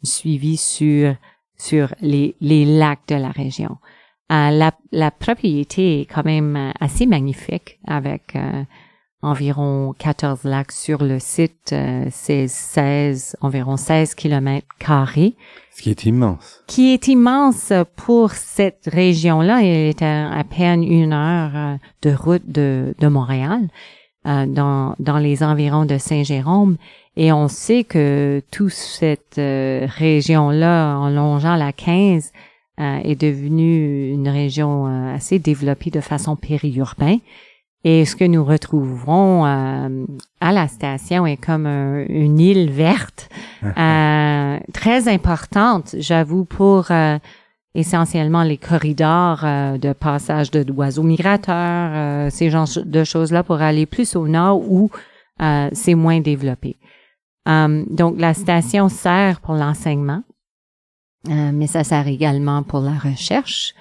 suivi 0.03 0.57
sur 0.57 1.15
sur 1.59 1.95
les, 2.03 2.37
les 2.43 2.67
lacs 2.67 3.09
de 3.09 3.15
la 3.15 3.31
région. 3.31 3.79
Euh, 4.31 4.51
la, 4.51 4.73
la 4.93 5.11
propriété 5.11 6.03
est 6.03 6.05
quand 6.05 6.25
même 6.25 6.73
assez 6.81 7.07
magnifique 7.07 7.79
avec 7.87 8.37
environ 9.27 9.95
14 9.99 10.45
lacs 10.45 10.73
sur 10.73 11.03
le 11.03 11.19
site, 11.19 11.73
euh, 11.73 12.07
c'est 12.11 12.49
16, 12.49 13.37
environ 13.41 13.77
16 13.77 14.15
kilomètres 14.15 14.67
carrés. 14.79 15.35
Ce 15.77 15.83
qui 15.83 15.91
est 15.91 16.07
immense. 16.07 16.63
Qui 16.67 16.95
est 16.95 17.07
immense 17.07 17.71
pour 17.97 18.31
cette 18.31 18.89
région-là. 18.91 19.61
Il 19.61 19.91
est 19.91 20.01
à, 20.01 20.43
peine 20.45 20.83
une 20.83 21.13
heure 21.13 21.51
euh, 21.55 21.77
de 22.01 22.15
route 22.15 22.49
de, 22.49 22.95
Montréal, 23.03 23.69
euh, 24.27 24.47
dans, 24.47 24.95
dans 24.99 25.19
les 25.19 25.43
environs 25.43 25.85
de 25.85 25.99
Saint-Jérôme. 25.99 26.79
Et 27.19 27.31
on 27.31 27.49
sait 27.49 27.85
que 27.85 28.43
toute 28.51 28.73
cette 28.73 29.37
région-là, 29.37 30.97
en 30.97 31.11
longeant 31.11 31.57
la 31.57 31.73
15, 31.73 32.33
est 32.79 33.21
devenue 33.21 34.13
une 34.13 34.29
région 34.29 34.85
assez 35.15 35.39
développée 35.39 35.91
de 35.91 36.01
façon 36.01 36.37
périurbaine. 36.37 37.21
Et 37.85 38.05
ce 38.05 38.17
que 38.17 38.25
nous 38.25 38.45
retrouverons 38.45 39.47
euh, 39.47 40.07
à 40.41 40.53
la 40.53 40.67
station 40.67 41.27
est 41.27 41.37
comme 41.37 41.67
une 41.67 42.41
île 42.41 42.71
verte, 42.71 43.29
euh, 43.65 44.59
très 44.73 45.09
importante, 45.09 45.95
j'avoue, 45.99 46.45
pour 46.45 46.91
euh, 46.91 47.19
essentiellement 47.75 48.43
les 48.43 48.57
corridors 48.57 49.43
de 49.43 49.93
passage 49.93 50.51
de 50.51 50.63
d'oiseaux 50.63 51.05
migrateurs, 51.05 52.33
ces 52.33 52.51
genres 52.51 52.67
de 52.85 53.05
choses-là 53.05 53.45
pour 53.45 53.61
aller 53.61 53.87
plus 53.87 54.17
au 54.17 54.27
nord 54.27 54.61
où 54.69 54.91
c'est 55.73 55.95
moins 55.95 56.21
développé. 56.21 56.77
donc 57.47 58.19
la 58.19 58.33
station 58.33 58.89
sert 58.89 59.41
pour 59.41 59.55
l'enseignement, 59.55 60.23
mais 61.29 61.67
ça 61.67 61.85
sert 61.85 62.09
également 62.09 62.63
pour 62.63 62.81
la 62.81 62.95
recherche. 62.95 63.75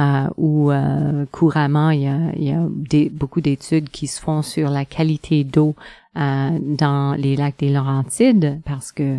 Euh, 0.00 0.28
où 0.36 0.70
euh, 0.70 1.26
couramment 1.32 1.90
il 1.90 2.02
y 2.02 2.06
a, 2.06 2.30
il 2.36 2.44
y 2.44 2.52
a 2.52 2.64
des, 2.70 3.08
beaucoup 3.08 3.40
d'études 3.40 3.90
qui 3.90 4.06
se 4.06 4.20
font 4.20 4.42
sur 4.42 4.70
la 4.70 4.84
qualité 4.84 5.42
d'eau 5.42 5.74
euh, 6.16 6.56
dans 6.60 7.18
les 7.18 7.34
lacs 7.34 7.58
des 7.58 7.70
Laurentides 7.70 8.60
parce 8.64 8.92
que 8.92 9.18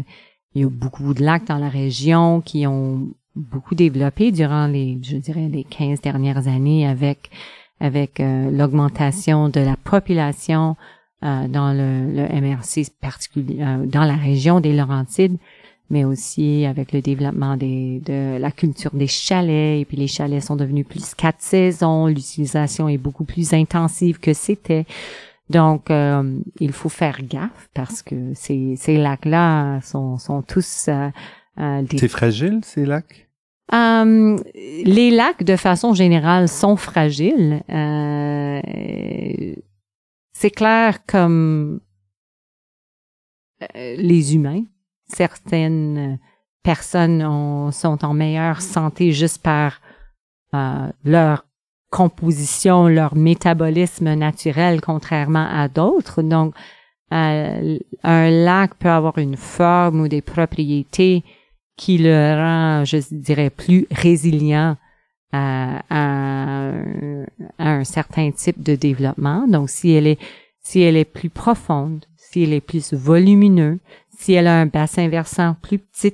il 0.55 0.61
y 0.61 0.63
a 0.63 0.69
beaucoup 0.69 1.13
de 1.13 1.21
lacs 1.21 1.45
dans 1.47 1.57
la 1.57 1.67
région 1.67 2.39
qui 2.39 2.65
ont 2.65 3.09
beaucoup 3.35 3.75
développé 3.75 4.31
durant 4.31 4.67
les, 4.67 4.97
je 5.01 5.17
dirais, 5.17 5.49
les 5.51 5.65
15 5.65 5.99
dernières 5.99 6.47
années 6.47 6.87
avec 6.87 7.29
avec 7.81 8.19
l'augmentation 8.19 9.49
de 9.49 9.59
la 9.59 9.75
population 9.75 10.77
dans 11.21 11.73
le, 11.73 12.09
le 12.13 12.41
MRC 12.41 12.89
particulier 13.01 13.65
dans 13.85 14.05
la 14.05 14.15
région 14.15 14.61
des 14.61 14.71
Laurentides 14.71 15.37
mais 15.89 16.05
aussi 16.05 16.65
avec 16.65 16.91
le 16.91 17.01
développement 17.01 17.57
des, 17.57 18.01
de 18.05 18.37
la 18.37 18.51
culture 18.51 18.91
des 18.93 19.07
chalets, 19.07 19.81
et 19.81 19.85
puis 19.85 19.97
les 19.97 20.07
chalets 20.07 20.43
sont 20.43 20.55
devenus 20.55 20.85
plus 20.87 21.15
quatre 21.15 21.41
saisons, 21.41 22.07
l'utilisation 22.07 22.87
est 22.87 22.97
beaucoup 22.97 23.23
plus 23.23 23.53
intensive 23.53 24.19
que 24.19 24.33
c'était. 24.33 24.85
Donc, 25.49 25.89
euh, 25.89 26.39
il 26.59 26.71
faut 26.71 26.89
faire 26.89 27.21
gaffe 27.23 27.69
parce 27.73 28.03
que 28.03 28.33
ces, 28.35 28.75
ces 28.77 28.97
lacs-là 28.97 29.81
sont, 29.81 30.17
sont 30.19 30.43
tous 30.43 30.85
euh, 30.87 31.09
euh 31.59 31.81
des... 31.81 31.97
C'est 31.97 32.07
fragile, 32.07 32.59
ces 32.63 32.85
lacs? 32.85 33.27
Euh, 33.73 34.37
les 34.85 35.11
lacs, 35.11 35.43
de 35.43 35.55
façon 35.55 35.93
générale, 35.93 36.47
sont 36.47 36.75
fragiles. 36.75 37.63
Euh, 37.69 38.61
c'est 40.33 40.51
clair 40.51 41.05
comme 41.05 41.79
les 43.75 44.35
humains 44.35 44.63
certaines 45.09 46.19
personnes 46.63 47.71
sont 47.71 48.05
en 48.05 48.13
meilleure 48.13 48.61
santé 48.61 49.11
juste 49.11 49.41
par 49.41 49.81
euh, 50.53 50.87
leur 51.03 51.45
composition, 51.89 52.87
leur 52.87 53.15
métabolisme 53.15 54.13
naturel, 54.13 54.81
contrairement 54.81 55.47
à 55.51 55.67
d'autres. 55.67 56.21
Donc, 56.21 56.53
euh, 57.11 57.79
un 58.03 58.29
lac 58.29 58.75
peut 58.75 58.89
avoir 58.89 59.17
une 59.17 59.37
forme 59.37 60.01
ou 60.01 60.07
des 60.07 60.21
propriétés 60.21 61.23
qui 61.75 61.97
le 61.97 62.35
rend, 62.35 62.85
je 62.85 62.97
dirais, 63.11 63.49
plus 63.49 63.87
résilient 63.89 64.77
à, 65.31 65.81
à, 65.89 66.73
un 67.57 67.83
certain 67.83 68.31
type 68.31 68.61
de 68.61 68.75
développement. 68.75 69.47
Donc, 69.47 69.69
si 69.69 69.91
elle 69.91 70.07
est 70.07 70.19
si 70.61 70.81
elle 70.81 70.97
est 70.97 71.05
plus 71.05 71.29
profonde, 71.29 72.05
si 72.15 72.43
elle 72.43 72.53
est 72.53 72.61
plus 72.61 72.93
volumineux, 72.93 73.79
si 74.19 74.33
elle 74.33 74.47
a 74.47 74.59
un 74.59 74.65
bassin 74.65 75.07
versant 75.07 75.55
plus 75.61 75.79
petit, 75.79 76.13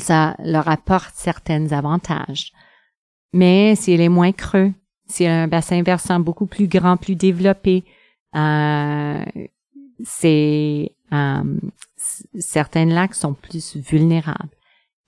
ça 0.00 0.34
leur 0.40 0.68
apporte 0.68 1.14
certains 1.14 1.70
avantages. 1.70 2.52
Mais 3.32 3.76
si 3.76 3.92
elle 3.92 4.00
est 4.00 4.08
moins 4.08 4.32
creux, 4.32 4.72
si 5.06 5.22
elle 5.22 5.30
a 5.30 5.42
un 5.44 5.48
bassin 5.48 5.82
versant 5.84 6.18
beaucoup 6.18 6.46
plus 6.46 6.66
grand, 6.66 6.96
plus 6.96 7.14
développé, 7.14 7.84
euh, 8.34 9.24
c'est 10.02 10.90
euh, 11.12 11.60
certains 12.40 12.86
lacs 12.86 13.14
sont 13.14 13.34
plus 13.34 13.76
vulnérables. 13.76 14.56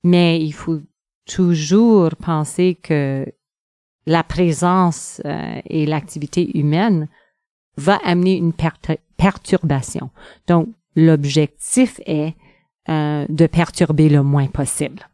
Mais 0.05 0.41
il 0.41 0.53
faut 0.53 0.81
toujours 1.27 2.15
penser 2.15 2.79
que 2.81 3.27
la 4.07 4.23
présence 4.23 5.21
euh, 5.25 5.61
et 5.65 5.85
l'activité 5.85 6.57
humaine 6.57 7.09
va 7.77 7.97
amener 8.05 8.37
une 8.37 8.53
perturbation. 9.17 10.11
Donc, 10.47 10.69
l'objectif 10.97 12.01
est 12.07 12.35
euh, 12.89 13.27
de 13.29 13.47
perturber 13.47 14.09
le 14.09 14.23
moins 14.23 14.47
possible. 14.47 15.09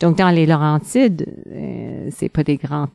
Donc, 0.00 0.16
dans 0.18 0.30
les 0.30 0.46
Laurentides, 0.46 1.26
euh, 1.50 2.08
c'est 2.10 2.28
pas 2.28 2.44
des 2.44 2.56
grands 2.56 2.88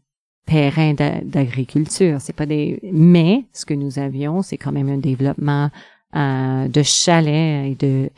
terrains 0.45 0.93
d'agriculture, 0.93 2.19
c'est 2.19 2.35
pas 2.35 2.45
des. 2.45 2.79
Mais 2.91 3.45
ce 3.53 3.65
que 3.65 3.73
nous 3.73 3.99
avions, 3.99 4.41
c'est 4.41 4.57
quand 4.57 4.71
même 4.71 4.89
un 4.89 4.97
développement 4.97 5.69
euh, 6.15 6.67
de 6.67 6.83
chalets 6.83 7.71
et 7.71 7.75
de 7.75 8.09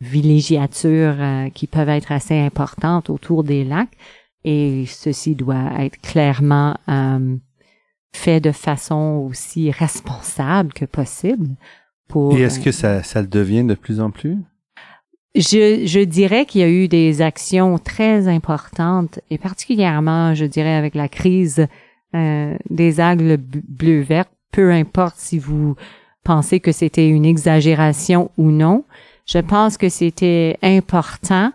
villégiatures 0.00 1.16
euh, 1.18 1.48
qui 1.50 1.66
peuvent 1.66 1.88
être 1.88 2.12
assez 2.12 2.38
importantes 2.38 3.10
autour 3.10 3.44
des 3.44 3.64
lacs. 3.64 3.96
Et 4.44 4.84
ceci 4.86 5.34
doit 5.34 5.70
être 5.80 6.00
clairement 6.00 6.76
euh, 6.88 7.36
fait 8.12 8.40
de 8.40 8.52
façon 8.52 9.26
aussi 9.28 9.70
responsable 9.70 10.72
que 10.72 10.84
possible 10.84 11.48
et 12.32 12.40
est-ce 12.42 12.60
que 12.60 12.72
ça, 12.72 13.02
ça 13.02 13.20
le 13.20 13.28
devient 13.28 13.64
de 13.64 13.74
plus 13.74 14.00
en 14.00 14.10
plus? 14.10 14.36
Je, 15.34 15.84
je 15.86 16.00
dirais 16.00 16.44
qu'il 16.44 16.60
y 16.60 16.64
a 16.64 16.68
eu 16.68 16.88
des 16.88 17.22
actions 17.22 17.78
très 17.78 18.26
importantes 18.26 19.20
et 19.30 19.38
particulièrement, 19.38 20.34
je 20.34 20.44
dirais, 20.44 20.74
avec 20.74 20.94
la 20.94 21.08
crise 21.08 21.66
euh, 22.14 22.56
des 22.68 22.98
algues 22.98 23.38
bleues-vertes, 23.38 24.32
peu 24.50 24.72
importe 24.72 25.14
si 25.16 25.38
vous 25.38 25.76
pensez 26.24 26.58
que 26.58 26.72
c'était 26.72 27.08
une 27.08 27.24
exagération 27.24 28.30
ou 28.36 28.50
non, 28.50 28.84
je 29.26 29.38
pense 29.38 29.76
que 29.76 29.88
c'était 29.88 30.58
important 30.62 31.52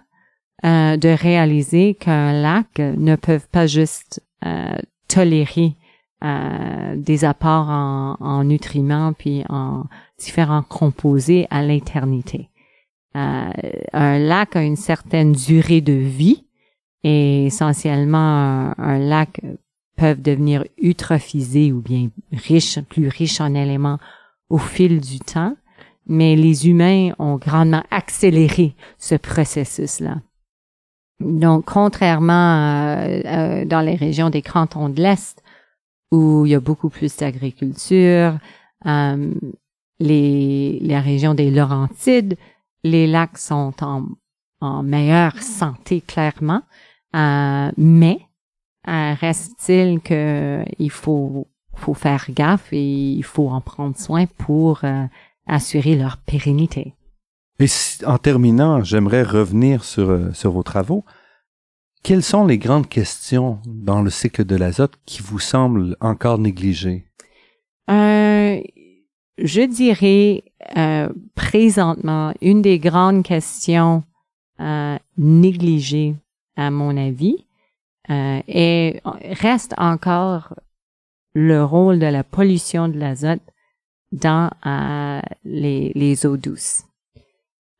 euh, 0.64 0.96
de 0.96 1.10
réaliser 1.10 1.96
qu'un 1.96 2.32
lac 2.32 2.80
ne 2.80 3.16
peut 3.18 3.42
pas 3.52 3.68
juste 3.68 4.24
euh, 4.46 4.78
tolérer 5.08 5.76
euh, 6.24 6.96
des 6.96 7.26
apports 7.26 7.70
en, 7.70 8.16
en, 8.20 8.44
nutriments 8.46 9.12
puis 9.14 9.44
en 9.50 9.84
différents 10.18 10.64
composés 10.64 11.48
à 11.50 11.62
l'éternité. 11.62 12.50
Euh, 13.16 13.50
un 13.94 14.20
lac 14.20 14.56
a 14.56 14.62
une 14.62 14.76
certaine 14.76 15.32
durée 15.32 15.82
de 15.82 15.94
vie 15.94 16.46
et 17.04 17.46
essentiellement 17.46 18.74
un, 18.78 18.98
lac 18.98 19.42
peuvent 19.96 20.22
devenir 20.22 20.66
eutrophisé 20.84 21.72
ou 21.72 21.82
bien 21.82 22.10
riche, 22.34 22.80
plus 22.82 23.08
riche 23.08 23.40
en 23.40 23.54
éléments 23.54 24.00
au 24.50 24.58
fil 24.58 25.00
du 25.00 25.20
temps, 25.20 25.56
mais 26.08 26.36
les 26.36 26.68
humains 26.68 27.12
ont 27.18 27.38
grandement 27.38 27.84
accéléré 27.90 28.76
ce 28.98 29.16
processus-là. 29.16 30.22
Donc, 31.22 31.66
contrairement 31.66 32.98
euh, 32.98 33.64
dans 33.66 33.82
les 33.82 33.96
régions 33.96 34.30
des 34.30 34.42
cantons 34.42 34.90
de 34.90 35.02
l'Est, 35.02 35.42
où 36.12 36.46
il 36.46 36.52
y 36.52 36.56
a 36.56 36.60
beaucoup 36.60 36.90
plus 36.90 37.16
d'agriculture. 37.16 38.38
Euh, 38.86 39.34
les, 40.00 40.80
la 40.82 41.02
région 41.02 41.34
des 41.34 41.52
Laurentides, 41.52 42.38
les 42.84 43.08
lacs 43.08 43.38
sont 43.38 43.74
en, 43.82 44.06
en 44.62 44.84
meilleure 44.84 45.42
santé 45.42 46.02
clairement, 46.02 46.62
euh, 47.16 47.72
mais 47.78 48.20
euh, 48.88 49.14
reste-t-il 49.14 50.00
que 50.02 50.64
il 50.78 50.92
faut 50.92 51.48
faut 51.78 51.94
faire 51.94 52.26
gaffe 52.30 52.72
et 52.72 52.84
il 52.84 53.24
faut 53.24 53.50
en 53.50 53.62
prendre 53.62 53.98
soin 53.98 54.26
pour 54.38 54.84
euh, 54.84 55.06
assurer 55.46 55.96
leur 55.96 56.18
pérennité. 56.18 56.94
Et 57.60 57.68
en 58.06 58.18
terminant, 58.18 58.84
j'aimerais 58.84 59.24
revenir 59.24 59.84
sur, 59.84 60.10
euh, 60.10 60.32
sur 60.34 60.52
vos 60.52 60.64
travaux. 60.64 61.06
Quelles 62.04 62.24
sont 62.24 62.46
les 62.46 62.58
grandes 62.58 62.88
questions 62.88 63.60
dans 63.66 64.02
le 64.02 64.10
cycle 64.10 64.46
de 64.46 64.56
l'azote 64.56 64.94
qui 65.06 65.22
vous 65.22 65.40
semblent 65.40 65.96
encore 66.02 66.38
négligées? 66.38 67.06
Euh, 67.90 68.62
je 69.38 69.62
dirais 69.62 70.44
euh, 70.78 71.10
présentement, 71.36 72.34
une 72.42 72.62
des 72.62 72.80
grandes 72.80 73.24
questions 73.24 74.04
euh, 74.60 74.98
négligées, 75.18 76.16
à 76.56 76.72
mon 76.72 76.96
avis, 76.96 77.46
euh, 78.10 78.40
et 78.48 79.02
reste 79.24 79.74
encore 79.78 80.54
le 81.34 81.64
rôle 81.64 82.00
de 82.00 82.06
la 82.06 82.24
pollution 82.24 82.88
de 82.88 82.98
l'azote 82.98 83.42
dans 84.12 84.50
euh, 84.66 85.22
les, 85.44 85.92
les 85.96 86.26
eaux 86.26 86.38
douces. 86.38 86.84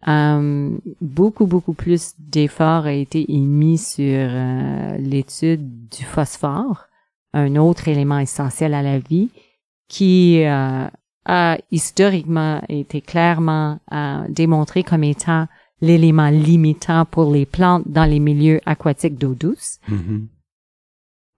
Euh, 0.08 0.78
beaucoup, 1.02 1.48
beaucoup 1.48 1.74
plus 1.74 2.14
d'efforts 2.20 2.86
a 2.86 2.94
été 2.94 3.32
émis 3.32 3.78
sur 3.78 4.04
euh, 4.06 4.98
l'étude 4.98 5.88
du 5.90 6.04
phosphore, 6.04 6.86
un 7.34 7.56
autre 7.56 7.88
élément 7.88 8.20
essentiel 8.20 8.74
à 8.74 8.82
la 8.82 9.00
vie, 9.00 9.30
qui 9.88 10.44
a 11.26 11.58
historiquement 11.72 12.62
été 12.70 13.02
clairement 13.02 13.80
euh, 13.92 14.24
démontré 14.30 14.84
comme 14.84 15.04
étant 15.04 15.48
l'élément 15.82 16.30
limitant 16.30 17.06
pour 17.06 17.34
les 17.34 17.46
plantes 17.46 17.84
dans 17.88 18.06
les 18.06 18.20
milieux 18.20 18.62
aquatiques 18.66 19.18
d'eau 19.18 19.34
douce. 19.34 19.80
Mm-hmm. 19.90 20.28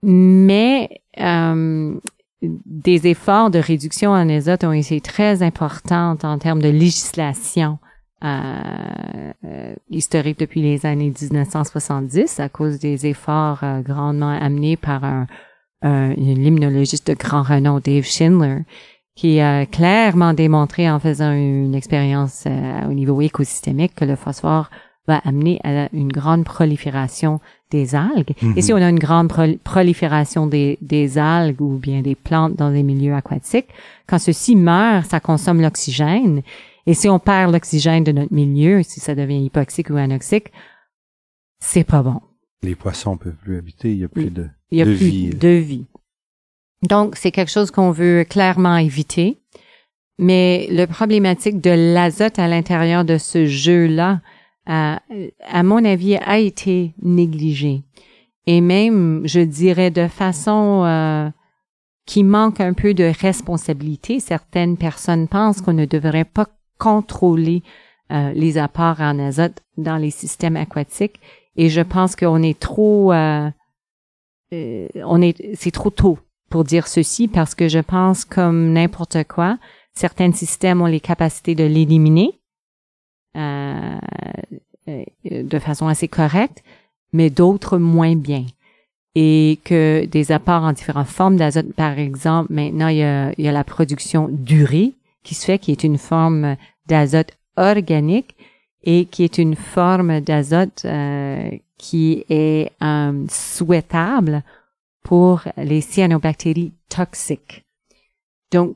Mais 0.04 1.02
euh, 1.20 2.00
des 2.42 3.08
efforts 3.08 3.50
de 3.50 3.60
réduction 3.60 4.12
en 4.12 4.30
azote 4.30 4.64
ont 4.64 4.72
été 4.72 5.02
très 5.02 5.42
importants 5.42 6.18
en 6.22 6.38
termes 6.38 6.62
de 6.62 6.70
législation 6.70 7.80
euh, 8.24 9.32
euh, 9.46 9.76
historique 9.92 10.40
depuis 10.40 10.64
les 10.64 10.88
années 10.88 11.14
1970 11.22 12.40
à 12.40 12.50
cause 12.50 12.80
des 12.80 13.06
efforts 13.06 13.60
euh, 13.62 13.82
grandement 13.82 14.32
amenés 14.32 14.76
par 14.76 15.04
un, 15.04 15.28
un, 15.84 16.16
limnologiste 16.16 17.08
de 17.08 17.14
grand 17.14 17.44
renom, 17.44 17.80
Dave 17.80 18.06
Schindler, 18.06 18.62
qui 19.18 19.40
a 19.42 19.66
clairement 19.66 20.34
démontré 20.34 20.90
en 20.90 21.00
faisant 21.00 21.32
une 21.34 21.74
expérience 21.76 22.44
euh, 22.46 22.88
au 22.90 22.94
niveau 22.94 23.20
écosystémique 23.20 23.96
que 23.96 24.06
le 24.06 24.16
phosphore 24.16 24.70
va 25.08 25.18
amener 25.26 25.60
à 25.64 25.90
une 25.94 26.12
grande 26.12 26.44
prolifération 26.46 27.40
des 27.72 27.96
algues. 27.96 28.36
Mhm. 28.42 28.54
Et 28.58 28.62
si 28.62 28.74
on 28.74 28.78
a 28.78 28.90
une 28.90 29.00
grande 29.00 29.30
pro- 29.30 29.58
prolifération 29.64 30.46
des, 30.46 30.78
des 30.82 31.18
algues 31.18 31.62
ou 31.62 31.78
bien 31.78 32.02
des 32.02 32.14
plantes 32.16 32.56
dans 32.56 32.70
les 32.70 32.84
milieux 32.84 33.16
aquatiques, 33.16 33.70
quand 34.08 34.20
ceci 34.20 34.56
meurt, 34.56 35.06
ça 35.10 35.20
consomme 35.20 35.62
l'oxygène. 35.62 36.42
Et 36.86 36.94
si 36.94 37.10
on 37.10 37.20
perd 37.20 37.52
l'oxygène 37.54 38.04
de 38.04 38.12
notre 38.12 38.34
milieu, 38.34 38.84
si 38.84 39.00
ça 39.00 39.16
devient 39.16 39.44
hypoxique 39.44 39.90
ou 39.90 39.96
anoxique, 39.98 40.52
c'est 41.60 41.84
pas 41.86 42.04
bon. 42.04 42.22
Les 42.62 42.76
poissons 42.76 43.18
peuvent 43.18 43.36
plus 43.42 43.58
habiter, 43.58 43.92
il 43.94 44.00
y 44.00 44.04
a 44.04 44.10
plus 44.10 44.30
de, 44.30 44.48
Il 44.72 44.78
y 44.78 44.82
a 44.82 44.86
de 44.86 44.96
plus 44.96 45.06
vie. 45.06 45.30
de 45.30 45.48
vie. 45.50 45.86
Donc, 46.84 47.16
c'est 47.16 47.32
quelque 47.32 47.52
chose 47.52 47.72
qu'on 47.72 47.92
veut 47.92 48.24
clairement 48.24 48.78
éviter. 48.78 49.38
Mais 50.20 50.68
le 50.72 50.86
problématique 50.86 51.62
de 51.62 51.94
l'azote 51.94 52.40
à 52.40 52.48
l'intérieur 52.48 53.06
de 53.06 53.18
ce 53.18 53.46
jeu-là, 53.46 54.22
euh, 54.70 54.96
à 55.48 55.64
mon 55.64 55.84
avis, 55.86 56.16
a 56.18 56.40
été 56.40 56.94
négligé. 57.02 57.84
Et 58.48 58.62
même, 58.62 59.22
je 59.26 59.40
dirais, 59.40 59.92
de 59.92 60.08
façon 60.08 60.84
euh, 60.86 61.30
qui 62.08 62.24
manque 62.24 62.62
un 62.62 62.74
peu 62.74 62.94
de 62.94 63.12
responsabilité. 63.22 64.20
Certaines 64.20 64.78
personnes 64.78 65.28
pensent 65.28 65.62
qu'on 65.62 65.74
ne 65.74 65.86
devrait 65.86 66.26
pas 66.26 66.48
contrôler 66.80 67.62
euh, 68.12 68.32
les 68.32 68.58
apports 68.58 69.02
en 69.02 69.20
azote 69.20 69.62
dans 69.76 69.98
les 69.98 70.12
systèmes 70.12 70.56
aquatiques. 70.56 71.20
Et 71.58 71.70
je 71.70 71.82
pense 71.82 72.16
qu'on 72.16 72.42
est 72.42 72.58
trop, 72.58 73.12
euh, 73.12 73.50
euh, 74.54 74.88
on 75.06 75.22
est, 75.22 75.56
c'est 75.56 75.72
trop 75.72 75.90
tôt 75.90 76.18
pour 76.50 76.64
dire 76.64 76.88
ceci 76.88 77.28
parce 77.28 77.56
que 77.56 77.68
je 77.68 77.80
pense 77.80 78.26
comme 78.26 78.74
n'importe 78.74 79.24
quoi, 79.26 79.58
certains 79.94 80.32
systèmes 80.32 80.82
ont 80.82 80.88
les 80.88 81.00
capacités 81.00 81.56
de 81.56 81.64
l'éliminer 81.64 82.40
euh, 83.36 83.98
euh, 84.88 85.04
de 85.26 85.60
façon 85.60 85.88
assez 85.88 86.08
correcte, 86.08 86.64
mais 87.14 87.30
d'autres 87.30 87.78
moins 87.78 88.16
bien. 88.16 88.46
Et 89.16 89.60
que 89.64 90.06
des 90.06 90.32
apports 90.32 90.64
en 90.64 90.74
différentes 90.74 91.08
formes 91.08 91.38
d'azote, 91.38 91.74
par 91.74 91.98
exemple, 91.98 92.54
maintenant 92.54 92.88
il 92.88 92.98
y 92.98 93.04
a, 93.04 93.32
il 93.38 93.46
y 93.46 93.48
a 93.48 93.52
la 93.52 93.64
production 93.64 94.28
d'urée 94.30 94.94
qui 95.24 95.34
se 95.36 95.46
fait, 95.46 95.60
qui 95.60 95.72
est 95.72 95.84
une 95.84 95.98
forme 95.98 96.56
d'azote 96.86 97.32
organique 97.58 98.36
et 98.84 99.06
qui 99.06 99.24
est 99.24 99.38
une 99.38 99.56
forme 99.56 100.22
d'azote 100.22 100.84
euh, 100.86 101.50
qui 101.78 102.26
est 102.30 102.72
euh, 102.82 103.26
souhaitable 103.30 104.44
pour 105.08 105.44
les 105.56 105.80
cyanobactéries 105.80 106.74
toxiques. 106.90 107.64
Donc, 108.52 108.76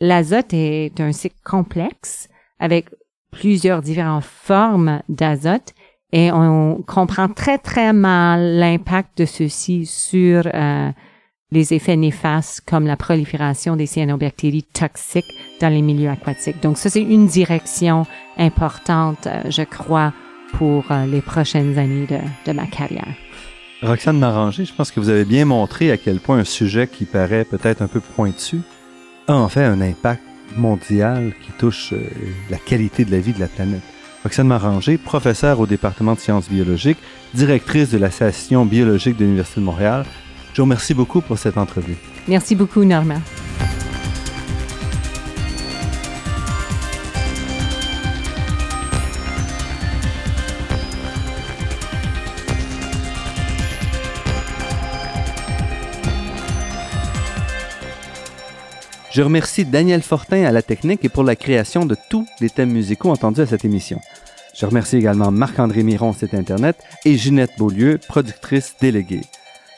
l'azote 0.00 0.54
est 0.54 0.98
un 1.00 1.12
cycle 1.12 1.36
complexe 1.44 2.30
avec 2.58 2.88
plusieurs 3.30 3.82
différentes 3.82 4.24
formes 4.24 5.02
d'azote 5.10 5.74
et 6.12 6.32
on 6.32 6.82
comprend 6.86 7.28
très 7.28 7.58
très 7.58 7.92
mal 7.92 8.56
l'impact 8.56 9.18
de 9.18 9.26
ceci 9.26 9.84
sur 9.84 10.48
euh, 10.54 10.90
les 11.50 11.74
effets 11.74 11.96
néfastes 11.96 12.62
comme 12.66 12.86
la 12.86 12.96
prolifération 12.96 13.76
des 13.76 13.84
cyanobactéries 13.84 14.62
toxiques 14.62 15.34
dans 15.60 15.68
les 15.68 15.82
milieux 15.82 16.08
aquatiques. 16.08 16.62
Donc 16.62 16.78
ça, 16.78 16.88
c'est 16.88 17.02
une 17.02 17.26
direction 17.26 18.06
importante, 18.38 19.26
euh, 19.26 19.42
je 19.50 19.62
crois, 19.62 20.14
pour 20.54 20.90
euh, 20.90 21.04
les 21.04 21.20
prochaines 21.20 21.76
années 21.76 22.06
de, 22.06 22.18
de 22.46 22.52
ma 22.56 22.66
carrière. 22.66 23.25
Roxane 23.82 24.18
Maranger, 24.18 24.64
je 24.64 24.72
pense 24.72 24.90
que 24.90 25.00
vous 25.00 25.10
avez 25.10 25.26
bien 25.26 25.44
montré 25.44 25.90
à 25.90 25.98
quel 25.98 26.18
point 26.18 26.38
un 26.38 26.44
sujet 26.44 26.88
qui 26.88 27.04
paraît 27.04 27.44
peut-être 27.44 27.82
un 27.82 27.88
peu 27.88 28.00
pointu 28.00 28.60
a 29.28 29.34
en 29.34 29.48
fait 29.48 29.64
un 29.64 29.80
impact 29.82 30.22
mondial 30.56 31.34
qui 31.44 31.52
touche 31.52 31.92
euh, 31.92 32.00
la 32.48 32.56
qualité 32.56 33.04
de 33.04 33.10
la 33.10 33.18
vie 33.18 33.34
de 33.34 33.40
la 33.40 33.48
planète. 33.48 33.82
Roxane 34.22 34.46
Maranger, 34.46 34.96
professeure 34.96 35.60
au 35.60 35.66
département 35.66 36.14
de 36.14 36.20
sciences 36.20 36.48
biologiques, 36.48 36.98
directrice 37.34 37.90
de 37.90 37.98
la 37.98 38.10
station 38.10 38.64
biologique 38.64 39.18
de 39.18 39.24
l'Université 39.24 39.60
de 39.60 39.66
Montréal, 39.66 40.06
je 40.54 40.62
vous 40.62 40.64
remercie 40.64 40.94
beaucoup 40.94 41.20
pour 41.20 41.36
cette 41.36 41.58
entrevue. 41.58 41.96
Merci 42.26 42.54
beaucoup, 42.54 42.82
Norma. 42.82 43.16
Je 59.16 59.22
remercie 59.22 59.64
Daniel 59.64 60.02
Fortin 60.02 60.44
à 60.44 60.52
la 60.52 60.60
technique 60.60 61.02
et 61.02 61.08
pour 61.08 61.24
la 61.24 61.36
création 61.36 61.86
de 61.86 61.96
tous 62.10 62.26
les 62.38 62.50
thèmes 62.50 62.70
musicaux 62.70 63.08
entendus 63.08 63.40
à 63.40 63.46
cette 63.46 63.64
émission. 63.64 63.98
Je 64.54 64.66
remercie 64.66 64.98
également 64.98 65.30
Marc-André 65.30 65.82
Miron, 65.84 66.12
site 66.12 66.34
Internet, 66.34 66.76
et 67.06 67.16
Ginette 67.16 67.56
Beaulieu, 67.56 67.98
productrice 68.08 68.74
déléguée. 68.78 69.22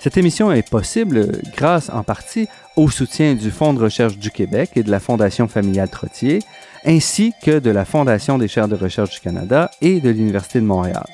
Cette 0.00 0.16
émission 0.16 0.50
est 0.50 0.68
possible 0.68 1.40
grâce 1.56 1.88
en 1.88 2.02
partie 2.02 2.48
au 2.74 2.90
soutien 2.90 3.36
du 3.36 3.52
Fonds 3.52 3.74
de 3.74 3.80
recherche 3.80 4.18
du 4.18 4.32
Québec 4.32 4.70
et 4.74 4.82
de 4.82 4.90
la 4.90 4.98
Fondation 4.98 5.46
familiale 5.46 5.88
Trottier, 5.88 6.40
ainsi 6.84 7.32
que 7.40 7.60
de 7.60 7.70
la 7.70 7.84
Fondation 7.84 8.38
des 8.38 8.48
chaires 8.48 8.66
de 8.66 8.74
recherche 8.74 9.10
du 9.10 9.20
Canada 9.20 9.70
et 9.80 10.00
de 10.00 10.10
l'Université 10.10 10.58
de 10.58 10.64
Montréal. 10.64 11.06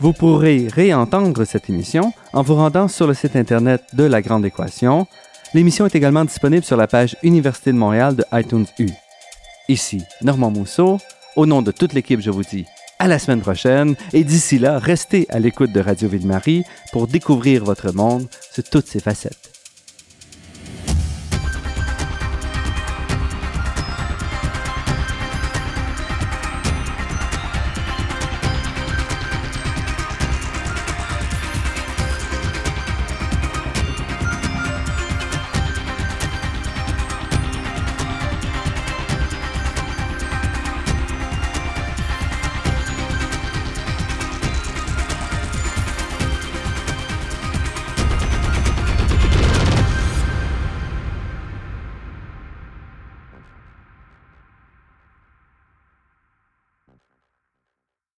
Vous 0.00 0.12
pourrez 0.12 0.68
réentendre 0.70 1.46
cette 1.46 1.70
émission 1.70 2.12
en 2.34 2.42
vous 2.42 2.56
rendant 2.56 2.88
sur 2.88 3.06
le 3.06 3.14
site 3.14 3.36
Internet 3.36 3.84
de 3.94 4.04
La 4.04 4.20
Grande 4.20 4.44
Équation. 4.44 5.06
L'émission 5.54 5.86
est 5.86 5.94
également 5.94 6.26
disponible 6.26 6.64
sur 6.64 6.76
la 6.76 6.86
page 6.86 7.16
Université 7.22 7.72
de 7.72 7.78
Montréal 7.78 8.14
de 8.14 8.24
iTunes 8.32 8.66
U. 8.78 8.90
Ici, 9.68 10.02
Normand 10.20 10.50
Mousseau. 10.50 10.98
Au 11.36 11.46
nom 11.46 11.62
de 11.62 11.70
toute 11.70 11.94
l'équipe, 11.94 12.20
je 12.20 12.30
vous 12.30 12.42
dis 12.42 12.66
à 12.98 13.08
la 13.08 13.18
semaine 13.18 13.40
prochaine 13.40 13.96
et 14.12 14.24
d'ici 14.24 14.58
là, 14.58 14.78
restez 14.78 15.26
à 15.30 15.38
l'écoute 15.38 15.72
de 15.72 15.80
Radio 15.80 16.08
Ville-Marie 16.08 16.64
pour 16.92 17.06
découvrir 17.06 17.64
votre 17.64 17.94
monde 17.94 18.26
sous 18.52 18.62
toutes 18.62 18.88
ses 18.88 19.00
facettes. 19.00 19.47